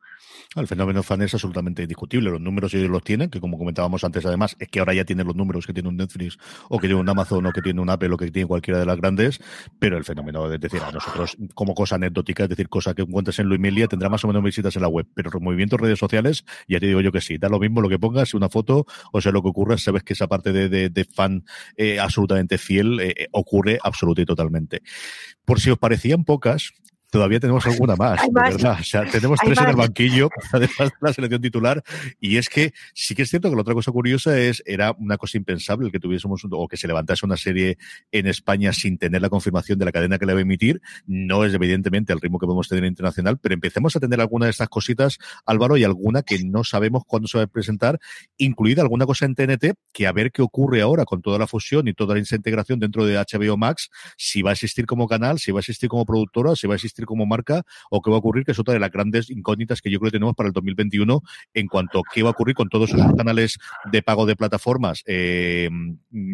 El 0.55 0.67
fenómeno 0.67 1.01
fan 1.01 1.21
es 1.21 1.33
absolutamente 1.33 1.81
indiscutible. 1.81 2.29
Los 2.29 2.41
números 2.41 2.73
ellos 2.73 2.89
los 2.89 3.03
tienen, 3.03 3.29
que 3.29 3.39
como 3.39 3.57
comentábamos 3.57 4.03
antes, 4.03 4.25
además, 4.25 4.55
es 4.59 4.67
que 4.67 4.79
ahora 4.79 4.93
ya 4.93 5.05
tienen 5.05 5.25
los 5.25 5.35
números 5.35 5.65
que 5.65 5.73
tiene 5.73 5.87
un 5.87 5.95
Netflix 5.95 6.37
o 6.67 6.77
que 6.77 6.87
tiene 6.87 6.99
un 6.99 7.07
Amazon 7.07 7.45
o 7.45 7.51
que 7.51 7.61
tiene 7.61 7.79
un 7.79 7.89
Apple 7.89 8.09
o 8.13 8.17
que 8.17 8.29
tiene 8.31 8.47
cualquiera 8.47 8.79
de 8.79 8.85
las 8.85 8.97
grandes, 8.97 9.39
pero 9.79 9.97
el 9.97 10.03
fenómeno, 10.03 10.51
es 10.51 10.59
decir, 10.59 10.81
a 10.81 10.91
nosotros 10.91 11.37
como 11.53 11.73
cosa 11.73 11.95
anecdótica, 11.95 12.43
es 12.43 12.49
decir, 12.49 12.67
cosa 12.67 12.93
que 12.93 13.03
encuentres 13.03 13.39
en 13.39 13.47
Luimelia, 13.47 13.87
tendrá 13.87 14.09
más 14.09 14.23
o 14.25 14.27
menos 14.27 14.43
visitas 14.43 14.75
en 14.75 14.81
la 14.81 14.89
web, 14.89 15.07
pero 15.13 15.29
los 15.31 15.41
movimientos 15.41 15.79
redes 15.79 15.99
sociales, 15.99 16.43
ya 16.67 16.79
te 16.79 16.87
digo 16.87 17.01
yo 17.01 17.11
que 17.11 17.21
sí, 17.21 17.37
da 17.37 17.47
lo 17.47 17.59
mismo 17.59 17.81
lo 17.81 17.87
que 17.87 17.97
pongas, 17.97 18.33
una 18.33 18.49
foto, 18.49 18.85
o 19.13 19.21
sea, 19.21 19.31
lo 19.31 19.41
que 19.41 19.49
ocurra, 19.49 19.77
sabes 19.77 20.03
que 20.03 20.13
esa 20.13 20.27
parte 20.27 20.51
de, 20.51 20.89
de, 20.89 21.05
fan 21.05 21.45
eh, 21.77 21.99
absolutamente 21.99 22.40
fiel 22.57 22.99
eh, 22.99 23.13
eh, 23.17 23.27
ocurre 23.31 23.79
absolutamente 23.81 24.21
y 24.21 24.25
totalmente. 24.25 24.81
Por 25.45 25.59
si 25.59 25.69
os 25.69 25.77
parecían 25.77 26.23
pocas, 26.23 26.73
todavía 27.11 27.39
tenemos 27.39 27.67
alguna 27.67 27.95
más, 27.95 28.21
de 28.21 28.29
verdad. 28.33 28.77
O 28.79 28.83
sea, 28.83 29.05
tenemos 29.05 29.39
tres 29.39 29.59
en 29.59 29.69
el 29.69 29.75
banquillo, 29.75 30.29
además 30.51 30.77
de 30.77 30.91
la 31.01 31.13
selección 31.13 31.41
titular. 31.41 31.83
Y 32.19 32.37
es 32.37 32.49
que 32.49 32.73
sí 32.93 33.13
que 33.13 33.23
es 33.23 33.29
cierto 33.29 33.49
que 33.49 33.55
la 33.55 33.61
otra 33.61 33.73
cosa 33.73 33.91
curiosa 33.91 34.39
es, 34.39 34.63
era 34.65 34.93
una 34.97 35.17
cosa 35.17 35.37
impensable 35.37 35.87
el 35.87 35.91
que 35.91 35.99
tuviésemos, 35.99 36.41
o 36.49 36.67
que 36.67 36.77
se 36.77 36.87
levantase 36.87 37.25
una 37.25 37.37
serie 37.37 37.77
en 38.11 38.27
España 38.27 38.73
sin 38.73 38.97
tener 38.97 39.21
la 39.21 39.29
confirmación 39.29 39.77
de 39.77 39.85
la 39.85 39.91
cadena 39.91 40.17
que 40.17 40.25
la 40.25 40.33
va 40.33 40.39
a 40.39 40.41
emitir. 40.41 40.81
No 41.05 41.43
es 41.43 41.53
evidentemente 41.53 42.13
el 42.13 42.21
ritmo 42.21 42.39
que 42.39 42.45
podemos 42.45 42.67
tener 42.69 42.85
internacional, 42.85 43.37
pero 43.37 43.53
empecemos 43.53 43.95
a 43.95 43.99
tener 43.99 44.21
alguna 44.21 44.45
de 44.45 44.51
estas 44.51 44.69
cositas, 44.69 45.17
Álvaro, 45.45 45.75
y 45.77 45.83
alguna 45.83 46.23
que 46.23 46.41
no 46.43 46.63
sabemos 46.63 47.03
cuándo 47.05 47.27
se 47.27 47.37
va 47.37 47.43
a 47.43 47.47
presentar, 47.47 47.99
incluida 48.37 48.81
alguna 48.81 49.05
cosa 49.05 49.25
en 49.25 49.35
TNT, 49.35 49.73
que 49.91 50.07
a 50.07 50.13
ver 50.13 50.31
qué 50.31 50.41
ocurre 50.41 50.81
ahora 50.81 51.03
con 51.03 51.21
toda 51.21 51.37
la 51.37 51.47
fusión 51.47 51.89
y 51.89 51.93
toda 51.93 52.15
la 52.15 52.19
integración 52.19 52.79
dentro 52.79 53.05
de 53.05 53.17
HBO 53.17 53.57
Max, 53.57 53.89
si 54.17 54.41
va 54.41 54.51
a 54.51 54.53
existir 54.53 54.85
como 54.85 55.07
canal, 55.07 55.39
si 55.39 55.51
va 55.51 55.59
a 55.59 55.61
existir 55.61 55.89
como 55.89 56.05
productora, 56.05 56.55
si 56.55 56.67
va 56.67 56.73
a 56.73 56.75
existir 56.75 57.00
como 57.05 57.25
marca 57.25 57.63
o 57.89 58.01
qué 58.01 58.09
va 58.09 58.17
a 58.17 58.19
ocurrir, 58.19 58.45
que 58.45 58.51
es 58.51 58.59
otra 58.59 58.73
de 58.73 58.79
las 58.79 58.91
grandes 58.91 59.29
incógnitas 59.29 59.81
que 59.81 59.89
yo 59.89 59.99
creo 59.99 60.11
que 60.11 60.17
tenemos 60.17 60.35
para 60.35 60.47
el 60.47 60.53
2021 60.53 61.21
en 61.53 61.67
cuanto 61.67 61.99
a 61.99 62.03
qué 62.13 62.23
va 62.23 62.29
a 62.29 62.31
ocurrir 62.31 62.55
con 62.55 62.69
todos 62.69 62.91
esos 62.93 63.15
canales 63.15 63.57
de 63.91 64.01
pago 64.01 64.25
de 64.25 64.35
plataformas 64.35 65.03
eh, 65.05 65.69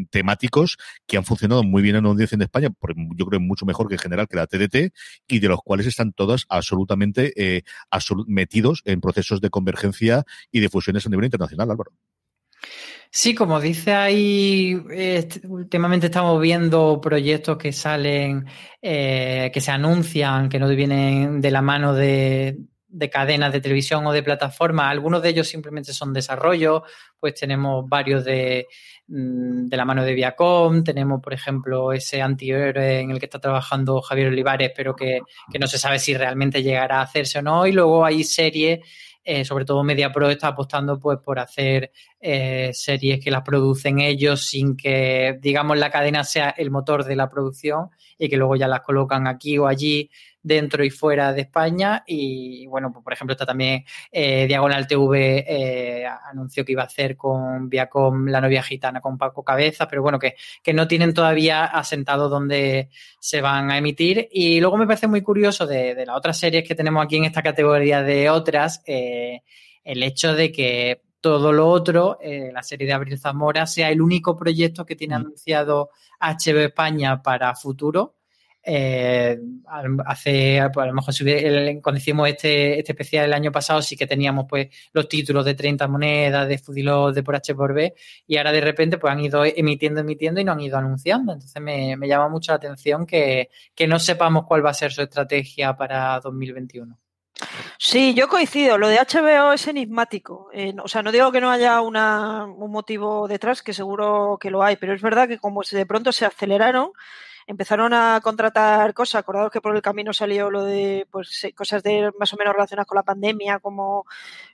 temáticos 0.09 0.78
que 1.05 1.18
han 1.18 1.26
funcionado 1.26 1.63
muy 1.63 1.82
bien 1.82 1.95
en 1.95 2.05
audiencia 2.05 2.36
en 2.36 2.41
España, 2.41 2.70
yo 3.15 3.26
creo 3.26 3.39
mucho 3.39 3.65
mejor 3.65 3.88
que 3.88 3.95
en 3.95 3.99
general 3.99 4.28
que 4.28 4.38
la 4.38 4.47
TDT 4.47 4.93
y 5.28 5.39
de 5.39 5.47
los 5.47 5.59
cuales 5.61 5.88
están 5.88 6.13
todas 6.13 6.45
absolutamente 6.49 7.34
eh, 7.36 7.63
metidos 8.28 8.82
en 8.86 9.01
procesos 9.01 9.41
de 9.41 9.49
convergencia 9.49 10.24
y 10.51 10.59
de 10.59 10.70
fusiones 10.70 11.05
a 11.05 11.09
nivel 11.09 11.26
internacional, 11.26 11.72
Álvaro. 11.72 11.91
Sí, 13.12 13.34
como 13.34 13.60
dice 13.60 13.93
ahí, 13.93 14.76
últimamente 15.47 16.08
estamos 16.08 16.39
viendo 16.41 16.99
proyectos 17.01 17.58
que 17.58 17.72
salen, 17.72 18.45
eh, 18.82 19.49
que 19.53 19.62
se 19.62 19.72
anuncian, 19.72 20.49
que 20.49 20.60
no 20.60 20.68
vienen 20.70 21.41
de 21.41 21.51
la 21.51 21.62
mano 21.62 21.93
de, 21.93 22.58
cadenas 23.12 23.53
de 23.53 23.62
televisión 23.62 24.05
o 24.05 24.12
de 24.12 24.24
plataformas. 24.24 24.91
Algunos 24.91 25.22
de 25.22 25.30
ellos 25.30 25.47
simplemente 25.47 25.93
son 25.93 26.14
desarrollo, 26.14 26.84
pues 27.20 27.34
tenemos 27.36 27.88
varios 27.88 28.26
de, 28.26 28.68
mm, 29.08 29.68
de 29.68 29.78
la 29.78 29.86
mano 29.86 30.03
de 30.03 30.14
Viacom, 30.14 30.84
tenemos, 30.84 31.22
por 31.22 31.34
ejemplo, 31.34 31.93
ese 31.93 32.22
antihéroe 32.22 32.99
en 32.99 33.12
el 33.12 33.20
que 33.20 33.26
está 33.26 33.39
trabajando 33.39 34.01
Javier 34.01 34.28
Olivares, 34.28 34.72
pero 34.76 34.95
que, 34.95 35.22
que 35.51 35.60
no 35.60 35.68
se 35.68 35.78
sabe 35.78 35.99
si 35.99 36.16
realmente 36.16 36.62
llegará 36.62 36.99
a 36.99 37.03
hacerse 37.03 37.39
o 37.39 37.41
no. 37.41 37.66
Y 37.66 37.72
luego 37.72 38.05
hay 38.05 38.24
series 38.24 38.80
eh, 39.30 39.43
sobre 39.43 39.65
todo 39.65 39.84
MediaPro 39.84 40.30
está 40.30 40.47
apostando 40.47 40.97
pues 40.97 41.19
por 41.19 41.38
hacer 41.38 41.91
eh, 42.21 42.71
series 42.71 43.21
que 43.21 43.30
las 43.30 43.41
producen 43.41 43.99
ellos 43.99 44.45
sin 44.45 44.78
que, 44.78 45.38
digamos, 45.41 45.78
la 45.78 45.91
cadena 45.91 46.23
sea 46.23 46.51
el 46.51 46.71
motor 46.71 47.03
de 47.03 47.17
la 47.17 47.30
producción 47.30 47.89
y 48.17 48.30
que 48.30 48.38
luego 48.38 48.55
ya 48.55 48.69
las 48.69 48.84
colocan 48.84 49.28
aquí 49.28 49.57
o 49.57 49.67
allí 49.67 50.09
dentro 50.42 50.84
y 50.84 50.90
fuera 50.90 51.34
de 51.34 51.42
España. 51.42 52.04
Y 52.08 52.68
bueno, 52.68 52.92
pues, 52.92 53.04
por 53.04 53.14
ejemplo, 53.14 53.34
está 53.34 53.46
también 53.46 53.84
eh, 54.12 54.48
Diagonal 54.48 54.88
TV 54.88 55.46
eh, 55.48 56.06
anunció 56.06 56.64
que 56.64 56.72
iba 56.72 56.84
a 56.84 56.86
hacer 56.86 57.18
con 57.18 57.70
Viacom 57.70 58.28
La 58.28 58.42
novia 58.42 58.64
gitana 58.64 59.02
con 59.02 59.18
Paco 59.18 59.44
Cabeza, 59.44 59.88
pero 59.88 60.02
bueno, 60.02 60.20
que, 60.20 60.36
que 60.64 60.74
no 60.74 60.88
tienen 60.88 61.14
todavía 61.14 61.66
asentado 61.66 62.30
dónde 62.30 62.90
se 63.20 63.42
van 63.42 63.72
a 63.72 63.78
emitir. 63.78 64.28
Y 64.32 64.60
luego 64.60 64.78
me 64.78 64.88
parece 64.88 65.08
muy 65.08 65.22
curioso 65.22 65.68
de, 65.68 65.96
de 65.96 66.06
las 66.06 66.18
otras 66.18 66.38
series 66.38 66.68
que 66.68 66.76
tenemos 66.76 67.04
aquí 67.04 67.18
en 67.18 67.26
esta 67.26 67.42
categoría 67.42 68.04
de 68.04 68.30
otras, 68.30 68.82
eh, 68.86 69.42
el 69.84 70.04
hecho 70.04 70.34
de 70.34 70.52
que 70.52 71.02
todo 71.22 71.52
lo 71.52 71.68
otro, 71.68 72.18
eh, 72.22 72.52
la 72.54 72.64
serie 72.64 72.88
de 72.88 72.94
Abril 72.94 73.20
Zamora, 73.20 73.66
sea 73.66 73.90
el 73.90 74.02
único 74.02 74.36
proyecto 74.38 74.86
que 74.86 74.96
tiene 74.96 75.18
mm. 75.18 75.22
anunciado 75.22 75.90
HBO 76.20 76.60
España 76.60 77.22
para 77.22 77.56
futuro. 77.56 78.16
Eh, 78.70 79.39
hace, 80.05 80.61
pues 80.74 80.84
a 80.84 80.88
lo 80.88 80.93
mejor 80.93 81.13
cuando 81.82 81.99
hicimos 81.99 82.28
este, 82.28 82.78
este 82.78 82.91
especial 82.91 83.24
el 83.24 83.34
año 83.34 83.49
pasado 83.49 83.82
sí 83.82 83.95
que 83.95 84.05
teníamos 84.05 84.45
pues 84.45 84.68
los 84.91 85.07
títulos 85.07 85.45
de 85.45 85.53
30 85.53 85.88
monedas, 85.88 86.49
de 86.49 86.57
Fudilot, 86.57 87.15
de 87.15 87.24
por 87.24 87.38
H 87.38 87.55
por 87.55 87.74
B 87.74 87.95
y 88.28 88.36
ahora 88.36 88.51
de 88.51 88.59
repente 88.59 88.97
pues 88.97 89.13
han 89.13 89.22
ido 89.22 89.45
emitiendo, 89.45 90.01
emitiendo 90.01 90.41
y 90.41 90.43
no 90.43 90.51
han 90.51 90.59
ido 90.59 90.78
anunciando. 90.78 91.32
Entonces 91.32 91.61
me, 91.61 91.95
llama 92.09 92.28
mucho 92.28 92.51
la 92.51 92.57
atención 92.57 93.05
que, 93.05 93.49
que 93.74 93.88
no 93.88 93.99
sepamos 93.99 94.43
cuál 94.45 94.65
va 94.65 94.72
a 94.72 94.74
ser 94.74 94.91
su 94.91 95.01
estrategia 95.01 95.78
para 95.78 96.20
2021. 96.20 96.99
Sí, 97.78 98.13
yo 98.15 98.28
coincido. 98.28 98.78
Lo 98.78 98.89
de 98.89 98.97
HBO 98.97 99.53
es 99.53 99.65
enigmático. 99.68 100.49
o 100.84 100.88
sea, 100.89 101.03
no 101.03 101.13
digo 101.13 101.32
que 101.32 101.39
no 101.39 101.51
haya 101.51 101.80
un 101.80 102.72
motivo 102.72 103.30
detrás, 103.30 103.61
que 103.61 103.74
seguro 103.74 104.38
que 104.41 104.51
lo 104.51 104.61
hay, 104.61 104.76
pero 104.76 104.93
es 104.93 105.01
verdad 105.01 105.30
que 105.30 105.38
como 105.38 105.61
de 105.72 105.86
pronto 105.86 106.11
se 106.11 106.26
aceleraron, 106.26 106.91
empezaron 107.48 107.93
a 107.93 108.20
contratar 108.22 108.93
cosas. 108.93 109.22
Acordados 109.22 109.52
que 109.52 109.62
por 109.62 109.76
el 109.76 109.82
camino 109.82 110.14
salió 110.14 110.52
lo 110.52 110.64
de 110.64 111.08
pues, 111.10 111.48
cosas 111.56 111.82
de 111.82 112.12
más 112.20 112.34
o 112.34 112.38
menos 112.38 112.54
relacionadas 112.54 112.88
con 112.88 112.98
la 112.98 113.04
pandemia, 113.04 113.60
como 113.60 114.06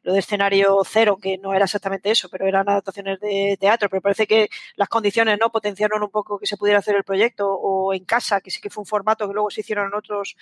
lo 0.03 0.13
de 0.13 0.19
escenario 0.19 0.81
cero, 0.85 1.17
que 1.21 1.37
no 1.39 1.53
era 1.53 1.65
exactamente 1.65 2.11
eso, 2.11 2.29
pero 2.29 2.47
eran 2.47 2.69
adaptaciones 2.69 3.19
de 3.19 3.57
teatro. 3.59 3.89
Pero 3.89 4.01
parece 4.01 4.27
que 4.27 4.49
las 4.75 4.87
condiciones 4.89 5.37
no 5.39 5.51
potenciaron 5.51 6.03
un 6.03 6.09
poco 6.09 6.39
que 6.39 6.45
se 6.45 6.55
pudiera 6.55 6.79
hacer 6.79 6.95
el 6.95 7.03
proyecto, 7.03 7.51
o 7.51 7.93
en 7.93 8.05
casa, 8.05 8.41
que 8.41 8.51
sí 8.51 8.61
que 8.61 8.69
fue 8.69 8.83
un 8.83 8.87
formato 8.87 9.27
que 9.27 9.33
luego 9.33 9.49
se 9.49 9.61
hicieron 9.61 9.87
en 9.87 9.95
otros 9.95 10.35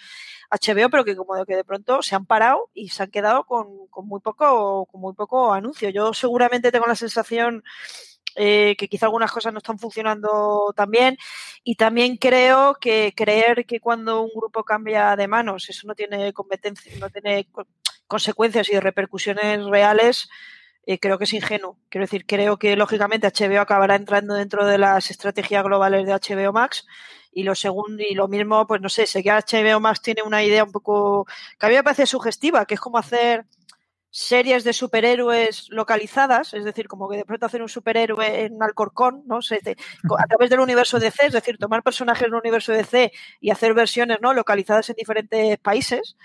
HBO, 0.51 0.89
pero 0.89 1.05
que 1.05 1.15
como 1.15 1.35
de 1.35 1.45
que 1.45 1.55
de 1.55 1.63
pronto 1.63 2.01
se 2.01 2.15
han 2.15 2.25
parado 2.25 2.69
y 2.73 2.89
se 2.89 3.03
han 3.03 3.11
quedado 3.11 3.45
con, 3.45 3.87
con 3.87 4.07
muy 4.07 4.19
poco, 4.19 4.85
con 4.87 5.01
muy 5.01 5.13
poco 5.13 5.53
anuncio. 5.53 5.89
Yo 5.89 6.13
seguramente 6.13 6.71
tengo 6.71 6.87
la 6.87 6.95
sensación 6.95 7.63
eh, 8.35 8.75
que 8.77 8.87
quizá 8.87 9.07
algunas 9.07 9.31
cosas 9.31 9.53
no 9.53 9.59
están 9.59 9.79
funcionando 9.79 10.73
tan 10.75 10.89
bien. 10.91 11.17
Y 11.63 11.75
también 11.75 12.17
creo 12.17 12.75
que 12.79 13.13
creer 13.15 13.65
que 13.65 13.79
cuando 13.79 14.21
un 14.21 14.31
grupo 14.35 14.63
cambia 14.63 15.15
de 15.15 15.27
manos, 15.27 15.69
eso 15.69 15.87
no 15.87 15.95
tiene 15.95 16.33
competencia, 16.33 16.93
no 16.99 17.09
tiene 17.09 17.47
consecuencias 18.07 18.69
y 18.69 18.79
repercusiones 18.79 19.65
reales, 19.65 20.29
eh, 20.85 20.99
creo 20.99 21.17
que 21.17 21.25
es 21.25 21.33
ingenuo. 21.33 21.77
Quiero 21.89 22.03
decir, 22.05 22.25
creo 22.25 22.57
que 22.57 22.75
lógicamente 22.75 23.27
HBO 23.27 23.61
acabará 23.61 23.95
entrando 23.95 24.33
dentro 24.33 24.65
de 24.65 24.77
las 24.77 25.11
estrategias 25.11 25.63
globales 25.63 26.05
de 26.05 26.13
HBO 26.13 26.53
Max. 26.53 26.85
Y 27.31 27.43
lo 27.43 27.55
segundo, 27.55 28.03
y 28.03 28.13
lo 28.13 28.27
mismo, 28.27 28.67
pues 28.67 28.81
no 28.81 28.89
sé, 28.89 29.07
sé 29.07 29.23
que 29.23 29.31
HBO 29.31 29.79
Max 29.79 30.01
tiene 30.01 30.21
una 30.23 30.43
idea 30.43 30.63
un 30.65 30.71
poco 30.71 31.25
que 31.57 31.65
a 31.65 31.69
mí 31.69 31.75
me 31.75 31.83
parece 31.83 32.05
sugestiva, 32.05 32.65
que 32.65 32.73
es 32.73 32.79
como 32.81 32.97
hacer 32.97 33.45
series 34.11 34.65
de 34.65 34.73
superhéroes 34.73 35.67
localizadas, 35.69 36.53
es 36.53 36.65
decir, 36.65 36.87
como 36.87 37.09
que 37.09 37.17
de 37.17 37.25
pronto 37.25 37.45
hacer 37.45 37.61
un 37.61 37.69
superhéroe 37.69 38.43
en 38.43 38.61
Alcorcón, 38.61 39.23
¿no? 39.25 39.39
a 39.39 40.27
través 40.27 40.49
del 40.49 40.59
universo 40.59 40.99
DC, 40.99 41.27
es 41.27 41.33
decir, 41.33 41.57
tomar 41.57 41.81
personajes 41.81 42.23
del 42.23 42.35
universo 42.35 42.73
DC 42.73 43.11
y 43.39 43.49
hacer 43.51 43.73
versiones, 43.73 44.19
¿no? 44.21 44.33
Localizadas 44.33 44.89
en 44.89 44.97
diferentes 44.97 45.57
países. 45.59 46.17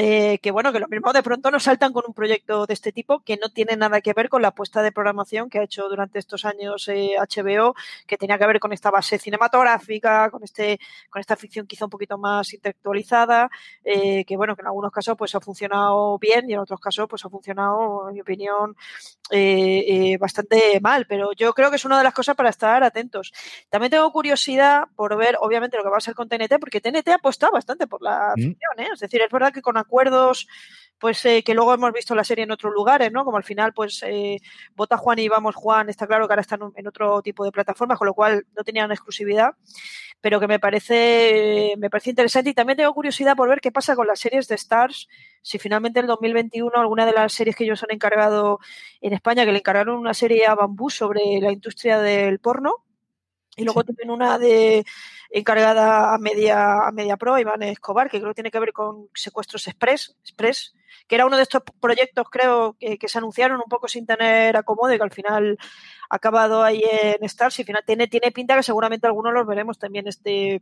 Eh, 0.00 0.38
que 0.38 0.52
bueno, 0.52 0.72
que 0.72 0.78
lo 0.78 0.86
mismo 0.86 1.12
de 1.12 1.24
pronto 1.24 1.50
nos 1.50 1.64
saltan 1.64 1.92
con 1.92 2.04
un 2.06 2.14
proyecto 2.14 2.66
de 2.66 2.74
este 2.74 2.92
tipo 2.92 3.18
que 3.18 3.36
no 3.36 3.48
tiene 3.48 3.76
nada 3.76 4.00
que 4.00 4.12
ver 4.12 4.28
con 4.28 4.42
la 4.42 4.48
apuesta 4.48 4.80
de 4.80 4.92
programación 4.92 5.50
que 5.50 5.58
ha 5.58 5.64
hecho 5.64 5.88
durante 5.88 6.20
estos 6.20 6.44
años 6.44 6.86
HBO, 6.88 7.70
eh, 7.70 8.04
que 8.06 8.16
tenía 8.16 8.38
que 8.38 8.46
ver 8.46 8.60
con 8.60 8.72
esta 8.72 8.92
base 8.92 9.18
cinematográfica, 9.18 10.30
con 10.30 10.44
este, 10.44 10.78
con 11.10 11.18
esta 11.18 11.34
ficción 11.34 11.66
quizá 11.66 11.86
un 11.86 11.90
poquito 11.90 12.16
más 12.16 12.54
intelectualizada, 12.54 13.50
eh, 13.82 14.24
que 14.24 14.36
bueno, 14.36 14.54
que 14.54 14.62
en 14.62 14.68
algunos 14.68 14.92
casos 14.92 15.16
pues 15.18 15.34
ha 15.34 15.40
funcionado 15.40 16.16
bien 16.20 16.48
y 16.48 16.52
en 16.52 16.60
otros 16.60 16.78
casos 16.78 17.08
pues 17.08 17.24
ha 17.24 17.28
funcionado, 17.28 18.08
en 18.08 18.14
mi 18.14 18.20
opinión, 18.20 18.76
bastante 20.20 20.78
mal, 20.80 21.06
pero 21.08 21.32
yo 21.32 21.52
creo 21.54 21.70
que 21.70 21.76
es 21.76 21.84
una 21.84 21.98
de 21.98 22.04
las 22.04 22.14
cosas 22.14 22.36
para 22.36 22.50
estar 22.50 22.84
atentos. 22.84 23.32
También 23.68 23.90
tengo 23.90 24.12
curiosidad 24.12 24.84
por 24.94 25.16
ver, 25.16 25.36
obviamente, 25.40 25.76
lo 25.76 25.82
que 25.82 25.90
va 25.90 25.96
a 25.96 26.00
ser 26.00 26.14
con 26.14 26.28
TNT, 26.28 26.60
porque 26.60 26.80
TNT 26.80 27.08
ha 27.08 27.14
apostado 27.16 27.52
bastante 27.52 27.88
por 27.88 28.00
la 28.00 28.32
mm. 28.36 28.40
ficción, 28.40 28.92
es 28.92 29.00
decir, 29.00 29.20
es 29.22 29.30
verdad 29.30 29.52
que 29.52 29.60
con 29.60 29.76
acuerdos 29.88 30.46
pues 30.98 31.24
eh, 31.24 31.42
que 31.44 31.54
luego 31.54 31.72
hemos 31.74 31.92
visto 31.92 32.14
la 32.14 32.24
serie 32.24 32.44
en 32.44 32.50
otros 32.50 32.72
lugares, 32.72 33.12
¿no? 33.12 33.24
Como 33.24 33.36
al 33.36 33.44
final, 33.44 33.72
pues 33.72 34.02
eh, 34.04 34.38
vota 34.74 34.96
Juan 34.96 35.18
y 35.18 35.28
vamos 35.28 35.54
Juan, 35.54 35.88
está 35.88 36.06
claro 36.06 36.26
que 36.26 36.32
ahora 36.32 36.42
están 36.42 36.60
en 36.74 36.86
otro 36.86 37.22
tipo 37.22 37.44
de 37.44 37.52
plataformas, 37.52 37.98
con 37.98 38.06
lo 38.06 38.14
cual 38.14 38.46
no 38.56 38.64
tenían 38.64 38.90
exclusividad, 38.90 39.52
pero 40.20 40.40
que 40.40 40.48
me 40.48 40.58
parece, 40.58 41.74
me 41.78 41.90
parece 41.90 42.10
interesante 42.10 42.50
y 42.50 42.54
también 42.54 42.76
tengo 42.78 42.92
curiosidad 42.92 43.36
por 43.36 43.48
ver 43.48 43.60
qué 43.60 43.70
pasa 43.70 43.94
con 43.94 44.06
las 44.06 44.18
series 44.18 44.48
de 44.48 44.56
Stars, 44.56 45.08
si 45.42 45.58
finalmente 45.58 46.00
en 46.00 46.04
el 46.04 46.08
2021 46.08 46.72
alguna 46.74 47.06
de 47.06 47.12
las 47.12 47.32
series 47.32 47.54
que 47.54 47.64
ellos 47.64 47.82
han 47.84 47.92
encargado 47.92 48.58
en 49.00 49.12
España, 49.12 49.44
que 49.44 49.52
le 49.52 49.58
encargaron 49.58 49.96
una 49.98 50.14
serie 50.14 50.46
a 50.46 50.54
Bambú 50.56 50.90
sobre 50.90 51.40
la 51.40 51.52
industria 51.52 52.00
del 52.00 52.40
porno, 52.40 52.84
y 53.56 53.64
luego 53.64 53.84
tienen 53.84 54.10
una 54.10 54.38
de 54.38 54.84
encargada 55.30 56.14
a 56.14 56.18
media, 56.18 56.86
a 56.86 56.92
media 56.92 57.16
pro, 57.16 57.38
Iván 57.38 57.62
Escobar, 57.62 58.10
que 58.10 58.18
creo 58.18 58.30
que 58.30 58.36
tiene 58.36 58.50
que 58.50 58.60
ver 58.60 58.72
con 58.72 59.08
secuestros 59.14 59.66
express, 59.66 60.16
express 60.22 60.74
que 61.08 61.14
era 61.14 61.26
uno 61.26 61.36
de 61.36 61.42
estos 61.42 61.62
proyectos, 61.80 62.26
creo, 62.30 62.76
que, 62.78 62.98
se 63.08 63.18
anunciaron 63.18 63.58
un 63.58 63.68
poco 63.68 63.88
sin 63.88 64.06
tener 64.06 64.56
acomodo 64.56 64.92
y 64.92 64.98
que 64.98 65.02
al 65.02 65.10
final 65.10 65.58
ha 66.10 66.16
acabado 66.16 66.62
ahí 66.62 66.82
en 66.84 67.24
Stars 67.24 67.58
y 67.58 67.62
al 67.62 67.66
final 67.66 67.82
tiene, 67.86 68.06
tiene 68.08 68.30
pinta 68.30 68.56
que 68.56 68.62
seguramente 68.62 69.06
algunos 69.06 69.32
los 69.32 69.46
veremos 69.46 69.78
también 69.78 70.06
este, 70.06 70.60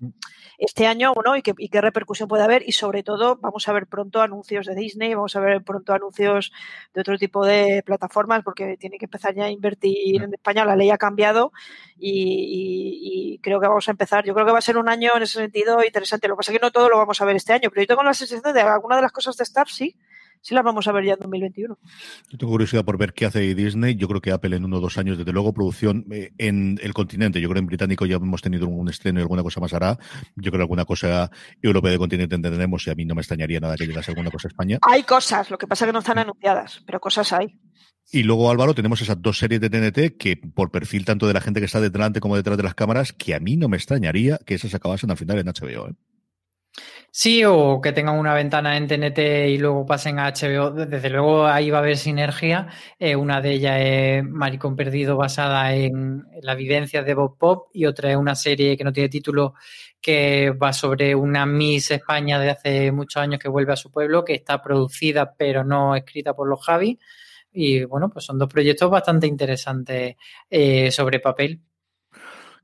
este 0.59 0.87
año 0.87 1.12
¿no? 1.25 1.37
y, 1.37 1.43
qué, 1.43 1.55
y 1.59 1.69
qué 1.69 1.81
repercusión 1.81 2.29
puede 2.29 2.45
haber. 2.45 2.69
Y 2.69 2.73
sobre 2.73 3.03
todo 3.03 3.37
vamos 3.37 3.69
a 3.69 3.73
ver 3.73 3.87
pronto 3.87 4.23
anuncios 4.23 4.67
de 4.67 4.75
Disney, 4.75 5.14
vamos 5.14 5.35
a 5.37 5.41
ver 5.41 5.62
pronto 5.62 5.93
anuncios 5.93 6.53
de 6.95 7.01
otro 7.01 7.19
tipo 7.19 7.45
de 7.45 7.83
plataformas 7.85 8.43
porque 8.45 8.77
tiene 8.77 8.99
que 8.99 9.07
empezar 9.07 9.35
ya 9.35 9.45
a 9.45 9.51
invertir 9.51 10.23
en 10.23 10.35
España, 10.35 10.64
la 10.64 10.77
ley 10.77 10.91
ha 10.91 10.99
cambiado 10.99 11.53
y, 11.99 13.35
y 13.35 13.39
creo 13.39 13.61
que 13.61 13.69
vamos 13.69 13.89
a 13.89 13.93
empezar, 13.93 14.25
yo 14.25 14.35
creo 14.35 14.47
que 14.47 14.53
va 14.57 14.61
a 14.61 14.63
ser 14.63 14.79
un 14.79 14.89
año 14.89 15.13
en 15.15 15.23
ese 15.23 15.39
sentido 15.39 15.85
interesante, 15.85 16.29
lo 16.29 16.35
que 16.35 16.39
pasa 16.39 16.53
es 16.53 16.59
que 16.59 16.65
no 16.65 16.71
todo 16.73 16.89
lo 16.89 16.97
vamos 16.97 17.21
a 17.21 17.25
ver 17.27 17.37
este 17.37 17.53
año, 17.53 17.69
pero 17.71 17.83
yo 17.83 17.87
tengo 17.87 18.03
la 18.03 18.15
sensación 18.15 18.55
de 18.55 18.61
que 18.61 18.67
alguna 18.67 18.97
de 18.97 19.03
las 19.03 19.13
cosas 19.13 19.37
de 19.37 19.45
Stars 19.45 19.75
sí, 19.75 19.97
sí 20.41 20.55
las 20.55 20.65
vamos 20.65 20.87
a 20.89 20.93
ver 20.93 21.05
ya 21.05 21.13
en 21.15 21.19
2021. 21.21 21.79
Yo 22.31 22.39
tengo 22.39 22.53
curiosidad 22.53 22.85
por 22.85 22.97
ver 22.97 23.13
qué 23.13 23.27
hace 23.27 23.55
Disney. 23.55 23.97
Yo 23.97 24.09
creo 24.09 24.21
que 24.21 24.33
Apple 24.33 24.57
en 24.57 24.65
uno 24.65 24.79
o 24.79 24.81
dos 24.81 24.97
años, 24.97 25.19
desde 25.19 25.33
luego, 25.33 25.53
producción 25.53 26.07
eh, 26.11 26.33
en 26.39 26.79
el 26.83 26.95
continente. 26.95 27.41
Yo 27.41 27.49
creo 27.49 27.57
que 27.57 27.61
en 27.61 27.67
británico 27.67 28.07
ya 28.07 28.17
hemos 28.17 28.43
tenido 28.43 28.67
un 28.67 28.89
estreno 28.89 29.19
y 29.21 29.23
alguna 29.23 29.43
cosa 29.43 29.61
más 29.61 29.75
hará. 29.75 29.99
Yo 30.37 30.51
creo 30.51 30.61
que 30.61 30.63
alguna 30.63 30.85
cosa 30.85 31.31
europea 31.61 31.93
de 31.93 31.99
continente 31.99 32.39
tendremos 32.39 32.87
y 32.87 32.91
a 32.91 32.95
mí 32.95 33.05
no 33.05 33.15
me 33.15 33.21
extrañaría 33.21 33.61
nada 33.61 33.77
que 33.77 33.87
llegase 33.87 34.13
alguna 34.13 34.31
cosa 34.31 34.49
a 34.49 34.51
España. 34.51 34.79
Hay 34.83 35.03
cosas, 35.03 35.51
lo 35.51 35.59
que 35.59 35.67
pasa 35.67 35.85
es 35.85 35.89
que 35.89 35.93
no 35.93 35.99
están 35.99 36.19
anunciadas, 36.19 36.83
pero 36.87 37.01
cosas 37.01 37.33
hay. 37.33 37.59
Y 38.13 38.23
luego, 38.23 38.51
Álvaro, 38.51 38.75
tenemos 38.75 39.01
esas 39.01 39.21
dos 39.21 39.39
series 39.39 39.61
de 39.61 39.69
TNT 39.69 40.17
que, 40.17 40.37
por 40.37 40.71
perfil 40.71 41.05
tanto 41.05 41.27
de 41.27 41.35
la 41.35 41.41
gente 41.41 41.61
que 41.61 41.67
está 41.67 41.81
delante 41.81 42.21
como 42.21 42.37
detrás 42.37 42.57
de 42.57 42.63
las 42.63 42.75
cámaras, 42.75 43.13
que 43.13 43.35
a 43.35 43.41
mí 43.41 43.57
no 43.57 43.69
me 43.69 43.77
extrañaría 43.77 44.39
que 44.47 44.55
esas 44.55 44.75
acabasen 44.75 45.11
al 45.11 45.17
final 45.17 45.39
en 45.39 45.47
HBO. 45.47 45.89
¿eh? 45.89 45.95
Sí, 47.11 47.43
o 47.45 47.81
que 47.81 47.93
tengan 47.93 48.19
una 48.19 48.35
ventana 48.35 48.77
en 48.77 48.87
TNT 48.87 49.49
y 49.49 49.59
luego 49.59 49.87
pasen 49.87 50.19
a 50.19 50.31
HBO. 50.31 50.71
Desde 50.71 51.09
luego 51.11 51.47
ahí 51.47 51.71
va 51.71 51.79
a 51.79 51.81
haber 51.81 51.97
sinergia. 51.97 52.69
Eh, 52.99 53.17
una 53.17 53.41
de 53.41 53.53
ellas 53.53 53.81
es 53.81 54.25
Maricón 54.25 54.77
Perdido 54.77 55.17
basada 55.17 55.75
en 55.75 56.25
la 56.43 56.55
vivencia 56.55 57.03
de 57.03 57.15
Bob 57.15 57.39
Pop 57.39 57.71
y 57.73 57.87
otra 57.87 58.11
es 58.11 58.17
una 58.17 58.35
serie 58.35 58.77
que 58.77 58.85
no 58.85 58.93
tiene 58.93 59.09
título 59.09 59.55
que 60.01 60.51
va 60.51 60.73
sobre 60.73 61.15
una 61.15 61.47
Miss 61.47 61.91
España 61.91 62.39
de 62.39 62.51
hace 62.51 62.93
muchos 62.93 63.21
años 63.23 63.41
que 63.41 63.49
vuelve 63.49 63.73
a 63.73 63.77
su 63.77 63.91
pueblo, 63.91 64.25
que 64.25 64.35
está 64.35 64.63
producida 64.63 65.35
pero 65.37 65.65
no 65.65 65.97
escrita 65.97 66.35
por 66.35 66.47
los 66.47 66.63
Javi. 66.65 66.99
Y 67.59 67.85
bueno, 67.85 68.11
pues 68.11 68.27
son 68.27 68.39
dos 68.39 68.53
proyectos 68.53 68.91
bastante 68.91 69.27
interesantes 69.27 70.17
eh, 70.51 70.91
sobre 70.91 71.21
papel 71.21 71.63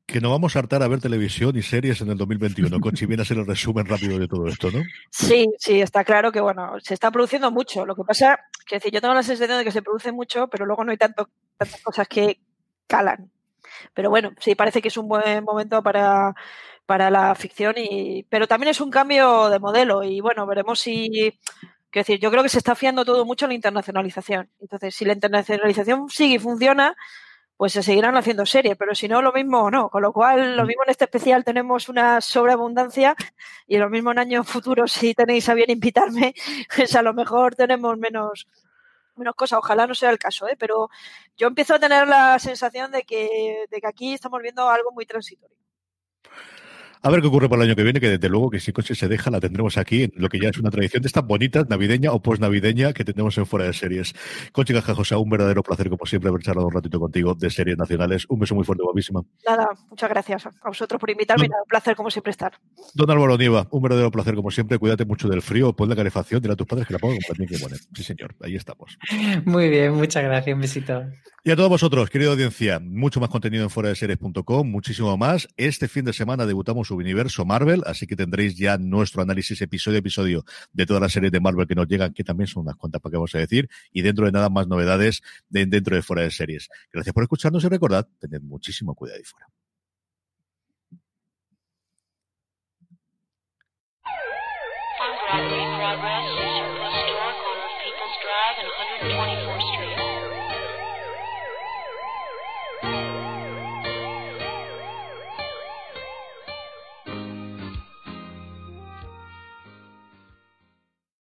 que 0.04 0.20
no 0.20 0.30
vamos 0.30 0.54
a 0.54 0.58
hartar 0.58 0.82
a 0.82 0.88
ver 0.88 1.00
televisión 1.00 1.56
y 1.56 1.62
series 1.62 2.00
en 2.02 2.10
el 2.10 2.18
2021. 2.18 2.80
Conchi, 2.80 3.06
viene 3.06 3.22
a 3.22 3.24
ser 3.24 3.38
el 3.38 3.46
resumen 3.46 3.86
rápido 3.86 4.18
de 4.18 4.28
todo 4.28 4.46
esto, 4.46 4.70
¿no? 4.70 4.82
Sí, 5.10 5.48
sí, 5.58 5.80
está 5.80 6.04
claro 6.04 6.30
que, 6.32 6.40
bueno, 6.40 6.74
se 6.80 6.92
está 6.92 7.10
produciendo 7.10 7.50
mucho. 7.50 7.86
Lo 7.86 7.94
que 7.94 8.02
pasa, 8.02 8.38
que 8.66 8.76
decir, 8.76 8.92
yo 8.92 9.00
tengo 9.00 9.14
la 9.14 9.22
sensación 9.22 9.58
de 9.58 9.64
que 9.64 9.70
se 9.70 9.80
produce 9.80 10.12
mucho, 10.12 10.48
pero 10.48 10.66
luego 10.66 10.84
no 10.84 10.90
hay 10.90 10.98
tanto, 10.98 11.30
tantas 11.56 11.80
cosas 11.80 12.08
que 12.08 12.40
calan. 12.86 13.30
Pero 13.94 14.10
bueno, 14.10 14.32
sí, 14.38 14.54
parece 14.54 14.82
que 14.82 14.88
es 14.88 14.96
un 14.98 15.08
buen 15.08 15.44
momento 15.44 15.82
para, 15.82 16.34
para 16.84 17.08
la 17.10 17.34
ficción, 17.34 17.76
y, 17.78 18.24
pero 18.24 18.46
también 18.46 18.70
es 18.70 18.80
un 18.82 18.90
cambio 18.90 19.48
de 19.48 19.58
modelo 19.58 20.02
y 20.02 20.20
bueno, 20.20 20.46
veremos 20.46 20.80
si... 20.80 21.32
Quiero 21.92 22.04
decir, 22.04 22.20
yo 22.20 22.30
creo 22.30 22.42
que 22.42 22.48
se 22.48 22.56
está 22.56 22.74
fiando 22.74 23.04
todo 23.04 23.26
mucho 23.26 23.44
en 23.44 23.50
la 23.50 23.54
internacionalización. 23.54 24.50
Entonces, 24.60 24.94
si 24.94 25.04
la 25.04 25.12
internacionalización 25.12 26.08
sigue 26.08 26.36
y 26.36 26.38
funciona, 26.38 26.96
pues 27.58 27.74
se 27.74 27.82
seguirán 27.82 28.16
haciendo 28.16 28.46
series, 28.46 28.78
pero 28.78 28.94
si 28.94 29.08
no, 29.08 29.20
lo 29.20 29.30
mismo 29.30 29.70
no. 29.70 29.90
Con 29.90 30.00
lo 30.00 30.10
cual, 30.10 30.56
lo 30.56 30.64
mismo 30.64 30.84
en 30.84 30.90
este 30.90 31.04
especial 31.04 31.44
tenemos 31.44 31.90
una 31.90 32.22
sobreabundancia 32.22 33.14
y 33.66 33.76
lo 33.76 33.90
mismo 33.90 34.10
en 34.10 34.20
años 34.20 34.48
futuros, 34.48 34.90
si 34.90 35.12
tenéis 35.12 35.50
a 35.50 35.54
bien 35.54 35.70
invitarme, 35.70 36.34
pues 36.74 36.96
a 36.96 37.02
lo 37.02 37.12
mejor 37.12 37.56
tenemos 37.56 37.98
menos, 37.98 38.48
menos 39.16 39.34
cosas. 39.34 39.58
Ojalá 39.58 39.86
no 39.86 39.94
sea 39.94 40.08
el 40.08 40.18
caso, 40.18 40.48
¿eh? 40.48 40.56
pero 40.58 40.88
yo 41.36 41.46
empiezo 41.48 41.74
a 41.74 41.78
tener 41.78 42.08
la 42.08 42.38
sensación 42.38 42.90
de 42.90 43.02
que, 43.02 43.66
de 43.70 43.80
que 43.82 43.86
aquí 43.86 44.14
estamos 44.14 44.40
viendo 44.40 44.66
algo 44.70 44.92
muy 44.92 45.04
transitorio. 45.04 45.61
A 47.04 47.10
ver 47.10 47.20
qué 47.20 47.26
ocurre 47.26 47.48
para 47.48 47.62
el 47.62 47.68
año 47.68 47.74
que 47.74 47.82
viene, 47.82 47.98
que 47.98 48.10
desde 48.10 48.28
luego 48.28 48.48
que 48.48 48.60
si 48.60 48.72
Coche 48.72 48.94
se 48.94 49.08
deja, 49.08 49.28
la 49.28 49.40
tendremos 49.40 49.76
aquí, 49.76 50.04
en 50.04 50.12
lo 50.14 50.28
que 50.28 50.38
ya 50.38 50.50
es 50.50 50.58
una 50.58 50.70
tradición 50.70 51.02
de 51.02 51.08
estas 51.08 51.26
bonitas, 51.26 51.68
navideña 51.68 52.12
o 52.12 52.22
post-navideña, 52.22 52.92
que 52.92 53.04
tendremos 53.04 53.36
en 53.38 53.44
fuera 53.44 53.66
de 53.66 53.72
series. 53.72 54.14
Conchi 54.52 54.72
José, 54.72 55.16
un 55.16 55.28
verdadero 55.28 55.64
placer, 55.64 55.88
como 55.88 56.06
siempre, 56.06 56.28
haber 56.28 56.42
charlado 56.42 56.68
un 56.68 56.74
ratito 56.74 57.00
contigo 57.00 57.34
de 57.34 57.50
series 57.50 57.76
nacionales. 57.76 58.24
Un 58.28 58.38
beso 58.38 58.54
muy 58.54 58.62
fuerte, 58.62 58.84
guapísima. 58.84 59.20
Nada, 59.44 59.68
muchas 59.90 60.10
gracias 60.10 60.46
a 60.46 60.68
vosotros 60.68 61.00
por 61.00 61.10
invitarme. 61.10 61.46
un 61.46 61.68
placer, 61.68 61.96
como 61.96 62.08
siempre, 62.08 62.30
estar. 62.30 62.52
Don 62.94 63.10
Álvaro 63.10 63.36
Nieva, 63.36 63.66
un 63.72 63.82
verdadero 63.82 64.12
placer, 64.12 64.36
como 64.36 64.52
siempre. 64.52 64.78
Cuídate 64.78 65.04
mucho 65.04 65.28
del 65.28 65.42
frío, 65.42 65.72
pon 65.72 65.88
la 65.88 65.96
calefacción, 65.96 66.40
dile 66.40 66.52
a 66.54 66.56
tus 66.56 66.68
padres 66.68 66.86
que 66.86 66.92
la 66.92 67.00
pongan 67.00 67.18
también 67.26 67.48
que 67.48 67.58
bueno. 67.58 67.76
Sí, 67.96 68.04
señor, 68.04 68.36
ahí 68.40 68.54
estamos. 68.54 68.96
Muy 69.44 69.68
bien, 69.68 69.94
muchas 69.94 70.22
gracias, 70.22 70.54
un 70.54 70.60
besito. 70.60 71.02
Y 71.44 71.50
a 71.50 71.56
todos 71.56 71.68
vosotros, 71.68 72.08
querida 72.08 72.30
audiencia, 72.30 72.78
mucho 72.78 73.18
más 73.18 73.28
contenido 73.28 73.64
en 73.64 73.70
fuera 73.70 73.88
de 73.88 73.96
series.com, 73.96 74.70
muchísimo 74.70 75.16
más. 75.16 75.48
Este 75.56 75.88
fin 75.88 76.04
de 76.04 76.12
semana 76.12 76.46
debutamos 76.46 76.91
su 76.92 76.96
universo 76.98 77.46
Marvel, 77.46 77.82
así 77.86 78.06
que 78.06 78.16
tendréis 78.16 78.54
ya 78.54 78.76
nuestro 78.76 79.22
análisis 79.22 79.62
episodio 79.62 79.96
a 79.96 80.00
episodio 80.00 80.44
de 80.74 80.84
todas 80.84 81.00
las 81.00 81.10
series 81.10 81.32
de 81.32 81.40
Marvel 81.40 81.66
que 81.66 81.74
nos 81.74 81.88
llegan, 81.88 82.12
que 82.12 82.22
también 82.22 82.48
son 82.48 82.64
unas 82.64 82.76
cuantas 82.76 83.00
para 83.00 83.12
que 83.12 83.16
vamos 83.16 83.34
a 83.34 83.38
decir, 83.38 83.70
y 83.92 84.02
dentro 84.02 84.26
de 84.26 84.32
nada 84.32 84.50
más 84.50 84.68
novedades 84.68 85.22
de, 85.48 85.64
dentro 85.64 85.96
de 85.96 86.02
fuera 86.02 86.22
de 86.22 86.30
series. 86.30 86.68
Gracias 86.92 87.14
por 87.14 87.22
escucharnos 87.22 87.64
y 87.64 87.68
recordad, 87.68 88.06
tened 88.20 88.42
muchísimo 88.42 88.94
cuidado 88.94 89.16
ahí 89.18 89.24
fuera. 89.24 89.46